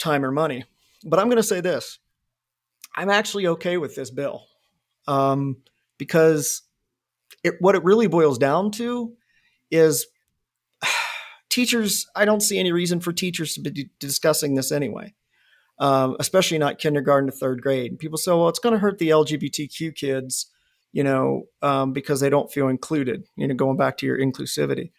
time 0.00 0.24
or 0.24 0.32
money. 0.32 0.64
But 1.04 1.18
I'm 1.18 1.26
going 1.26 1.36
to 1.36 1.42
say 1.42 1.60
this: 1.60 1.98
I'm 2.96 3.10
actually 3.10 3.46
okay 3.46 3.76
with 3.76 3.94
this 3.94 4.10
bill 4.10 4.46
um, 5.06 5.58
because 5.98 6.62
it, 7.44 7.54
what 7.60 7.74
it 7.74 7.84
really 7.84 8.06
boils 8.06 8.38
down 8.38 8.70
to 8.72 9.14
is 9.70 10.06
teachers. 11.48 12.06
I 12.16 12.24
don't 12.24 12.42
see 12.42 12.58
any 12.58 12.72
reason 12.72 13.00
for 13.00 13.12
teachers 13.12 13.54
to 13.54 13.60
be 13.60 13.90
discussing 13.98 14.54
this 14.54 14.72
anyway. 14.72 15.14
Um, 15.78 16.16
especially 16.20 16.58
not 16.58 16.78
kindergarten 16.78 17.30
to 17.30 17.34
third 17.34 17.62
grade. 17.62 17.98
People 17.98 18.18
say, 18.18 18.32
well, 18.32 18.50
it's 18.50 18.58
going 18.58 18.74
to 18.74 18.78
hurt 18.78 18.98
the 18.98 19.08
LGBTQ 19.08 19.94
kids 19.94 20.50
you 20.92 21.04
know, 21.04 21.44
um, 21.62 21.92
because 21.92 22.20
they 22.20 22.30
don't 22.30 22.52
feel 22.52 22.68
included. 22.68 23.24
You 23.36 23.48
know, 23.48 23.54
going 23.54 23.76
back 23.76 23.98
to 23.98 24.06
your 24.06 24.18
inclusivity. 24.18 24.92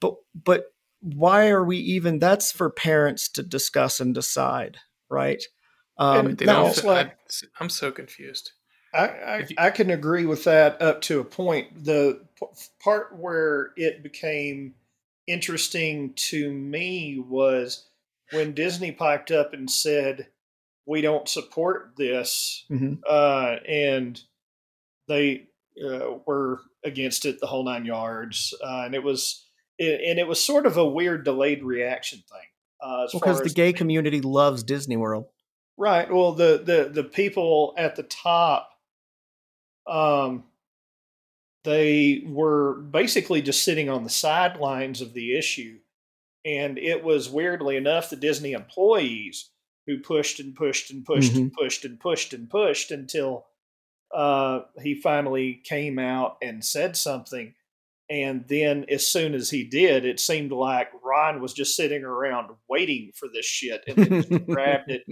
But 0.00 0.14
but 0.34 0.64
why 1.00 1.48
are 1.48 1.64
we 1.64 1.78
even? 1.78 2.18
That's 2.18 2.52
for 2.52 2.70
parents 2.70 3.28
to 3.30 3.42
discuss 3.42 4.00
and 4.00 4.14
decide, 4.14 4.78
right? 5.08 5.42
Um, 5.98 6.36
now, 6.40 6.72
like, 6.84 7.16
I'm 7.58 7.68
so 7.68 7.90
confused. 7.92 8.52
I, 8.92 9.06
I, 9.06 9.38
you, 9.48 9.56
I, 9.58 9.70
can 9.70 9.90
agree 9.90 10.26
with 10.26 10.44
that 10.44 10.80
up 10.82 11.02
to 11.02 11.20
a 11.20 11.24
point. 11.24 11.84
The 11.84 12.22
p- 12.38 12.46
part 12.82 13.16
where 13.16 13.72
it 13.76 14.02
became 14.02 14.74
interesting 15.26 16.12
to 16.14 16.50
me 16.52 17.22
was 17.26 17.86
when 18.32 18.54
Disney 18.54 18.92
piped 18.92 19.30
up 19.30 19.52
and 19.52 19.70
said, 19.70 20.28
"We 20.86 21.02
don't 21.02 21.28
support 21.28 21.92
this," 21.96 22.64
mm-hmm. 22.70 22.94
uh, 23.08 23.56
and 23.68 24.20
they 25.06 25.48
uh, 25.84 26.14
were 26.26 26.60
against 26.82 27.26
it 27.26 27.40
the 27.40 27.46
whole 27.46 27.64
nine 27.64 27.84
yards, 27.84 28.54
uh, 28.64 28.82
and 28.86 28.94
it 28.94 29.02
was 29.02 29.49
it, 29.80 30.02
and 30.08 30.18
it 30.18 30.28
was 30.28 30.42
sort 30.42 30.66
of 30.66 30.76
a 30.76 30.86
weird 30.86 31.24
delayed 31.24 31.64
reaction 31.64 32.22
thing. 32.30 32.38
Uh, 32.82 33.08
because 33.12 33.42
the 33.42 33.50
gay 33.50 33.72
community 33.72 34.20
loves 34.20 34.62
Disney 34.62 34.96
World, 34.96 35.26
right? 35.76 36.10
Well, 36.10 36.32
the 36.32 36.62
the 36.64 36.90
the 36.90 37.04
people 37.04 37.74
at 37.76 37.96
the 37.96 38.02
top, 38.02 38.70
um, 39.86 40.44
they 41.64 42.22
were 42.26 42.74
basically 42.74 43.42
just 43.42 43.64
sitting 43.64 43.90
on 43.90 44.04
the 44.04 44.10
sidelines 44.10 45.00
of 45.00 45.12
the 45.12 45.36
issue, 45.36 45.78
and 46.44 46.78
it 46.78 47.04
was 47.04 47.28
weirdly 47.28 47.76
enough 47.76 48.08
the 48.08 48.16
Disney 48.16 48.52
employees 48.52 49.50
who 49.86 49.98
pushed 49.98 50.40
and 50.40 50.54
pushed 50.54 50.90
and 50.90 51.04
pushed 51.04 51.32
mm-hmm. 51.32 51.42
and 51.42 51.52
pushed 51.52 51.84
and 51.84 52.00
pushed 52.00 52.32
and 52.32 52.48
pushed 52.48 52.90
until 52.90 53.46
uh, 54.14 54.60
he 54.82 54.94
finally 54.94 55.60
came 55.64 55.98
out 55.98 56.36
and 56.42 56.64
said 56.64 56.96
something. 56.96 57.54
And 58.10 58.44
then, 58.48 58.86
as 58.90 59.06
soon 59.06 59.34
as 59.34 59.50
he 59.50 59.62
did, 59.62 60.04
it 60.04 60.18
seemed 60.18 60.50
like 60.50 60.88
Ron 61.04 61.40
was 61.40 61.52
just 61.52 61.76
sitting 61.76 62.02
around 62.02 62.50
waiting 62.68 63.12
for 63.14 63.28
this 63.32 63.46
shit 63.46 63.84
and 63.86 63.96
then 63.96 64.22
just 64.22 64.46
grabbed 64.46 64.90
it 64.90 65.04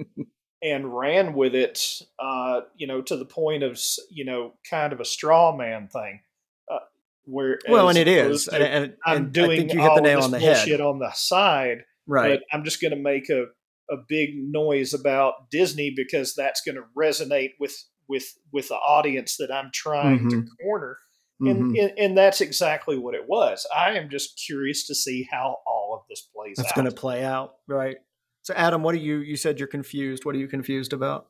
and 0.63 0.99
ran 0.99 1.35
with 1.35 1.55
it, 1.55 2.03
uh, 2.19 2.63
you 2.77 2.89
know, 2.89 3.01
to 3.03 3.17
the 3.17 3.25
point 3.25 3.63
of, 3.63 3.81
you 4.11 4.25
know, 4.25 4.55
kind 4.69 4.93
of 4.93 4.99
a 4.99 5.05
straw 5.05 5.57
man 5.57 5.87
thing. 5.87 6.21
Uh, 6.69 6.81
where 7.25 7.61
well, 7.69 7.89
and 7.89 7.97
it 7.97 8.09
is, 8.09 8.47
to, 8.47 8.55
and, 8.55 8.65
and, 8.65 8.97
I'm 9.07 9.31
doing 9.31 9.53
I 9.53 9.57
think 9.59 9.75
you 9.75 9.81
hit 9.81 9.95
the 9.95 10.01
nail 10.01 10.23
on 10.23 10.33
the 10.33 10.41
head. 10.41 10.81
on 10.81 10.99
the 10.99 11.13
side, 11.13 11.85
right? 12.09 12.41
But 12.41 12.57
I'm 12.57 12.65
just 12.65 12.81
going 12.81 12.91
to 12.91 12.97
make 12.97 13.31
a 13.31 13.47
a 13.91 13.97
big 14.09 14.31
noise 14.37 14.93
about 14.93 15.51
Disney 15.51 15.93
because 15.95 16.35
that's 16.35 16.61
going 16.63 16.75
to 16.75 16.85
resonate 16.97 17.53
with 17.61 17.85
with 18.09 18.25
with 18.53 18.69
the 18.69 18.75
audience 18.75 19.37
that 19.37 19.53
I'm 19.53 19.71
trying 19.73 20.19
mm-hmm. 20.19 20.41
to 20.41 20.47
corner. 20.63 20.99
And, 21.41 21.57
mm-hmm. 21.57 21.77
and, 21.77 21.93
and 21.99 22.19
that's 22.19 22.41
exactly 22.41 22.99
what 22.99 23.15
it 23.15 23.29
was. 23.29 23.67
I 23.75 23.93
am 23.93 24.11
just 24.11 24.43
curious 24.45 24.87
to 24.89 24.95
see 24.95 25.29
how 25.31 25.59
all 25.67 25.95
of 25.95 26.01
this 26.09 26.23
plays 26.35 26.57
that's 26.57 26.71
out. 26.71 26.75
going 26.75 26.89
to 26.89 26.95
play 26.95 27.25
out, 27.25 27.55
right? 27.69 27.99
So, 28.43 28.55
Adam, 28.55 28.83
what 28.83 28.95
are 28.95 28.99
you? 28.99 29.19
You 29.19 29.37
said 29.37 29.59
you're 29.59 29.69
confused. 29.69 30.25
What 30.25 30.35
are 30.35 30.39
you 30.39 30.49
confused 30.49 30.93
about? 30.93 31.29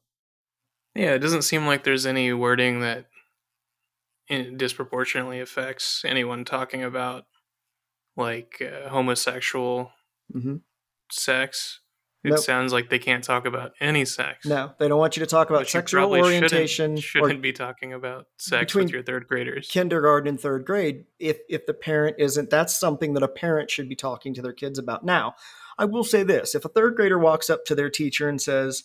Yeah, 0.94 1.12
it 1.12 1.18
doesn't 1.18 1.42
seem 1.42 1.66
like 1.66 1.84
there's 1.84 2.06
any 2.06 2.32
wording 2.32 2.80
that 2.80 3.06
disproportionately 4.56 5.40
affects 5.40 6.04
anyone 6.04 6.44
talking 6.44 6.82
about 6.82 7.26
like 8.16 8.62
uh, 8.62 8.88
homosexual 8.88 9.92
mm-hmm. 10.34 10.56
sex 11.10 11.80
it 12.24 12.30
nope. 12.30 12.40
sounds 12.40 12.72
like 12.72 12.90
they 12.90 12.98
can't 12.98 13.22
talk 13.22 13.46
about 13.46 13.72
any 13.80 14.04
sex. 14.04 14.44
No, 14.44 14.72
they 14.78 14.88
don't 14.88 14.98
want 14.98 15.16
you 15.16 15.20
to 15.20 15.26
talk 15.26 15.50
about 15.50 15.68
sexual 15.68 16.10
orientation. 16.10 16.96
Shouldn't, 16.96 17.26
shouldn't 17.28 17.42
be 17.42 17.52
talking 17.52 17.92
about 17.92 18.26
sex 18.38 18.74
with 18.74 18.90
your 18.90 19.04
third 19.04 19.28
graders. 19.28 19.68
Kindergarten 19.68 20.28
and 20.28 20.40
third 20.40 20.66
grade, 20.66 21.04
if 21.20 21.38
if 21.48 21.64
the 21.66 21.74
parent 21.74 22.16
isn't, 22.18 22.50
that's 22.50 22.76
something 22.76 23.14
that 23.14 23.22
a 23.22 23.28
parent 23.28 23.70
should 23.70 23.88
be 23.88 23.94
talking 23.94 24.34
to 24.34 24.42
their 24.42 24.52
kids 24.52 24.80
about. 24.80 25.04
Now, 25.04 25.36
I 25.78 25.84
will 25.84 26.02
say 26.02 26.24
this: 26.24 26.56
if 26.56 26.64
a 26.64 26.68
third 26.68 26.96
grader 26.96 27.18
walks 27.18 27.48
up 27.48 27.64
to 27.66 27.76
their 27.76 27.88
teacher 27.88 28.28
and 28.28 28.42
says, 28.42 28.82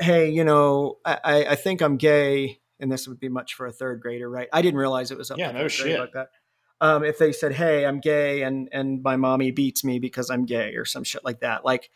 "Hey, 0.00 0.30
you 0.30 0.42
know, 0.42 0.96
I, 1.04 1.44
I 1.50 1.54
think 1.56 1.82
I'm 1.82 1.98
gay," 1.98 2.60
and 2.80 2.90
this 2.90 3.06
would 3.06 3.20
be 3.20 3.28
much 3.28 3.52
for 3.52 3.66
a 3.66 3.72
third 3.72 4.00
grader, 4.00 4.30
right? 4.30 4.48
I 4.50 4.62
didn't 4.62 4.80
realize 4.80 5.10
it 5.10 5.18
was 5.18 5.30
up. 5.30 5.36
Yeah, 5.36 5.52
no 5.52 5.68
shit. 5.68 6.00
Like 6.00 6.12
that. 6.12 6.30
Um, 6.80 7.04
if 7.04 7.18
they 7.18 7.32
said, 7.32 7.52
"Hey, 7.52 7.84
I'm 7.84 8.00
gay," 8.00 8.44
and 8.44 8.70
and 8.72 9.02
my 9.02 9.16
mommy 9.16 9.50
beats 9.50 9.84
me 9.84 9.98
because 9.98 10.30
I'm 10.30 10.46
gay, 10.46 10.74
or 10.76 10.86
some 10.86 11.04
shit 11.04 11.22
like 11.22 11.40
that, 11.40 11.66
like 11.66 11.90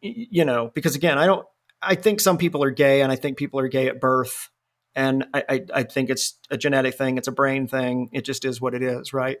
you 0.00 0.44
know, 0.44 0.70
because 0.74 0.94
again, 0.94 1.18
I 1.18 1.26
don't, 1.26 1.46
I 1.80 1.94
think 1.94 2.20
some 2.20 2.38
people 2.38 2.62
are 2.62 2.70
gay 2.70 3.02
and 3.02 3.10
I 3.10 3.16
think 3.16 3.36
people 3.36 3.60
are 3.60 3.68
gay 3.68 3.88
at 3.88 4.00
birth. 4.00 4.50
And 4.94 5.24
I, 5.32 5.44
I, 5.48 5.60
I 5.74 5.82
think 5.84 6.10
it's 6.10 6.38
a 6.50 6.56
genetic 6.56 6.94
thing. 6.94 7.16
It's 7.16 7.28
a 7.28 7.32
brain 7.32 7.66
thing. 7.66 8.10
It 8.12 8.24
just 8.24 8.44
is 8.44 8.60
what 8.60 8.74
it 8.74 8.82
is. 8.82 9.12
Right. 9.12 9.38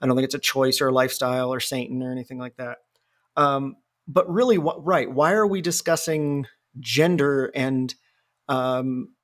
I 0.00 0.06
don't 0.06 0.16
think 0.16 0.26
it's 0.26 0.34
a 0.34 0.40
choice 0.40 0.80
or 0.80 0.88
a 0.88 0.92
lifestyle 0.92 1.52
or 1.52 1.60
Satan 1.60 2.02
or 2.02 2.12
anything 2.12 2.38
like 2.38 2.56
that. 2.56 2.78
Um, 3.36 3.76
but 4.06 4.28
really, 4.30 4.58
what, 4.58 4.84
right. 4.84 5.10
Why 5.10 5.32
are 5.32 5.46
we 5.46 5.60
discussing 5.60 6.46
gender 6.80 7.52
and, 7.54 7.94
um, 8.48 9.14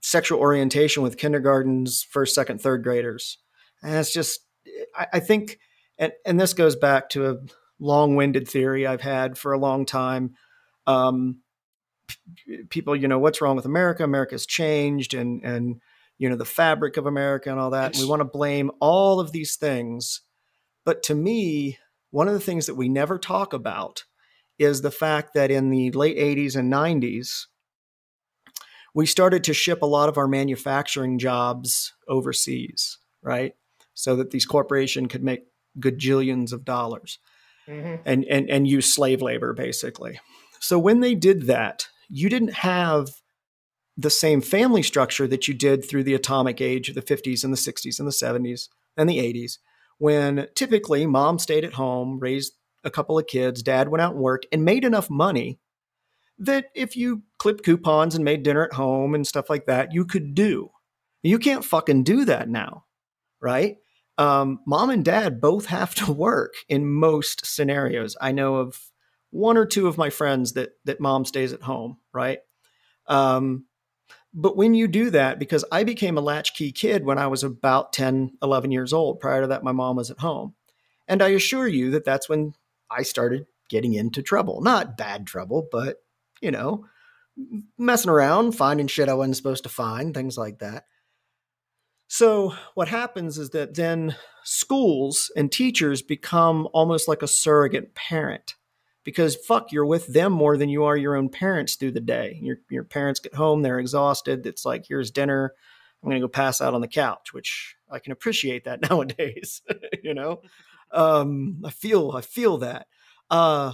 sexual 0.00 0.40
orientation 0.40 1.02
with 1.02 1.18
kindergartens, 1.18 2.02
first, 2.02 2.34
second, 2.34 2.60
third 2.60 2.82
graders? 2.82 3.38
And 3.82 3.96
it's 3.96 4.12
just, 4.12 4.40
I, 4.96 5.06
I 5.14 5.20
think, 5.20 5.58
and, 5.98 6.12
and 6.24 6.38
this 6.38 6.54
goes 6.54 6.76
back 6.76 7.08
to 7.10 7.30
a, 7.30 7.36
long-winded 7.82 8.48
theory 8.48 8.86
I've 8.86 9.00
had 9.00 9.36
for 9.36 9.52
a 9.52 9.58
long 9.58 9.84
time. 9.84 10.36
Um, 10.86 11.40
p- 12.06 12.64
people, 12.70 12.96
you 12.96 13.08
know, 13.08 13.18
what's 13.18 13.40
wrong 13.40 13.56
with 13.56 13.66
America? 13.66 14.04
America's 14.04 14.46
changed, 14.46 15.14
and 15.14 15.44
and 15.44 15.80
you 16.18 16.28
know 16.28 16.36
the 16.36 16.44
fabric 16.44 16.96
of 16.96 17.06
America 17.06 17.50
and 17.50 17.58
all 17.58 17.70
that. 17.70 17.94
And 17.94 18.02
we 18.02 18.08
want 18.08 18.20
to 18.20 18.24
blame 18.24 18.70
all 18.80 19.20
of 19.20 19.32
these 19.32 19.56
things, 19.56 20.22
but 20.84 21.02
to 21.04 21.14
me, 21.14 21.78
one 22.10 22.28
of 22.28 22.34
the 22.34 22.40
things 22.40 22.66
that 22.66 22.76
we 22.76 22.88
never 22.88 23.18
talk 23.18 23.52
about 23.52 24.04
is 24.58 24.82
the 24.82 24.90
fact 24.90 25.34
that 25.34 25.50
in 25.50 25.70
the 25.70 25.90
late 25.92 26.16
80s 26.16 26.56
and 26.56 26.72
90s, 26.72 27.46
we 28.94 29.06
started 29.06 29.42
to 29.44 29.54
ship 29.54 29.82
a 29.82 29.86
lot 29.86 30.08
of 30.08 30.18
our 30.18 30.28
manufacturing 30.28 31.18
jobs 31.18 31.94
overseas, 32.06 32.98
right? 33.22 33.54
So 33.94 34.14
that 34.16 34.30
these 34.30 34.44
corporations 34.44 35.10
could 35.10 35.24
make 35.24 35.44
gajillions 35.80 36.52
of 36.52 36.64
dollars 36.64 37.18
mm-hmm. 37.68 38.02
and, 38.04 38.24
and, 38.24 38.50
and 38.50 38.68
use 38.68 38.92
slave 38.92 39.22
labor, 39.22 39.52
basically. 39.52 40.20
So 40.60 40.78
when 40.78 41.00
they 41.00 41.14
did 41.14 41.42
that, 41.42 41.88
you 42.08 42.28
didn't 42.28 42.54
have 42.54 43.08
the 43.96 44.10
same 44.10 44.40
family 44.40 44.82
structure 44.82 45.26
that 45.26 45.48
you 45.48 45.54
did 45.54 45.84
through 45.84 46.04
the 46.04 46.14
atomic 46.14 46.60
age 46.60 46.88
of 46.88 46.94
the 46.94 47.02
50s 47.02 47.44
and 47.44 47.52
the 47.52 47.58
60s 47.58 47.98
and 47.98 48.08
the 48.08 48.12
70s 48.12 48.68
and 48.96 49.08
the 49.08 49.18
80s, 49.18 49.58
when 49.98 50.48
typically 50.54 51.06
mom 51.06 51.38
stayed 51.38 51.64
at 51.64 51.74
home, 51.74 52.18
raised 52.18 52.54
a 52.84 52.90
couple 52.90 53.18
of 53.18 53.26
kids, 53.26 53.62
dad 53.62 53.88
went 53.88 54.02
out 54.02 54.14
and 54.14 54.22
worked, 54.22 54.46
and 54.52 54.64
made 54.64 54.84
enough 54.84 55.10
money 55.10 55.58
that 56.38 56.66
if 56.74 56.96
you 56.96 57.22
clipped 57.38 57.64
coupons 57.64 58.14
and 58.14 58.24
made 58.24 58.42
dinner 58.42 58.64
at 58.64 58.72
home 58.72 59.14
and 59.14 59.26
stuff 59.26 59.48
like 59.48 59.66
that, 59.66 59.92
you 59.92 60.04
could 60.04 60.34
do. 60.34 60.70
You 61.22 61.38
can't 61.38 61.64
fucking 61.64 62.02
do 62.02 62.24
that 62.24 62.48
now, 62.48 62.84
right? 63.40 63.76
Um, 64.22 64.60
mom 64.64 64.90
and 64.90 65.04
dad 65.04 65.40
both 65.40 65.66
have 65.66 65.94
to 65.96 66.12
work 66.12 66.54
in 66.68 66.88
most 66.88 67.44
scenarios. 67.44 68.16
I 68.20 68.32
know 68.32 68.56
of 68.56 68.78
one 69.30 69.56
or 69.56 69.66
two 69.66 69.88
of 69.88 69.98
my 69.98 70.10
friends 70.10 70.52
that 70.52 70.70
that 70.84 71.00
mom 71.00 71.24
stays 71.24 71.52
at 71.52 71.62
home, 71.62 71.98
right? 72.12 72.38
Um, 73.08 73.66
but 74.34 74.56
when 74.56 74.74
you 74.74 74.88
do 74.88 75.10
that, 75.10 75.38
because 75.38 75.64
I 75.72 75.84
became 75.84 76.16
a 76.16 76.22
latchkey 76.22 76.72
kid 76.72 77.04
when 77.04 77.18
I 77.18 77.26
was 77.26 77.42
about 77.42 77.92
10, 77.92 78.38
11 78.42 78.70
years 78.70 78.92
old. 78.92 79.20
Prior 79.20 79.42
to 79.42 79.48
that, 79.48 79.64
my 79.64 79.72
mom 79.72 79.96
was 79.96 80.10
at 80.10 80.20
home. 80.20 80.54
And 81.06 81.22
I 81.22 81.28
assure 81.30 81.66
you 81.66 81.90
that 81.90 82.04
that's 82.04 82.30
when 82.30 82.54
I 82.90 83.02
started 83.02 83.44
getting 83.68 83.92
into 83.92 84.22
trouble. 84.22 84.62
Not 84.62 84.96
bad 84.96 85.26
trouble, 85.26 85.68
but, 85.70 85.96
you 86.40 86.50
know, 86.50 86.86
messing 87.76 88.10
around, 88.10 88.52
finding 88.52 88.86
shit 88.86 89.10
I 89.10 89.14
wasn't 89.14 89.36
supposed 89.36 89.64
to 89.64 89.68
find, 89.68 90.14
things 90.14 90.38
like 90.38 90.60
that. 90.60 90.84
So, 92.14 92.54
what 92.74 92.88
happens 92.88 93.38
is 93.38 93.48
that 93.50 93.74
then 93.74 94.16
schools 94.44 95.32
and 95.34 95.50
teachers 95.50 96.02
become 96.02 96.68
almost 96.74 97.08
like 97.08 97.22
a 97.22 97.26
surrogate 97.26 97.94
parent 97.94 98.54
because 99.02 99.34
fuck, 99.34 99.72
you're 99.72 99.86
with 99.86 100.08
them 100.08 100.30
more 100.30 100.58
than 100.58 100.68
you 100.68 100.84
are 100.84 100.94
your 100.94 101.16
own 101.16 101.30
parents 101.30 101.74
through 101.74 101.92
the 101.92 102.00
day. 102.00 102.38
Your, 102.42 102.58
your 102.68 102.84
parents 102.84 103.18
get 103.18 103.34
home, 103.34 103.62
they're 103.62 103.78
exhausted. 103.78 104.44
It's 104.44 104.66
like, 104.66 104.84
here's 104.86 105.10
dinner. 105.10 105.54
I'm 106.02 106.10
going 106.10 106.20
to 106.20 106.26
go 106.26 106.30
pass 106.30 106.60
out 106.60 106.74
on 106.74 106.82
the 106.82 106.86
couch, 106.86 107.32
which 107.32 107.76
I 107.90 107.98
can 107.98 108.12
appreciate 108.12 108.66
that 108.66 108.82
nowadays. 108.90 109.62
you 110.04 110.12
know, 110.12 110.42
um, 110.90 111.62
I 111.64 111.70
feel 111.70 112.12
I 112.14 112.20
feel 112.20 112.58
that. 112.58 112.88
Uh, 113.30 113.72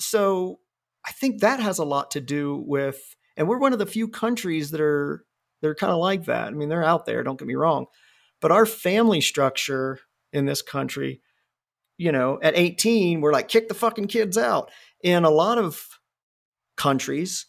so 0.00 0.58
I 1.06 1.12
think 1.12 1.42
that 1.42 1.60
has 1.60 1.78
a 1.78 1.84
lot 1.84 2.10
to 2.10 2.20
do 2.20 2.56
with, 2.56 3.14
and 3.36 3.46
we're 3.46 3.60
one 3.60 3.72
of 3.72 3.78
the 3.78 3.86
few 3.86 4.08
countries 4.08 4.72
that 4.72 4.80
are 4.80 5.24
they're 5.60 5.74
kind 5.74 5.92
of 5.92 5.98
like 5.98 6.24
that. 6.26 6.48
I 6.48 6.50
mean, 6.50 6.68
they're 6.68 6.84
out 6.84 7.06
there. 7.06 7.22
Don't 7.22 7.38
get 7.38 7.48
me 7.48 7.54
wrong, 7.54 7.86
but 8.40 8.52
our 8.52 8.66
family 8.66 9.20
structure 9.20 10.00
in 10.32 10.46
this 10.46 10.62
country, 10.62 11.20
you 11.96 12.12
know, 12.12 12.38
at 12.42 12.56
18, 12.56 13.20
we're 13.20 13.32
like 13.32 13.48
kick 13.48 13.68
the 13.68 13.74
fucking 13.74 14.06
kids 14.06 14.38
out. 14.38 14.70
In 15.02 15.24
a 15.24 15.30
lot 15.30 15.58
of 15.58 15.86
countries, 16.76 17.46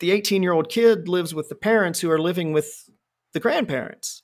the 0.00 0.10
18 0.10 0.42
year 0.42 0.52
old 0.52 0.68
kid 0.68 1.08
lives 1.08 1.34
with 1.34 1.48
the 1.48 1.54
parents 1.54 2.00
who 2.00 2.10
are 2.10 2.20
living 2.20 2.52
with 2.52 2.88
the 3.32 3.40
grandparents 3.40 4.22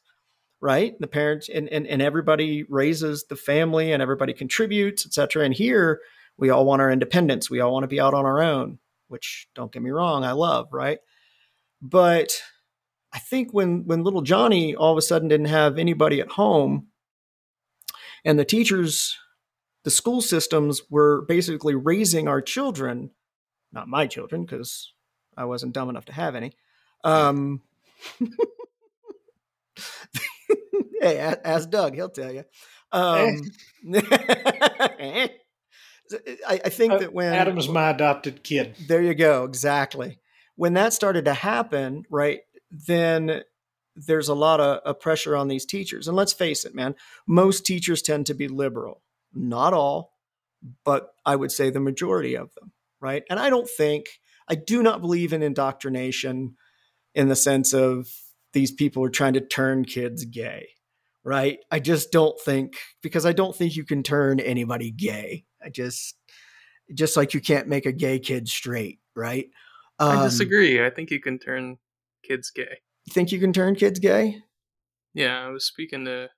right 0.61 0.99
the 1.01 1.07
parents 1.07 1.49
and, 1.49 1.69
and, 1.69 1.87
and 1.87 2.03
everybody 2.03 2.65
raises 2.69 3.25
the 3.29 3.37
family 3.37 3.93
and 3.93 4.03
everybody 4.03 4.33
contributes 4.33 5.07
etc 5.07 5.45
and 5.45 5.55
here 5.55 6.01
we 6.39 6.51
all 6.51 6.65
want 6.65 6.81
our 6.81 6.91
independence 6.91 7.51
we 7.51 7.61
all 7.61 7.73
want 7.73 7.85
to 7.85 7.89
be 7.89 8.01
out 8.01 8.15
on 8.15 8.25
our 8.25 8.43
own 8.43 8.79
which 9.09 9.49
don't 9.55 9.71
get 9.71 9.83
me 9.83 9.91
wrong 9.91 10.25
i 10.25 10.33
love 10.33 10.69
right 10.73 10.99
but 11.83 12.43
i 13.17 13.19
think 13.19 13.53
when 13.53 13.85
when 13.87 14.05
little 14.05 14.23
johnny 14.23 14.77
all 14.77 14.93
of 14.93 14.99
a 14.99 15.03
sudden 15.03 15.29
didn't 15.29 15.47
have 15.47 15.79
anybody 15.79 16.21
at 16.21 16.33
home 16.33 16.87
and 18.25 18.39
the 18.39 18.45
teachers 18.45 19.17
the 19.85 19.91
school 19.91 20.21
systems 20.21 20.83
were 20.91 21.25
basically 21.27 21.75
raising 21.75 22.29
our 22.29 22.41
children 22.41 23.11
not 23.73 23.89
my 23.89 24.07
children 24.07 24.45
because 24.45 24.93
i 25.37 25.45
wasn't 25.45 25.73
dumb 25.73 25.89
enough 25.89 26.05
to 26.05 26.13
have 26.13 26.37
any 26.37 26.53
um, 27.05 27.63
hey, 31.01 31.19
ask 31.19 31.71
Doug; 31.71 31.95
he'll 31.95 32.09
tell 32.09 32.33
you. 32.33 32.45
Um, 32.93 33.43
I, 33.93 35.31
I, 36.49 36.69
think 36.69 36.93
uh, 36.95 36.99
that 36.99 37.13
when 37.13 37.33
Adam's 37.33 37.69
my 37.69 37.91
adopted 37.91 38.43
kid, 38.43 38.77
there 38.89 39.03
you 39.03 39.15
go, 39.15 39.45
exactly. 39.45 40.19
When 40.57 40.75
that 40.75 40.93
started 40.93 41.27
to 41.27 41.35
happen, 41.35 42.05
right, 42.11 42.41
then 42.71 43.43
there's 43.95 44.29
a 44.29 44.35
lot 44.35 44.61
of, 44.61 44.79
of 44.85 45.01
pressure 45.01 45.37
on 45.37 45.49
these 45.49 45.65
teachers. 45.65 46.07
And 46.07 46.17
let's 46.17 46.33
face 46.33 46.65
it, 46.65 46.75
man, 46.75 46.95
most 47.27 47.65
teachers 47.65 48.03
tend 48.03 48.27
to 48.27 48.35
be 48.35 48.49
liberal. 48.49 49.03
Not 49.33 49.73
all, 49.73 50.13
but 50.85 51.15
I 51.25 51.37
would 51.37 51.53
say 51.53 51.71
the 51.71 51.81
majority 51.81 52.37
of 52.37 52.55
them, 52.55 52.73
right? 53.01 53.23
And 53.31 53.39
I 53.39 53.51
don't 53.51 53.69
think, 53.69 54.07
I 54.49 54.55
do 54.55 54.83
not 54.83 55.01
believe 55.01 55.33
in 55.33 55.43
indoctrination 55.43 56.57
in 57.15 57.29
the 57.29 57.37
sense 57.37 57.73
of 57.73 58.09
these 58.53 58.71
people 58.71 59.05
are 59.05 59.11
trying 59.11 59.35
to 59.35 59.41
turn 59.41 59.85
kids 59.85 60.25
gay, 60.25 60.69
right? 61.25 61.59
I 61.71 61.81
just 61.81 62.13
don't 62.13 62.39
think 62.41 62.77
because 63.03 63.27
I 63.27 63.33
don't 63.33 63.57
think 63.57 63.77
you 63.77 63.85
can 63.85 64.03
turn 64.03 64.41
anybody 64.41 64.91
gay. 64.91 65.45
I 65.63 65.71
just 65.71 66.15
just 66.95 67.17
like 67.17 67.35
you 67.35 67.41
can't 67.41 67.67
make 67.67 67.85
a 67.85 67.93
gay 67.93 68.19
kid 68.19 68.49
straight, 68.49 69.01
right? 69.15 69.49
Um, 69.99 70.19
I 70.19 70.23
disagree. 70.25 70.85
I 70.85 70.91
think 70.91 71.11
you 71.11 71.21
can 71.21 71.39
turn 71.39 71.79
kids 72.27 72.51
gay. 72.51 72.81
You 73.07 73.13
think 73.13 73.33
you 73.33 73.41
can 73.41 73.53
turn 73.53 73.75
kids 73.75 73.99
gay? 73.99 74.39
Yeah, 75.15 75.47
I 75.47 75.49
was 75.49 75.65
speaking 75.65 76.05
to. 76.07 76.29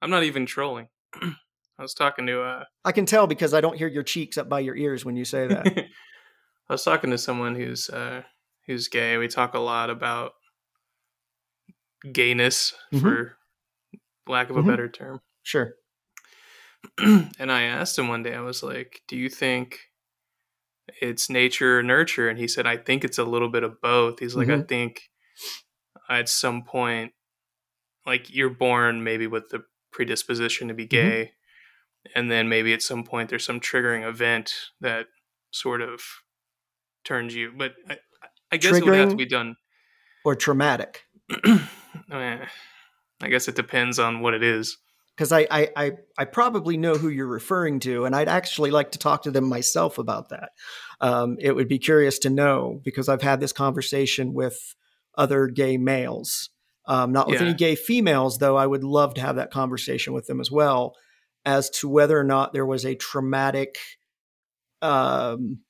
I'm 0.00 0.10
not 0.10 0.24
even 0.24 0.46
trolling. 0.46 0.88
I 1.14 1.82
was 1.82 1.94
talking 1.94 2.26
to. 2.26 2.42
Uh, 2.42 2.64
I 2.84 2.92
can 2.92 3.06
tell 3.06 3.26
because 3.26 3.54
I 3.54 3.60
don't 3.60 3.76
hear 3.76 3.88
your 3.88 4.02
cheeks 4.02 4.38
up 4.38 4.48
by 4.48 4.60
your 4.60 4.76
ears 4.76 5.04
when 5.04 5.16
you 5.16 5.24
say 5.24 5.46
that. 5.46 5.66
I 6.68 6.72
was 6.72 6.84
talking 6.84 7.10
to 7.10 7.18
someone 7.18 7.54
who's 7.54 7.88
uh, 7.88 8.22
who's 8.66 8.88
gay. 8.88 9.16
We 9.16 9.28
talk 9.28 9.54
a 9.54 9.58
lot 9.58 9.90
about 9.90 10.32
gayness 12.10 12.74
mm-hmm. 12.92 13.04
for 13.04 13.36
lack 14.26 14.50
of 14.50 14.56
a 14.56 14.60
mm-hmm. 14.60 14.70
better 14.70 14.88
term. 14.88 15.20
Sure. 15.42 15.74
and 16.98 17.52
I 17.52 17.62
asked 17.62 17.98
him 17.98 18.08
one 18.08 18.22
day, 18.22 18.34
I 18.34 18.40
was 18.40 18.62
like, 18.62 19.00
Do 19.08 19.16
you 19.16 19.28
think 19.28 19.78
it's 21.00 21.30
nature 21.30 21.78
or 21.78 21.82
nurture? 21.82 22.28
And 22.28 22.38
he 22.38 22.48
said, 22.48 22.66
I 22.66 22.76
think 22.76 23.04
it's 23.04 23.18
a 23.18 23.24
little 23.24 23.48
bit 23.48 23.62
of 23.62 23.80
both. 23.80 24.18
He's 24.18 24.34
like, 24.34 24.48
mm-hmm. 24.48 24.62
I 24.62 24.64
think 24.64 25.02
at 26.08 26.28
some 26.28 26.62
point, 26.62 27.12
like 28.06 28.34
you're 28.34 28.50
born 28.50 29.04
maybe 29.04 29.26
with 29.26 29.50
the 29.50 29.64
predisposition 29.92 30.68
to 30.68 30.74
be 30.74 30.84
mm-hmm. 30.86 31.08
gay. 31.08 31.22
Mm-hmm. 31.24 32.18
And 32.18 32.30
then 32.30 32.48
maybe 32.48 32.72
at 32.72 32.82
some 32.82 33.04
point 33.04 33.30
there's 33.30 33.44
some 33.44 33.60
triggering 33.60 34.06
event 34.06 34.52
that 34.80 35.06
sort 35.52 35.80
of 35.80 36.00
turns 37.04 37.34
you. 37.34 37.52
But 37.56 37.74
I, 37.88 37.98
I 38.50 38.56
guess 38.56 38.72
triggering 38.72 38.78
it 38.78 38.84
would 38.86 38.98
have 38.98 39.10
to 39.10 39.16
be 39.16 39.26
done. 39.26 39.56
Or 40.24 40.34
traumatic. 40.34 41.02
I 43.22 43.28
guess 43.28 43.46
it 43.46 43.54
depends 43.54 43.98
on 43.98 44.20
what 44.20 44.34
it 44.34 44.42
is. 44.42 44.78
Because 45.16 45.30
I, 45.32 45.46
I, 45.50 45.68
I, 45.76 45.92
I, 46.16 46.24
probably 46.24 46.78
know 46.78 46.94
who 46.94 47.10
you're 47.10 47.26
referring 47.26 47.80
to, 47.80 48.06
and 48.06 48.16
I'd 48.16 48.28
actually 48.28 48.70
like 48.70 48.92
to 48.92 48.98
talk 48.98 49.24
to 49.24 49.30
them 49.30 49.44
myself 49.44 49.98
about 49.98 50.30
that. 50.30 50.50
Um, 51.02 51.36
it 51.38 51.54
would 51.54 51.68
be 51.68 51.78
curious 51.78 52.18
to 52.20 52.30
know 52.30 52.80
because 52.82 53.10
I've 53.10 53.20
had 53.20 53.38
this 53.38 53.52
conversation 53.52 54.32
with 54.32 54.74
other 55.16 55.48
gay 55.48 55.76
males, 55.76 56.48
um, 56.86 57.12
not 57.12 57.28
with 57.28 57.40
yeah. 57.40 57.48
any 57.48 57.54
gay 57.54 57.74
females, 57.74 58.38
though. 58.38 58.56
I 58.56 58.66
would 58.66 58.84
love 58.84 59.14
to 59.14 59.20
have 59.20 59.36
that 59.36 59.50
conversation 59.50 60.14
with 60.14 60.26
them 60.26 60.40
as 60.40 60.50
well, 60.50 60.94
as 61.44 61.68
to 61.70 61.88
whether 61.88 62.18
or 62.18 62.24
not 62.24 62.52
there 62.52 62.66
was 62.66 62.86
a 62.86 62.94
traumatic. 62.94 63.76
Um, 64.80 65.60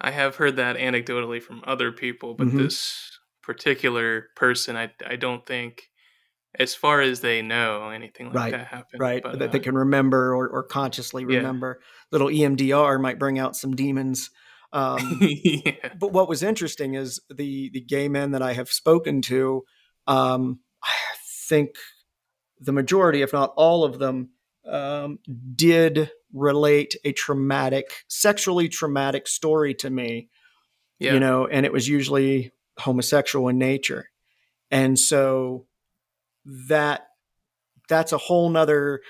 I 0.00 0.10
have 0.10 0.36
heard 0.36 0.56
that 0.56 0.76
anecdotally 0.76 1.42
from 1.42 1.62
other 1.66 1.92
people, 1.92 2.34
but 2.34 2.48
mm-hmm. 2.48 2.58
this 2.58 3.18
particular 3.42 4.26
person, 4.36 4.76
I 4.76 4.92
I 5.06 5.16
don't 5.16 5.46
think, 5.46 5.90
as 6.54 6.74
far 6.74 7.00
as 7.00 7.20
they 7.20 7.42
know, 7.42 7.90
anything 7.90 8.26
like 8.26 8.34
right, 8.34 8.52
that 8.52 8.66
happened. 8.66 9.00
Right, 9.00 9.22
but, 9.22 9.38
that 9.38 9.50
uh, 9.50 9.52
they 9.52 9.58
can 9.58 9.74
remember 9.74 10.34
or, 10.34 10.48
or 10.48 10.62
consciously 10.62 11.24
remember. 11.24 11.78
Yeah. 11.80 11.86
Little 12.12 12.28
EMDR 12.28 13.00
might 13.00 13.18
bring 13.18 13.38
out 13.38 13.56
some 13.56 13.76
demons. 13.76 14.30
Um, 14.72 15.18
yeah. 15.20 15.92
But 15.98 16.12
what 16.12 16.28
was 16.28 16.42
interesting 16.42 16.94
is 16.94 17.20
the 17.34 17.70
the 17.72 17.80
gay 17.80 18.08
men 18.08 18.32
that 18.32 18.42
I 18.42 18.54
have 18.54 18.70
spoken 18.70 19.22
to. 19.22 19.64
Um, 20.06 20.60
I 20.82 20.92
think 21.48 21.70
the 22.60 22.72
majority, 22.72 23.22
if 23.22 23.32
not 23.32 23.52
all 23.56 23.84
of 23.84 23.98
them, 23.98 24.30
um, 24.66 25.18
did 25.54 26.10
relate 26.32 26.96
a 27.04 27.12
traumatic, 27.12 28.04
sexually 28.08 28.68
traumatic 28.68 29.26
story 29.26 29.74
to 29.74 29.90
me. 29.90 30.28
Yeah. 30.98 31.14
You 31.14 31.20
know, 31.20 31.46
and 31.46 31.64
it 31.64 31.72
was 31.72 31.88
usually 31.88 32.52
homosexual 32.78 33.48
in 33.48 33.58
nature. 33.58 34.10
And 34.70 34.98
so 34.98 35.66
that 36.68 37.08
that's 37.88 38.12
a 38.12 38.18
whole 38.18 38.48
nother 38.48 39.00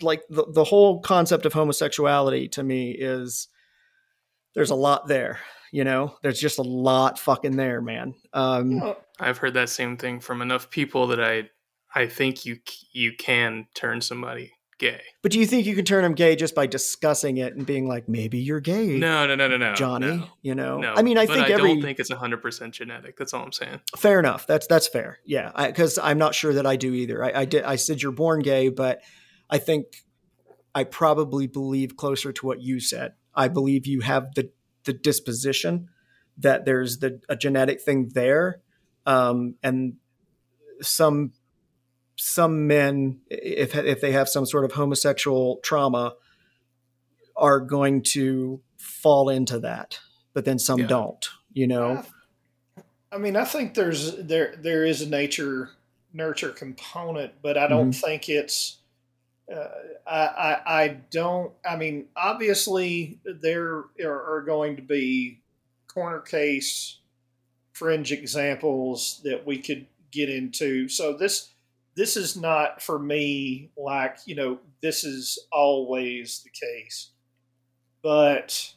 like 0.00 0.22
the, 0.28 0.44
the 0.52 0.64
whole 0.64 1.00
concept 1.00 1.44
of 1.44 1.52
homosexuality 1.52 2.48
to 2.48 2.62
me 2.62 2.92
is 2.92 3.48
there's 4.54 4.70
a 4.70 4.76
lot 4.76 5.08
there 5.08 5.38
you 5.70 5.84
know? 5.84 6.16
There's 6.22 6.40
just 6.40 6.58
a 6.58 6.62
lot 6.62 7.18
fucking 7.18 7.56
there 7.56 7.80
man. 7.80 8.14
Um, 8.32 8.94
i've 9.20 9.38
heard 9.38 9.54
that 9.54 9.68
same 9.68 9.96
thing 9.96 10.20
from 10.20 10.42
enough 10.42 10.70
people 10.70 11.08
that 11.08 11.20
i 11.20 11.48
i 11.94 12.06
think 12.06 12.44
you 12.44 12.56
you 12.92 13.12
can 13.16 13.66
turn 13.74 14.00
somebody 14.00 14.52
gay. 14.78 15.00
But 15.22 15.32
do 15.32 15.38
you 15.38 15.46
think 15.46 15.66
you 15.66 15.74
can 15.74 15.84
turn 15.84 16.04
him 16.04 16.14
gay 16.14 16.36
just 16.36 16.54
by 16.54 16.66
discussing 16.66 17.36
it 17.36 17.54
and 17.54 17.66
being 17.66 17.86
like, 17.86 18.08
maybe 18.08 18.38
you're 18.38 18.60
gay? 18.60 18.98
No, 18.98 19.26
no, 19.26 19.34
no, 19.34 19.48
no, 19.48 19.56
no, 19.56 19.74
Johnny. 19.74 20.06
No, 20.06 20.28
you 20.42 20.54
know, 20.54 20.78
no, 20.78 20.94
I 20.94 21.02
mean, 21.02 21.18
I 21.18 21.26
think 21.26 21.46
I 21.46 21.50
every. 21.50 21.74
don't 21.74 21.82
think 21.82 21.98
it's 21.98 22.10
hundred 22.10 22.42
percent 22.42 22.74
genetic. 22.74 23.16
That's 23.16 23.34
all 23.34 23.44
I'm 23.44 23.52
saying. 23.52 23.80
Fair 23.96 24.18
enough. 24.18 24.46
That's 24.46 24.66
that's 24.66 24.88
fair. 24.88 25.18
Yeah, 25.24 25.50
because 25.66 25.98
I'm 25.98 26.18
not 26.18 26.34
sure 26.34 26.54
that 26.54 26.66
I 26.66 26.76
do 26.76 26.94
either. 26.94 27.22
I, 27.24 27.40
I 27.40 27.44
did. 27.44 27.64
I 27.64 27.76
said 27.76 28.00
you're 28.02 28.12
born 28.12 28.40
gay, 28.40 28.68
but 28.68 29.00
I 29.50 29.58
think 29.58 29.86
I 30.74 30.84
probably 30.84 31.46
believe 31.46 31.96
closer 31.96 32.32
to 32.32 32.46
what 32.46 32.62
you 32.62 32.80
said. 32.80 33.14
I 33.34 33.48
believe 33.48 33.86
you 33.86 34.00
have 34.00 34.34
the 34.34 34.50
the 34.84 34.92
disposition 34.92 35.88
that 36.38 36.64
there's 36.64 36.98
the 36.98 37.20
a 37.28 37.36
genetic 37.36 37.80
thing 37.82 38.10
there, 38.14 38.60
um, 39.06 39.56
and 39.62 39.94
some 40.80 41.32
some 42.18 42.66
men, 42.66 43.20
if 43.30 43.74
if 43.76 44.00
they 44.00 44.12
have 44.12 44.28
some 44.28 44.44
sort 44.44 44.64
of 44.64 44.72
homosexual 44.72 45.60
trauma, 45.62 46.14
are 47.36 47.60
going 47.60 48.02
to 48.02 48.60
fall 48.76 49.28
into 49.28 49.60
that, 49.60 50.00
but 50.34 50.44
then 50.44 50.58
some 50.58 50.80
yeah. 50.80 50.86
don't. 50.88 51.28
You 51.52 51.68
know. 51.68 52.04
I 53.10 53.18
mean, 53.18 53.36
I 53.36 53.44
think 53.44 53.74
there's 53.74 54.16
there 54.16 54.54
there 54.58 54.84
is 54.84 55.00
a 55.00 55.08
nature 55.08 55.70
nurture 56.12 56.50
component, 56.50 57.34
but 57.40 57.56
I 57.56 57.68
don't 57.68 57.90
mm-hmm. 57.90 58.06
think 58.06 58.28
it's. 58.28 58.78
Uh, 59.50 59.68
I, 60.06 60.18
I, 60.18 60.82
I 60.82 60.88
don't. 61.10 61.52
I 61.64 61.76
mean, 61.76 62.06
obviously 62.16 63.20
there 63.24 63.84
are, 64.04 64.36
are 64.36 64.42
going 64.42 64.76
to 64.76 64.82
be 64.82 65.40
corner 65.86 66.20
case 66.20 66.98
fringe 67.72 68.10
examples 68.10 69.20
that 69.24 69.46
we 69.46 69.58
could 69.58 69.86
get 70.10 70.28
into. 70.28 70.88
So 70.88 71.16
this 71.16 71.50
this 71.98 72.16
is 72.16 72.36
not 72.36 72.80
for 72.80 72.98
me 72.98 73.70
like 73.76 74.16
you 74.24 74.34
know 74.34 74.58
this 74.80 75.02
is 75.04 75.38
always 75.52 76.42
the 76.44 76.50
case 76.50 77.10
but 78.02 78.72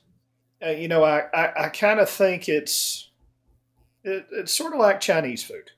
uh, 0.65 0.69
you 0.71 0.87
know 0.87 1.03
i 1.03 1.23
i, 1.33 1.65
I 1.65 1.69
kind 1.69 1.99
of 1.99 2.09
think 2.09 2.49
it's 2.49 3.09
it, 4.03 4.25
it's 4.31 4.51
sort 4.51 4.73
of 4.73 4.79
like 4.79 4.99
chinese 4.99 5.43
food 5.43 5.71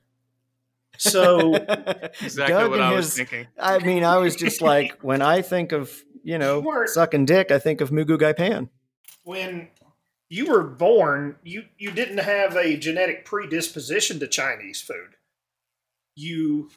So 0.96 1.54
Exactly 2.22 2.54
Doug 2.54 2.70
what 2.70 2.78
and 2.80 2.84
I 2.84 2.92
was 2.94 3.16
thinking. 3.16 3.48
I 3.58 3.78
mean, 3.80 4.04
I 4.04 4.18
was 4.18 4.36
just 4.36 4.62
like, 4.62 4.92
when 5.02 5.22
I 5.22 5.42
think 5.42 5.72
of 5.72 5.90
you 6.22 6.38
know 6.38 6.60
You 6.60 6.66
weren't- 6.68 6.88
sucking 6.90 7.24
dick, 7.26 7.50
I 7.50 7.58
think 7.58 7.80
of 7.80 7.90
Moo 7.90 8.04
Goo 8.04 8.16
Gai 8.16 8.32
Pan. 8.32 8.70
when 9.24 9.68
you 10.28 10.46
were 10.46 10.62
born, 10.62 11.36
you 11.42 11.64
you 11.78 11.90
didn't 11.90 12.18
have 12.18 12.54
a 12.56 12.76
genetic 12.76 13.24
predisposition 13.24 14.20
to 14.20 14.28
Chinese 14.28 14.80
food. 14.80 15.16
You 16.14 16.70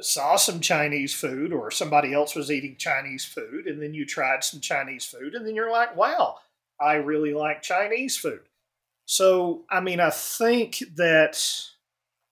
saw 0.00 0.36
some 0.36 0.60
Chinese 0.60 1.14
food 1.14 1.52
or 1.52 1.70
somebody 1.70 2.12
else 2.12 2.34
was 2.34 2.50
eating 2.50 2.76
Chinese 2.76 3.24
food 3.24 3.66
and 3.66 3.82
then 3.82 3.94
you 3.94 4.04
tried 4.04 4.44
some 4.44 4.60
Chinese 4.60 5.04
food 5.04 5.34
and 5.34 5.46
then 5.46 5.54
you're 5.54 5.70
like, 5.70 5.96
"Wow, 5.96 6.36
I 6.80 6.94
really 6.94 7.32
like 7.32 7.62
Chinese 7.62 8.16
food." 8.16 8.40
So, 9.06 9.64
I 9.70 9.80
mean, 9.80 10.00
I 10.00 10.10
think 10.10 10.82
that 10.96 11.40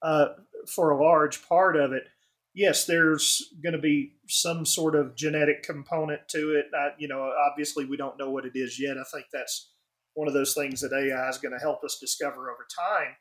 uh, 0.03 0.31
for 0.67 0.91
a 0.91 1.03
large 1.03 1.49
part 1.49 1.77
of 1.77 1.93
it, 1.93 2.09
yes, 2.53 2.85
there's 2.85 3.53
going 3.63 3.75
to 3.75 3.81
be 3.81 4.15
some 4.29 4.67
sort 4.67 4.97
of 4.97 5.15
genetic 5.15 5.63
component 5.63 6.29
to 6.29 6.57
it. 6.57 6.67
Uh, 6.77 6.91
you 6.99 7.09
know, 7.09 7.33
obviously, 7.51 7.85
we 7.85 7.97
don't 7.97 8.19
know 8.19 8.31
what 8.31 8.45
it 8.45 8.53
is 8.55 8.81
yet. 8.81 8.99
I 8.99 9.05
think 9.05 9.27
that's 9.33 9.71
one 10.15 10.29
of 10.29 10.35
those 10.35 10.55
things 10.55 10.81
that 10.81 10.93
AI 10.93 11.29
is 11.29 11.39
going 11.39 11.53
to 11.53 11.63
help 11.63 11.85
us 11.85 11.99
discover 11.99 12.51
over 12.51 12.67
time. 12.77 13.17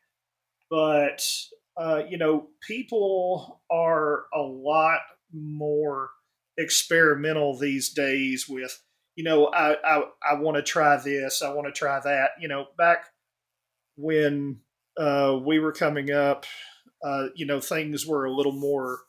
But 0.69 1.27
uh, 1.77 2.03
you 2.07 2.17
know, 2.17 2.47
people 2.67 3.61
are 3.71 4.25
a 4.33 4.41
lot 4.41 4.99
more 5.33 6.09
experimental 6.57 7.57
these 7.57 7.89
days 7.89 8.45
with, 8.47 8.79
you 9.15 9.23
know, 9.23 9.47
I 9.47 9.75
I, 9.83 10.03
I 10.31 10.35
want 10.39 10.57
to 10.57 10.63
try 10.63 10.97
this, 10.97 11.41
I 11.41 11.51
want 11.53 11.67
to 11.67 11.77
try 11.77 11.99
that. 11.99 12.31
You 12.39 12.47
know, 12.47 12.67
back 12.77 13.05
when 13.95 14.59
uh, 14.97 15.39
we 15.43 15.59
were 15.59 15.71
coming 15.71 16.11
up, 16.11 16.45
uh, 17.03 17.27
you 17.35 17.45
know, 17.45 17.59
things 17.59 18.05
were 18.05 18.25
a 18.25 18.33
little 18.33 18.51
more 18.53 18.99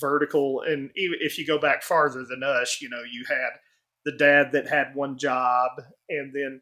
vertical. 0.00 0.62
And 0.66 0.90
if 0.94 1.38
you 1.38 1.46
go 1.46 1.58
back 1.58 1.82
farther 1.82 2.24
than 2.28 2.42
us, 2.42 2.78
you 2.80 2.88
know, 2.88 3.02
you 3.10 3.24
had 3.28 3.50
the 4.04 4.16
dad 4.16 4.52
that 4.52 4.68
had 4.68 4.94
one 4.94 5.16
job, 5.18 5.70
and 6.08 6.32
then 6.34 6.60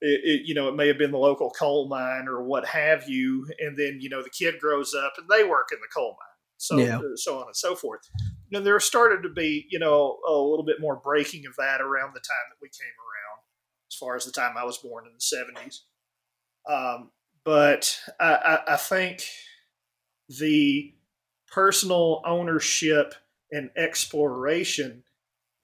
it, 0.00 0.20
it, 0.24 0.46
you 0.46 0.54
know, 0.54 0.68
it 0.68 0.76
may 0.76 0.88
have 0.88 0.98
been 0.98 1.10
the 1.10 1.18
local 1.18 1.50
coal 1.50 1.88
mine 1.88 2.26
or 2.28 2.42
what 2.42 2.66
have 2.66 3.08
you, 3.08 3.46
and 3.58 3.76
then 3.78 3.98
you 4.00 4.08
know 4.08 4.22
the 4.22 4.30
kid 4.30 4.58
grows 4.60 4.94
up 4.94 5.14
and 5.18 5.28
they 5.28 5.44
work 5.44 5.68
in 5.72 5.78
the 5.80 5.88
coal 5.94 6.16
mine, 6.18 6.36
so 6.56 6.78
Yeah. 6.78 6.98
uh, 6.98 7.16
so 7.16 7.38
on 7.38 7.46
and 7.46 7.56
so 7.56 7.74
forth. 7.74 8.00
And 8.52 8.66
there 8.66 8.80
started 8.80 9.22
to 9.22 9.28
be, 9.28 9.66
you 9.70 9.78
know, 9.78 10.18
a 10.26 10.32
little 10.32 10.64
bit 10.64 10.80
more 10.80 10.96
breaking 10.96 11.44
of 11.46 11.54
that 11.56 11.80
around 11.80 12.14
the 12.14 12.20
time 12.20 12.48
that 12.50 12.58
we 12.60 12.68
came 12.68 12.94
around, 12.98 13.42
as 13.90 13.94
far 13.94 14.16
as 14.16 14.24
the 14.24 14.32
time 14.32 14.56
I 14.56 14.64
was 14.64 14.78
born 14.78 15.06
in 15.06 15.12
the 15.14 15.20
seventies. 15.20 15.84
Um, 16.68 17.10
but 17.44 17.98
I, 18.18 18.34
I, 18.34 18.74
I 18.74 18.76
think 18.76 19.22
the 20.28 20.94
personal 21.50 22.22
ownership 22.24 23.14
and 23.50 23.70
exploration 23.76 25.02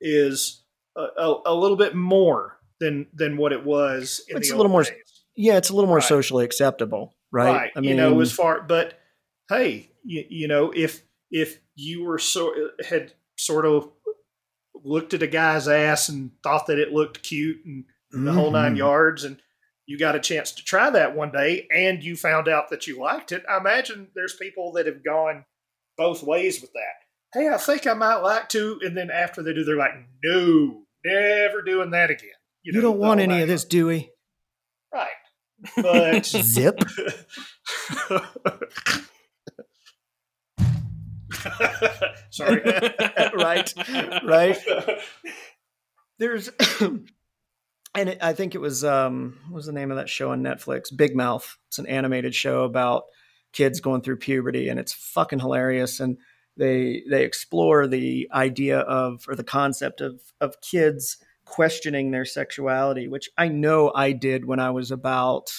is 0.00 0.62
a, 0.96 1.02
a, 1.02 1.42
a 1.46 1.54
little 1.54 1.76
bit 1.76 1.94
more 1.94 2.58
than 2.80 3.06
than 3.12 3.36
what 3.36 3.52
it 3.52 3.64
was 3.64 4.20
in 4.28 4.36
It's 4.36 4.50
a 4.50 4.56
little 4.56 4.70
more 4.70 4.82
days. 4.84 5.24
Yeah, 5.34 5.56
it's 5.56 5.70
a 5.70 5.74
little 5.74 5.88
more 5.88 5.96
Right. 5.98 6.04
socially 6.04 6.44
acceptable, 6.44 7.14
right? 7.30 7.70
I 7.76 7.80
mean, 7.80 7.90
you 7.90 7.96
know, 7.96 8.20
as 8.20 8.32
far, 8.32 8.62
but 8.62 8.98
hey, 9.50 9.90
you, 10.04 10.24
you 10.28 10.48
know, 10.48 10.72
if 10.74 11.02
if 11.30 11.58
you 11.74 12.04
were 12.04 12.18
so 12.18 12.70
had 12.88 13.12
sort 13.36 13.66
of 13.66 13.90
looked 14.74 15.14
at 15.14 15.22
a 15.22 15.26
guy's 15.26 15.68
ass 15.68 16.08
and 16.08 16.30
thought 16.42 16.66
that 16.68 16.78
it 16.78 16.92
looked 16.92 17.22
cute 17.22 17.64
and 17.64 17.84
the 18.12 18.32
whole 18.32 18.50
nine 18.50 18.74
Mhm. 18.74 18.78
yards, 18.78 19.24
and 19.24 19.42
you 19.86 19.98
got 19.98 20.14
a 20.14 20.20
chance 20.20 20.52
to 20.52 20.64
try 20.64 20.88
that 20.90 21.14
one 21.16 21.32
day, 21.32 21.66
and 21.70 22.02
you 22.02 22.16
found 22.16 22.48
out 22.48 22.70
that 22.70 22.86
you 22.86 22.98
liked 22.98 23.32
it, 23.32 23.44
I 23.48 23.58
imagine 23.58 24.08
there's 24.14 24.36
people 24.36 24.72
that 24.72 24.86
have 24.86 25.04
gone 25.04 25.44
both 25.98 26.22
ways 26.22 26.60
with 26.60 26.72
that. 26.72 26.94
Hey, 27.34 27.48
I 27.48 27.56
think 27.58 27.86
I 27.86 27.94
might 27.94 28.16
like 28.16 28.48
to, 28.50 28.78
and 28.82 28.96
then 28.96 29.10
after 29.10 29.42
they 29.42 29.52
do, 29.52 29.64
they're 29.64 29.76
like, 29.76 29.94
no, 30.24 30.86
never 31.04 31.62
doing 31.62 31.90
that 31.90 32.10
again. 32.10 32.30
You, 32.66 32.72
know, 32.72 32.80
don't 32.80 32.98
want 32.98 33.20
any 33.20 33.42
of 33.42 33.46
this, 33.46 33.64
Dewey. 33.64 34.10
yards. 34.92 34.92
right? 34.92 35.06
But 35.76 36.26
Zip. 36.26 36.80
Sorry. 42.30 42.62
right, 43.36 43.72
right. 44.24 44.58
There's, 46.18 46.50
and 46.80 47.08
it, 47.94 48.18
I 48.20 48.32
think 48.32 48.56
it 48.56 48.60
was 48.60 48.84
um, 48.84 49.38
what 49.46 49.58
was 49.58 49.66
the 49.66 49.72
name 49.72 49.92
of 49.92 49.98
that 49.98 50.08
show 50.08 50.32
on 50.32 50.42
Netflix? 50.42 50.86
Big 50.94 51.14
Mouth. 51.14 51.56
It's 51.68 51.78
an 51.78 51.86
animated 51.86 52.34
show 52.34 52.64
about 52.64 53.04
kids 53.52 53.78
going 53.78 54.02
through 54.02 54.16
puberty, 54.16 54.68
and 54.68 54.80
it's 54.80 54.92
fucking 54.92 55.38
hilarious. 55.38 56.00
And 56.00 56.18
they 56.56 57.04
they 57.08 57.24
explore 57.24 57.86
the 57.86 58.28
idea 58.32 58.80
of 58.80 59.24
or 59.28 59.36
the 59.36 59.44
concept 59.44 60.00
of 60.00 60.20
of 60.40 60.60
kids 60.60 61.18
questioning 61.46 62.10
their 62.10 62.26
sexuality, 62.26 63.08
which 63.08 63.30
I 63.38 63.48
know 63.48 63.90
I 63.94 64.12
did 64.12 64.44
when 64.44 64.60
I 64.60 64.70
was 64.70 64.90
about 64.90 65.50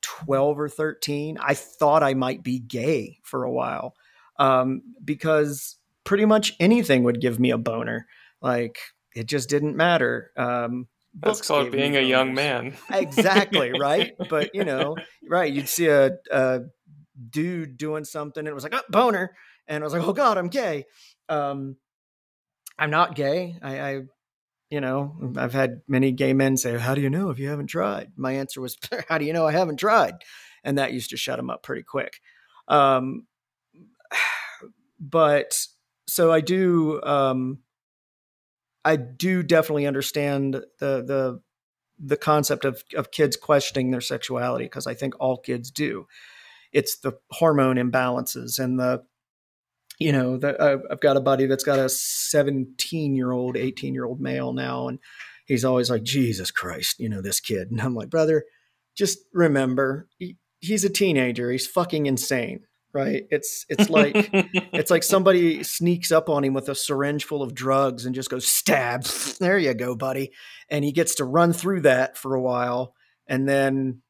12 0.00 0.60
or 0.60 0.68
13. 0.68 1.36
I 1.38 1.54
thought 1.54 2.02
I 2.02 2.14
might 2.14 2.42
be 2.42 2.58
gay 2.58 3.18
for 3.22 3.44
a 3.44 3.52
while 3.52 3.94
um, 4.38 4.82
because 5.04 5.76
pretty 6.04 6.24
much 6.24 6.54
anything 6.58 7.02
would 7.02 7.20
give 7.20 7.38
me 7.38 7.50
a 7.50 7.58
boner. 7.58 8.06
Like 8.40 8.78
it 9.14 9.26
just 9.26 9.50
didn't 9.50 9.76
matter. 9.76 10.30
Um, 10.36 10.88
That's 11.14 11.38
books 11.38 11.48
called 11.48 11.70
being 11.70 11.96
a 11.96 12.00
young 12.00 12.32
man. 12.32 12.74
Exactly, 12.90 13.72
right? 13.78 14.14
But 14.30 14.54
you 14.54 14.64
know, 14.64 14.96
right, 15.28 15.52
you'd 15.52 15.68
see 15.68 15.88
a, 15.88 16.12
a 16.30 16.60
dude 17.30 17.76
doing 17.76 18.04
something 18.04 18.40
and 18.40 18.48
it 18.48 18.54
was 18.54 18.64
like, 18.64 18.74
oh, 18.74 18.82
boner. 18.88 19.34
And 19.68 19.82
I 19.82 19.84
was 19.84 19.92
like, 19.92 20.06
oh 20.06 20.12
God, 20.12 20.38
I'm 20.38 20.48
gay. 20.48 20.86
Um, 21.28 21.76
I'm 22.78 22.90
not 22.90 23.14
gay. 23.14 23.56
I, 23.62 23.80
I, 23.80 24.00
you 24.72 24.80
know, 24.80 25.14
I've 25.36 25.52
had 25.52 25.82
many 25.86 26.12
gay 26.12 26.32
men 26.32 26.56
say, 26.56 26.78
how 26.78 26.94
do 26.94 27.02
you 27.02 27.10
know 27.10 27.28
if 27.28 27.38
you 27.38 27.50
haven't 27.50 27.66
tried? 27.66 28.10
My 28.16 28.32
answer 28.32 28.58
was, 28.58 28.78
how 29.08 29.18
do 29.18 29.26
you 29.26 29.34
know 29.34 29.46
I 29.46 29.52
haven't 29.52 29.76
tried? 29.76 30.14
And 30.64 30.78
that 30.78 30.94
used 30.94 31.10
to 31.10 31.18
shut 31.18 31.36
them 31.36 31.50
up 31.50 31.62
pretty 31.62 31.82
quick. 31.82 32.22
Um, 32.68 33.26
but 34.98 35.66
so 36.06 36.32
I 36.32 36.40
do, 36.40 37.02
um, 37.02 37.58
I 38.82 38.96
do 38.96 39.42
definitely 39.42 39.86
understand 39.86 40.54
the, 40.54 41.02
the, 41.02 41.42
the 42.02 42.16
concept 42.16 42.64
of, 42.64 42.82
of 42.96 43.10
kids 43.10 43.36
questioning 43.36 43.90
their 43.90 44.00
sexuality 44.00 44.64
because 44.64 44.86
I 44.86 44.94
think 44.94 45.12
all 45.20 45.36
kids 45.36 45.70
do. 45.70 46.06
It's 46.72 46.96
the 46.96 47.12
hormone 47.30 47.76
imbalances 47.76 48.58
and 48.58 48.80
the, 48.80 49.02
you 49.98 50.12
know, 50.12 50.36
the, 50.36 50.60
uh, 50.60 50.78
I've 50.90 51.00
got 51.00 51.16
a 51.16 51.20
buddy 51.20 51.46
that's 51.46 51.64
got 51.64 51.78
a 51.78 51.88
17 51.88 53.14
year 53.14 53.32
old, 53.32 53.56
18 53.56 53.94
year 53.94 54.04
old 54.04 54.20
male 54.20 54.52
now, 54.52 54.88
and 54.88 54.98
he's 55.46 55.64
always 55.64 55.90
like, 55.90 56.02
Jesus 56.02 56.50
Christ, 56.50 56.98
you 56.98 57.08
know, 57.08 57.22
this 57.22 57.40
kid. 57.40 57.70
And 57.70 57.80
I'm 57.80 57.94
like, 57.94 58.10
brother, 58.10 58.44
just 58.96 59.18
remember, 59.32 60.08
he, 60.18 60.36
he's 60.60 60.84
a 60.84 60.90
teenager. 60.90 61.50
He's 61.50 61.66
fucking 61.66 62.06
insane, 62.06 62.60
right? 62.92 63.24
It's, 63.30 63.64
it's 63.68 63.90
like, 63.90 64.30
it's 64.32 64.90
like 64.90 65.02
somebody 65.02 65.62
sneaks 65.62 66.12
up 66.12 66.28
on 66.28 66.44
him 66.44 66.54
with 66.54 66.68
a 66.68 66.74
syringe 66.74 67.24
full 67.24 67.42
of 67.42 67.54
drugs 67.54 68.06
and 68.06 68.14
just 68.14 68.30
goes 68.30 68.46
stab. 68.46 69.04
There 69.40 69.58
you 69.58 69.74
go, 69.74 69.96
buddy. 69.96 70.30
And 70.68 70.84
he 70.84 70.92
gets 70.92 71.16
to 71.16 71.24
run 71.24 71.52
through 71.52 71.80
that 71.80 72.16
for 72.16 72.34
a 72.34 72.40
while 72.40 72.94
and 73.26 73.48
then, 73.48 74.02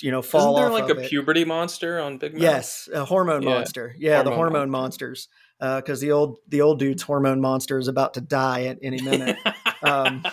you 0.00 0.10
know, 0.10 0.22
fall 0.22 0.40
Isn't 0.40 0.54
there 0.56 0.72
off 0.72 0.88
like 0.88 0.98
a 0.98 1.00
it. 1.00 1.08
puberty 1.08 1.44
monster 1.44 2.00
on 2.00 2.18
Big 2.18 2.32
Mouth? 2.34 2.42
Yes, 2.42 2.88
a 2.92 3.04
hormone 3.04 3.42
Yeah. 3.42 3.54
monster. 3.54 3.94
Yeah, 3.98 4.22
the 4.22 4.30
Hormone 4.30 4.52
hormone 4.52 4.70
monsters. 4.70 5.28
Because 5.58 6.00
the 6.00 6.12
old 6.12 6.38
the 6.48 6.62
old 6.62 6.78
dude's 6.78 7.02
hormone 7.02 7.40
monster 7.40 7.78
is 7.78 7.86
about 7.86 8.14
to 8.14 8.22
die 8.22 8.64
at 8.64 8.78
any 8.82 9.02
minute. 9.02 9.36
um, 9.82 10.24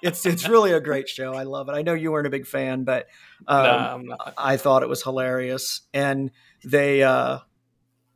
it's 0.00 0.24
it's 0.24 0.48
really 0.48 0.72
a 0.72 0.80
great 0.80 1.06
show. 1.06 1.34
I 1.34 1.42
love 1.42 1.68
it. 1.68 1.72
I 1.72 1.82
know 1.82 1.92
you 1.92 2.10
weren't 2.12 2.26
a 2.26 2.30
big 2.30 2.46
fan, 2.46 2.84
but 2.84 3.06
um, 3.46 4.10
I'm. 4.10 4.32
I 4.38 4.56
thought 4.56 4.82
it 4.82 4.88
was 4.88 5.02
hilarious, 5.02 5.82
and 5.92 6.30
they 6.64 7.02
uh, 7.02 7.40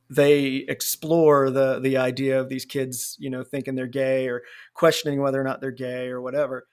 they 0.08 0.64
explore 0.66 1.50
the 1.50 1.80
the 1.80 1.98
idea 1.98 2.40
of 2.40 2.48
these 2.48 2.64
kids, 2.64 3.16
you 3.20 3.28
know, 3.28 3.42
thinking 3.44 3.74
they're 3.74 3.86
gay 3.86 4.28
or 4.28 4.42
questioning 4.72 5.20
whether 5.20 5.38
or 5.38 5.44
not 5.44 5.60
they're 5.60 5.70
gay 5.70 6.08
or 6.08 6.22
whatever, 6.22 6.66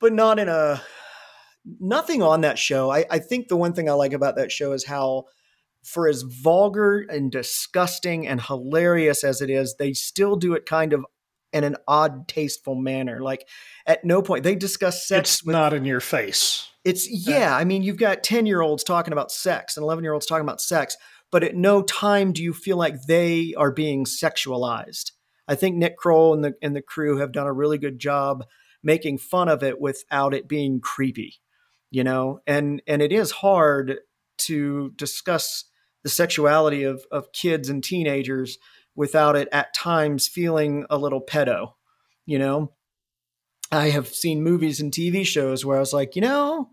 but 0.00 0.12
not 0.12 0.40
in 0.40 0.48
a 0.48 0.82
nothing 1.64 2.22
on 2.22 2.42
that 2.42 2.58
show. 2.58 2.90
I, 2.90 3.04
I 3.10 3.18
think 3.18 3.48
the 3.48 3.56
one 3.56 3.72
thing 3.72 3.88
I 3.88 3.92
like 3.92 4.12
about 4.12 4.36
that 4.36 4.52
show 4.52 4.72
is 4.72 4.86
how, 4.86 5.24
for 5.82 6.08
as 6.08 6.22
vulgar 6.22 7.06
and 7.08 7.30
disgusting 7.30 8.26
and 8.26 8.40
hilarious 8.40 9.24
as 9.24 9.40
it 9.40 9.50
is, 9.50 9.76
they 9.78 9.92
still 9.92 10.36
do 10.36 10.54
it 10.54 10.66
kind 10.66 10.92
of 10.92 11.04
in 11.52 11.64
an 11.64 11.76
odd, 11.86 12.28
tasteful 12.28 12.74
manner. 12.74 13.20
Like 13.20 13.46
at 13.86 14.04
no 14.04 14.22
point 14.22 14.44
they 14.44 14.54
discuss 14.54 15.06
sex 15.06 15.36
it's 15.36 15.44
with 15.44 15.54
not 15.54 15.72
in 15.72 15.84
your 15.84 16.00
face. 16.00 16.68
it's 16.84 17.08
yeah, 17.10 17.56
I 17.56 17.64
mean, 17.64 17.82
you've 17.82 17.96
got 17.96 18.22
10 18.22 18.46
year 18.46 18.60
olds 18.60 18.84
talking 18.84 19.12
about 19.12 19.30
sex 19.30 19.76
and 19.76 19.84
11 19.84 20.04
year 20.04 20.12
olds 20.12 20.26
talking 20.26 20.44
about 20.44 20.60
sex, 20.60 20.96
but 21.30 21.44
at 21.44 21.54
no 21.54 21.82
time 21.82 22.32
do 22.32 22.42
you 22.42 22.52
feel 22.52 22.76
like 22.76 23.02
they 23.06 23.54
are 23.56 23.70
being 23.70 24.04
sexualized. 24.04 25.12
I 25.46 25.54
think 25.54 25.76
Nick 25.76 25.96
Kroll 25.96 26.34
and 26.34 26.44
the 26.44 26.54
and 26.60 26.76
the 26.76 26.82
crew 26.82 27.18
have 27.18 27.32
done 27.32 27.46
a 27.46 27.52
really 27.52 27.78
good 27.78 27.98
job 27.98 28.44
making 28.82 29.18
fun 29.18 29.48
of 29.48 29.62
it 29.62 29.80
without 29.80 30.34
it 30.34 30.48
being 30.48 30.80
creepy, 30.80 31.40
you 31.90 32.04
know. 32.04 32.40
And 32.46 32.82
and 32.86 33.02
it 33.02 33.12
is 33.12 33.30
hard 33.30 33.98
to 34.38 34.92
discuss 34.96 35.64
the 36.04 36.10
sexuality 36.10 36.84
of 36.84 37.02
of 37.10 37.32
kids 37.32 37.68
and 37.68 37.82
teenagers 37.82 38.58
without 38.94 39.36
it 39.36 39.48
at 39.52 39.74
times 39.74 40.26
feeling 40.28 40.84
a 40.90 40.98
little 40.98 41.20
pedo. 41.20 41.72
You 42.26 42.38
know, 42.38 42.72
I 43.70 43.90
have 43.90 44.08
seen 44.08 44.42
movies 44.42 44.80
and 44.80 44.92
TV 44.92 45.26
shows 45.26 45.64
where 45.64 45.76
I 45.76 45.80
was 45.80 45.92
like, 45.92 46.16
you 46.16 46.22
know, 46.22 46.70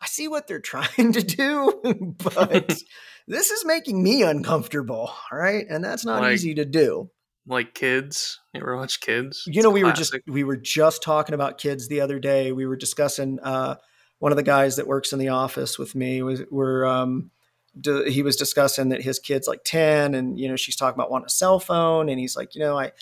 I 0.00 0.06
see 0.06 0.28
what 0.28 0.46
they're 0.46 0.60
trying 0.74 1.12
to 1.12 1.22
do, 1.22 2.14
but 2.22 2.82
this 3.28 3.50
is 3.50 3.64
making 3.64 4.02
me 4.02 4.22
uncomfortable. 4.22 5.10
All 5.30 5.38
right. 5.38 5.64
And 5.68 5.82
that's 5.84 6.04
not 6.04 6.22
Like- 6.22 6.34
easy 6.34 6.54
to 6.54 6.64
do. 6.64 7.10
Like 7.44 7.74
kids. 7.74 8.38
You 8.54 8.60
ever 8.60 8.76
watch 8.76 9.00
kids? 9.00 9.42
You 9.48 9.62
know, 9.62 9.70
It's 9.70 9.74
we 9.74 9.82
were 9.84 9.92
just 9.92 10.16
we 10.28 10.44
were 10.44 10.56
just 10.56 11.02
talking 11.02 11.34
about 11.34 11.58
kids 11.58 11.88
the 11.88 12.00
other 12.00 12.20
day. 12.20 12.52
We 12.52 12.66
were 12.66 12.76
discussing 12.76 13.40
uh 13.42 13.76
one 14.22 14.30
of 14.30 14.36
the 14.36 14.44
guys 14.44 14.76
that 14.76 14.86
works 14.86 15.12
in 15.12 15.18
the 15.18 15.30
office 15.30 15.80
with 15.80 15.96
me 15.96 16.22
was 16.22 16.42
were 16.48 16.86
um 16.86 17.32
d- 17.80 18.08
he 18.08 18.22
was 18.22 18.36
discussing 18.36 18.90
that 18.90 19.02
his 19.02 19.18
kid's 19.18 19.48
like 19.48 19.64
10 19.64 20.14
and 20.14 20.38
you 20.38 20.48
know 20.48 20.54
she's 20.54 20.76
talking 20.76 20.94
about 20.94 21.10
wanting 21.10 21.26
a 21.26 21.30
cell 21.30 21.58
phone 21.58 22.08
and 22.08 22.20
he's 22.20 22.36
like 22.36 22.54
you 22.54 22.60
know 22.60 22.78
i 22.78 22.92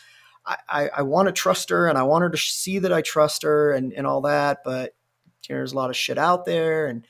i 0.46 0.88
i, 0.96 1.02
want 1.02 1.28
to 1.28 1.32
trust 1.32 1.68
her 1.68 1.88
and 1.88 1.98
i 1.98 2.02
want 2.02 2.22
her 2.22 2.30
to 2.30 2.38
see 2.38 2.78
that 2.78 2.90
i 2.90 3.02
trust 3.02 3.42
her 3.42 3.70
and 3.70 3.92
and 3.92 4.06
all 4.06 4.22
that 4.22 4.60
but 4.64 4.94
you 5.46 5.54
know, 5.54 5.58
there's 5.58 5.74
a 5.74 5.76
lot 5.76 5.90
of 5.90 5.96
shit 5.96 6.16
out 6.16 6.46
there. 6.46 6.86
And 6.86 7.06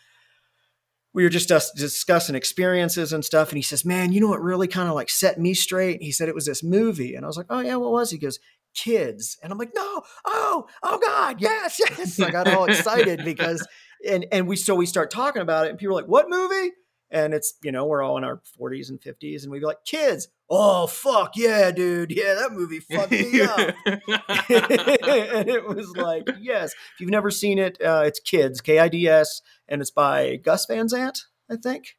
we 1.12 1.22
were 1.22 1.28
just 1.28 1.48
dis- 1.48 1.72
discussing 1.76 2.34
experiences 2.34 3.12
and 3.12 3.24
stuff 3.24 3.50
and 3.50 3.58
he 3.58 3.62
says 3.62 3.84
man 3.84 4.12
you 4.12 4.20
know 4.20 4.28
what 4.28 4.42
really 4.42 4.68
kind 4.68 4.88
of 4.88 4.96
like 4.96 5.10
set 5.10 5.38
me 5.38 5.54
straight? 5.54 6.02
He 6.02 6.10
said 6.10 6.28
it 6.28 6.34
was 6.34 6.46
this 6.46 6.64
movie. 6.64 7.14
And 7.14 7.24
i 7.24 7.28
was 7.28 7.36
like 7.36 7.46
oh 7.48 7.60
yeah 7.60 7.76
what 7.76 7.92
was 7.92 8.10
he 8.10 8.18
goes 8.18 8.40
kids. 8.74 9.38
And 9.40 9.52
i'm 9.52 9.58
like 9.58 9.72
no. 9.74 10.02
Oh 10.24 10.66
oh 10.82 10.98
god. 10.98 11.40
Yes 11.40 11.78
yes. 11.78 12.20
I 12.20 12.30
got 12.30 12.48
all 12.48 12.64
excited 12.64 13.24
because 13.24 13.64
and 14.08 14.26
and 14.32 14.46
we 14.48 14.56
so 14.56 14.74
we 14.74 14.86
start 14.86 15.10
talking 15.10 15.42
about 15.42 15.66
it 15.66 15.70
and 15.70 15.78
people 15.78 15.96
are 15.96 16.00
like 16.00 16.10
what 16.10 16.28
movie 16.28 16.72
and 17.10 17.34
it's 17.34 17.54
you 17.62 17.72
know 17.72 17.86
we're 17.86 18.02
all 18.02 18.16
in 18.16 18.24
our 18.24 18.40
40s 18.60 18.88
and 18.88 19.00
50s 19.00 19.42
and 19.42 19.50
we'd 19.50 19.60
be 19.60 19.66
like 19.66 19.84
kids 19.84 20.28
oh 20.48 20.86
fuck 20.86 21.32
yeah 21.36 21.70
dude 21.70 22.12
yeah 22.12 22.34
that 22.34 22.52
movie 22.52 22.80
fucked 22.80 23.10
me 23.12 23.40
up 23.40 23.58
and 23.86 25.48
it 25.48 25.66
was 25.66 25.96
like 25.96 26.28
yes 26.40 26.72
if 26.72 27.00
you've 27.00 27.10
never 27.10 27.30
seen 27.30 27.58
it 27.58 27.80
uh, 27.82 28.02
it's 28.04 28.20
kids 28.20 28.60
k-i-d-s 28.60 29.42
and 29.68 29.80
it's 29.80 29.90
by 29.90 30.36
gus 30.36 30.66
van 30.66 30.88
sant 30.88 31.26
i 31.50 31.56
think 31.56 31.96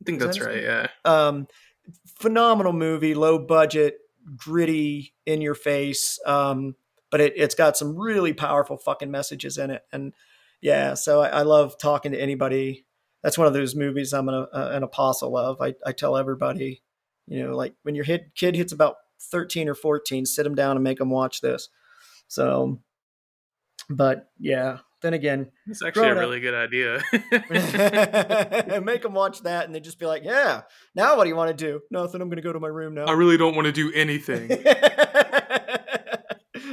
I 0.00 0.04
think 0.04 0.20
that's 0.20 0.38
that 0.38 0.46
right. 0.46 0.62
Yeah. 0.62 0.88
um, 1.04 1.46
phenomenal 2.18 2.72
movie, 2.72 3.14
low 3.14 3.38
budget, 3.38 3.98
gritty, 4.36 5.14
in 5.24 5.40
your 5.40 5.54
face. 5.54 6.18
Um, 6.26 6.76
but 7.10 7.20
it, 7.20 7.34
it's 7.36 7.54
got 7.54 7.76
some 7.76 7.96
really 7.96 8.32
powerful 8.32 8.76
fucking 8.76 9.10
messages 9.10 9.58
in 9.58 9.70
it. 9.70 9.82
And 9.92 10.12
yeah, 10.60 10.94
so 10.94 11.20
I, 11.20 11.28
I 11.28 11.42
love 11.42 11.78
talking 11.78 12.12
to 12.12 12.20
anybody. 12.20 12.86
That's 13.22 13.38
one 13.38 13.46
of 13.46 13.54
those 13.54 13.74
movies 13.74 14.12
I'm 14.12 14.28
an, 14.28 14.46
uh, 14.52 14.70
an 14.72 14.82
apostle 14.82 15.36
of. 15.36 15.60
I, 15.60 15.74
I 15.84 15.92
tell 15.92 16.16
everybody, 16.16 16.82
you 17.26 17.42
know, 17.44 17.56
like 17.56 17.74
when 17.82 17.94
your 17.94 18.04
hit, 18.04 18.34
kid 18.34 18.54
hits 18.56 18.72
about 18.72 18.96
13 19.30 19.68
or 19.68 19.74
14, 19.74 20.26
sit 20.26 20.42
them 20.44 20.54
down 20.54 20.76
and 20.76 20.84
make 20.84 20.98
them 20.98 21.10
watch 21.10 21.40
this. 21.40 21.68
So, 22.28 22.80
but 23.90 24.28
yeah, 24.38 24.78
then 25.02 25.14
again, 25.14 25.50
It's 25.66 25.84
actually 25.84 26.08
a 26.08 26.12
up. 26.12 26.18
really 26.18 26.40
good 26.40 26.54
idea. 26.54 27.02
make 28.80 29.02
them 29.02 29.14
watch 29.14 29.42
that 29.42 29.66
and 29.66 29.74
they 29.74 29.80
just 29.80 29.98
be 29.98 30.06
like, 30.06 30.24
yeah, 30.24 30.62
now 30.94 31.16
what 31.16 31.24
do 31.24 31.30
you 31.30 31.36
want 31.36 31.56
to 31.56 31.64
do? 31.64 31.80
Nothing. 31.90 32.20
I'm 32.20 32.28
going 32.28 32.36
to 32.36 32.42
go 32.42 32.52
to 32.52 32.60
my 32.60 32.68
room 32.68 32.94
now. 32.94 33.04
I 33.04 33.12
really 33.12 33.36
don't 33.36 33.54
want 33.54 33.66
to 33.66 33.72
do 33.72 33.92
anything. 33.94 34.50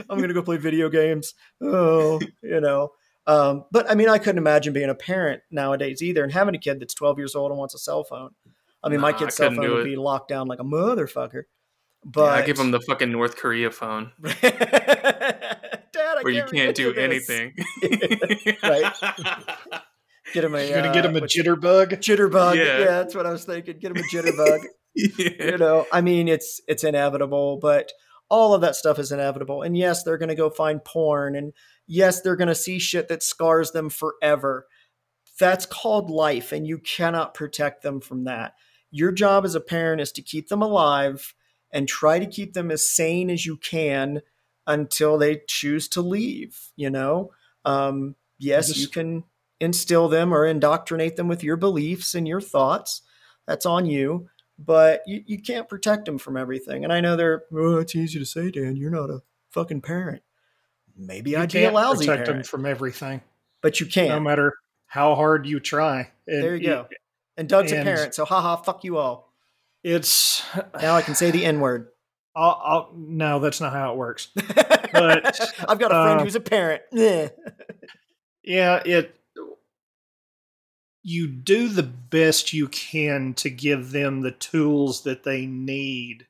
I'm 0.09 0.19
gonna 0.19 0.33
go 0.33 0.43
play 0.43 0.57
video 0.57 0.89
games. 0.89 1.33
Oh, 1.61 2.19
you 2.41 2.61
know. 2.61 2.89
Um, 3.25 3.65
but 3.71 3.89
I 3.89 3.95
mean, 3.95 4.09
I 4.09 4.17
couldn't 4.17 4.37
imagine 4.37 4.73
being 4.73 4.89
a 4.89 4.95
parent 4.95 5.41
nowadays 5.49 6.01
either, 6.01 6.23
and 6.23 6.31
having 6.33 6.55
a 6.55 6.59
kid 6.59 6.79
that's 6.79 6.93
12 6.93 7.17
years 7.17 7.35
old 7.35 7.51
and 7.51 7.57
wants 7.57 7.73
a 7.73 7.77
cell 7.79 8.03
phone. 8.03 8.31
I 8.83 8.89
mean, 8.89 8.99
my 8.99 9.11
Nah, 9.11 9.17
I 9.17 9.19
kid's 9.19 9.35
cell 9.35 9.49
phone 9.53 9.69
would 9.71 9.85
be 9.85 9.95
locked 9.95 10.27
down 10.27 10.47
like 10.47 10.59
a 10.59 10.63
motherfucker. 10.63 11.33
Yeah, 11.33 11.41
But 12.03 12.29
I 12.33 12.41
give 12.45 12.57
them 12.57 12.71
the 12.71 12.81
fucking 12.81 13.11
North 13.11 13.37
Korea 13.37 13.71
phone 13.71 14.11
Dad, 14.21 16.17
I 16.17 16.21
where 16.21 16.33
you 16.33 16.41
can't 16.41 16.51
can't 16.53 16.75
do 16.75 16.93
this. 16.93 17.29
anything. 17.29 17.53
Right. 18.63 18.93
Get 20.33 20.43
him 20.43 20.55
a. 20.55 20.63
You're 20.67 20.81
gonna 20.81 20.93
get 20.93 21.05
uh, 21.05 21.09
him 21.09 21.15
a 21.17 21.19
what's- 21.21 21.35
jitterbug. 21.35 21.91
jitterbug. 22.01 22.55
Yeah. 22.55 22.79
Yeah. 22.79 22.85
that's 22.85 23.15
what 23.15 23.25
I 23.25 23.31
was 23.31 23.45
thinking. 23.45 23.77
Get 23.79 23.91
him 23.91 23.97
a 23.97 24.07
jitterbug. 24.07 24.63
yeah. 24.95 25.29
you 25.51 25.57
know 25.57 25.87
i 25.91 26.01
mean 26.01 26.27
it's 26.27 26.61
it's 26.67 26.83
inevitable 26.83 27.57
but 27.59 27.91
all 28.29 28.53
of 28.53 28.61
that 28.61 28.75
stuff 28.75 28.99
is 28.99 29.11
inevitable 29.11 29.63
and 29.63 29.75
yes 29.75 30.03
they're 30.03 30.19
going 30.19 30.29
to 30.29 30.35
go 30.35 30.51
find 30.51 30.85
porn 30.85 31.35
and 31.35 31.51
yes 31.87 32.21
they're 32.21 32.35
going 32.35 32.47
to 32.47 32.55
see 32.55 32.79
shit 32.79 33.07
that 33.07 33.23
scars 33.23 33.71
them 33.71 33.89
forever 33.89 34.67
that's 35.39 35.65
called 35.65 36.09
life 36.09 36.51
and 36.51 36.67
you 36.67 36.77
cannot 36.77 37.33
protect 37.33 37.81
them 37.81 37.99
from 37.99 38.23
that 38.25 38.53
your 38.91 39.11
job 39.11 39.45
as 39.45 39.55
a 39.55 39.61
parent 39.61 40.01
is 40.01 40.11
to 40.11 40.21
keep 40.21 40.49
them 40.49 40.61
alive 40.61 41.33
and 41.71 41.87
try 41.87 42.19
to 42.19 42.27
keep 42.27 42.53
them 42.53 42.69
as 42.69 42.87
sane 42.87 43.29
as 43.29 43.45
you 43.45 43.57
can 43.57 44.21
until 44.67 45.17
they 45.17 45.41
choose 45.47 45.87
to 45.87 46.01
leave 46.01 46.71
you 46.75 46.89
know 46.89 47.31
um, 47.65 48.15
yes 48.37 48.67
Just- 48.67 48.79
you 48.79 48.87
can 48.87 49.23
instill 49.59 50.09
them 50.09 50.33
or 50.33 50.45
indoctrinate 50.45 51.15
them 51.15 51.27
with 51.27 51.43
your 51.43 51.55
beliefs 51.55 52.15
and 52.15 52.27
your 52.27 52.41
thoughts 52.41 53.01
that's 53.47 53.65
on 53.65 53.85
you 53.85 54.27
but 54.59 55.01
you, 55.05 55.23
you 55.25 55.41
can't 55.41 55.69
protect 55.69 56.05
them 56.05 56.17
from 56.17 56.37
everything. 56.37 56.83
And 56.83 56.93
I 56.93 57.01
know 57.01 57.15
they're, 57.15 57.43
oh, 57.53 57.77
it's 57.77 57.95
easy 57.95 58.19
to 58.19 58.25
say, 58.25 58.51
Dan, 58.51 58.75
you're 58.75 58.91
not 58.91 59.09
a 59.09 59.21
fucking 59.51 59.81
parent. 59.81 60.21
Maybe 60.97 61.31
You 61.31 61.39
I'd 61.39 61.51
be 61.51 61.59
a 61.59 61.63
can't 61.63 61.75
lousy 61.75 62.05
protect 62.05 62.27
them 62.27 62.43
from 62.43 62.65
everything, 62.65 63.21
but 63.61 63.79
you 63.79 63.85
can't. 63.85 64.09
no 64.09 64.19
matter 64.19 64.53
how 64.87 65.15
hard 65.15 65.45
you 65.45 65.59
try. 65.59 66.11
And 66.27 66.43
there 66.43 66.55
you 66.55 66.67
go. 66.67 66.87
And 67.35 67.49
Doug's 67.49 67.71
a 67.71 67.81
parent, 67.81 68.13
so 68.13 68.25
haha, 68.25 68.57
fuck 68.57 68.83
you 68.83 68.97
all. 68.97 69.33
It's 69.83 70.43
Now 70.79 70.95
I 70.95 71.01
can 71.01 71.15
say 71.15 71.31
the 71.31 71.45
N 71.45 71.59
word. 71.59 71.89
I'll, 72.35 72.61
I'll, 72.63 72.93
no, 72.95 73.39
that's 73.39 73.61
not 73.61 73.73
how 73.73 73.91
it 73.91 73.97
works. 73.97 74.29
But 74.35 75.39
I've 75.67 75.79
got 75.79 75.91
a 75.91 76.03
friend 76.03 76.19
uh, 76.19 76.23
who's 76.23 76.35
a 76.35 76.39
parent. 76.39 76.83
Yeah. 76.91 77.29
Yeah, 78.45 78.81
it. 78.85 79.15
You 81.01 81.27
do 81.27 81.69
the 81.69 81.83
best 81.83 82.51
you 82.51 82.67
can 82.67 83.33
to 83.35 83.49
give 83.49 83.91
them 83.91 84.19
the 84.19 84.31
tools 84.31 85.03
that 85.03 85.23
they 85.23 85.45
need 85.45 86.27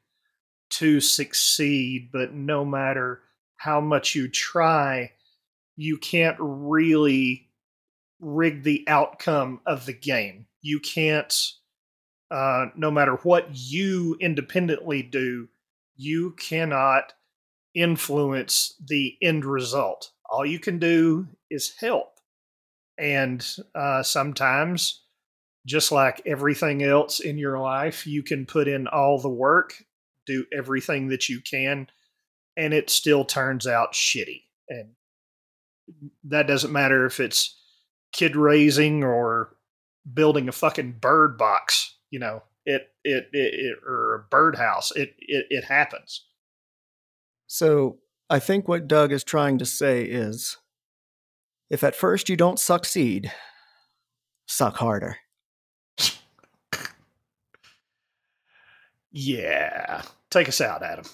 to 0.71 0.99
succeed, 0.99 2.09
but 2.11 2.33
no 2.33 2.65
matter 2.65 3.21
how 3.57 3.79
much 3.79 4.15
you 4.15 4.27
try, 4.27 5.11
you 5.75 5.97
can't 5.97 6.37
really 6.39 7.49
rig 8.19 8.63
the 8.63 8.83
outcome 8.87 9.59
of 9.65 9.85
the 9.85 9.93
game. 9.93 10.47
You 10.61 10.79
can't, 10.79 11.33
uh, 12.31 12.67
no 12.75 12.91
matter 12.91 13.15
what 13.23 13.47
you 13.51 14.17
independently 14.19 15.03
do, 15.03 15.49
you 15.95 16.31
cannot 16.31 17.13
influence 17.73 18.75
the 18.85 19.15
end 19.21 19.45
result. 19.45 20.11
All 20.29 20.45
you 20.45 20.59
can 20.59 20.79
do 20.79 21.27
is 21.49 21.73
help. 21.79 22.19
And 22.97 23.45
uh, 23.73 24.03
sometimes, 24.03 25.01
just 25.65 25.91
like 25.91 26.21
everything 26.25 26.83
else 26.83 27.19
in 27.19 27.37
your 27.37 27.57
life, 27.59 28.05
you 28.05 28.21
can 28.21 28.45
put 28.45 28.67
in 28.67 28.87
all 28.87 29.19
the 29.19 29.29
work, 29.29 29.83
do 30.25 30.45
everything 30.55 31.07
that 31.07 31.29
you 31.29 31.39
can, 31.41 31.87
and 32.55 32.73
it 32.73 32.89
still 32.89 33.25
turns 33.25 33.67
out 33.67 33.93
shitty. 33.93 34.43
And 34.69 34.89
that 36.25 36.47
doesn't 36.47 36.71
matter 36.71 37.05
if 37.05 37.19
it's 37.19 37.59
kid 38.11 38.35
raising 38.35 39.03
or 39.03 39.55
building 40.11 40.47
a 40.47 40.51
fucking 40.51 40.97
bird 40.99 41.37
box, 41.37 41.95
you 42.09 42.19
know, 42.19 42.43
it, 42.65 42.89
it, 43.03 43.29
it, 43.33 43.53
it 43.53 43.77
or 43.85 44.15
a 44.15 44.29
birdhouse. 44.29 44.91
It, 44.91 45.15
it, 45.19 45.47
it 45.49 45.63
happens. 45.65 46.25
So 47.47 47.99
I 48.29 48.39
think 48.39 48.67
what 48.67 48.87
Doug 48.87 49.11
is 49.11 49.23
trying 49.23 49.57
to 49.59 49.65
say 49.65 50.03
is 50.03 50.57
if 51.69 51.83
at 51.83 51.95
first 51.95 52.29
you 52.29 52.35
don't 52.35 52.59
succeed, 52.59 53.31
suck 54.47 54.77
harder. 54.77 55.17
Yeah. 59.13 60.01
Take 60.31 60.49
us 60.49 60.59
out, 60.59 60.81
Adam. 60.81 61.05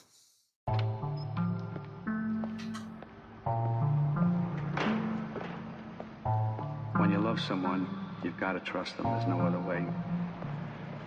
Love 7.29 7.39
someone, 7.39 7.87
you've 8.23 8.39
got 8.39 8.53
to 8.53 8.59
trust 8.59 8.97
them. 8.97 9.05
There's 9.05 9.27
no 9.27 9.39
other 9.41 9.59
way. 9.59 9.85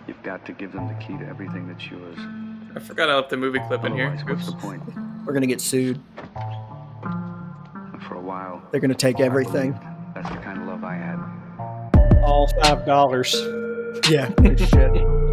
You've 0.07 0.23
got 0.23 0.45
to 0.45 0.53
give 0.53 0.71
them 0.71 0.87
the 0.87 0.93
key 1.05 1.17
to 1.17 1.25
everything 1.27 1.67
that's 1.67 1.85
yours. 1.91 2.17
I 2.75 2.79
forgot 2.79 3.09
I 3.09 3.15
left 3.15 3.29
the 3.29 3.35
movie 3.35 3.59
clip 3.67 3.83
in 3.83 3.93
here. 3.93 4.09
What's 4.25 4.45
the 4.45 4.53
point? 4.53 4.81
We're 5.25 5.33
going 5.33 5.41
to 5.41 5.47
get 5.47 5.59
sued. 5.59 5.99
For 8.07 8.15
a 8.15 8.21
while, 8.21 8.61
They're 8.71 8.79
going 8.79 8.89
to 8.89 8.95
take 8.95 9.19
everything. 9.19 9.77
that's 10.15 10.29
the 10.29 10.37
kind 10.37 10.61
of 10.61 10.67
love 10.67 10.83
I 10.85 10.95
had. 10.95 12.23
All 12.23 12.47
five 12.61 12.85
dollars. 12.85 13.33
Yeah. 14.09 14.31
Shit. 14.55 15.32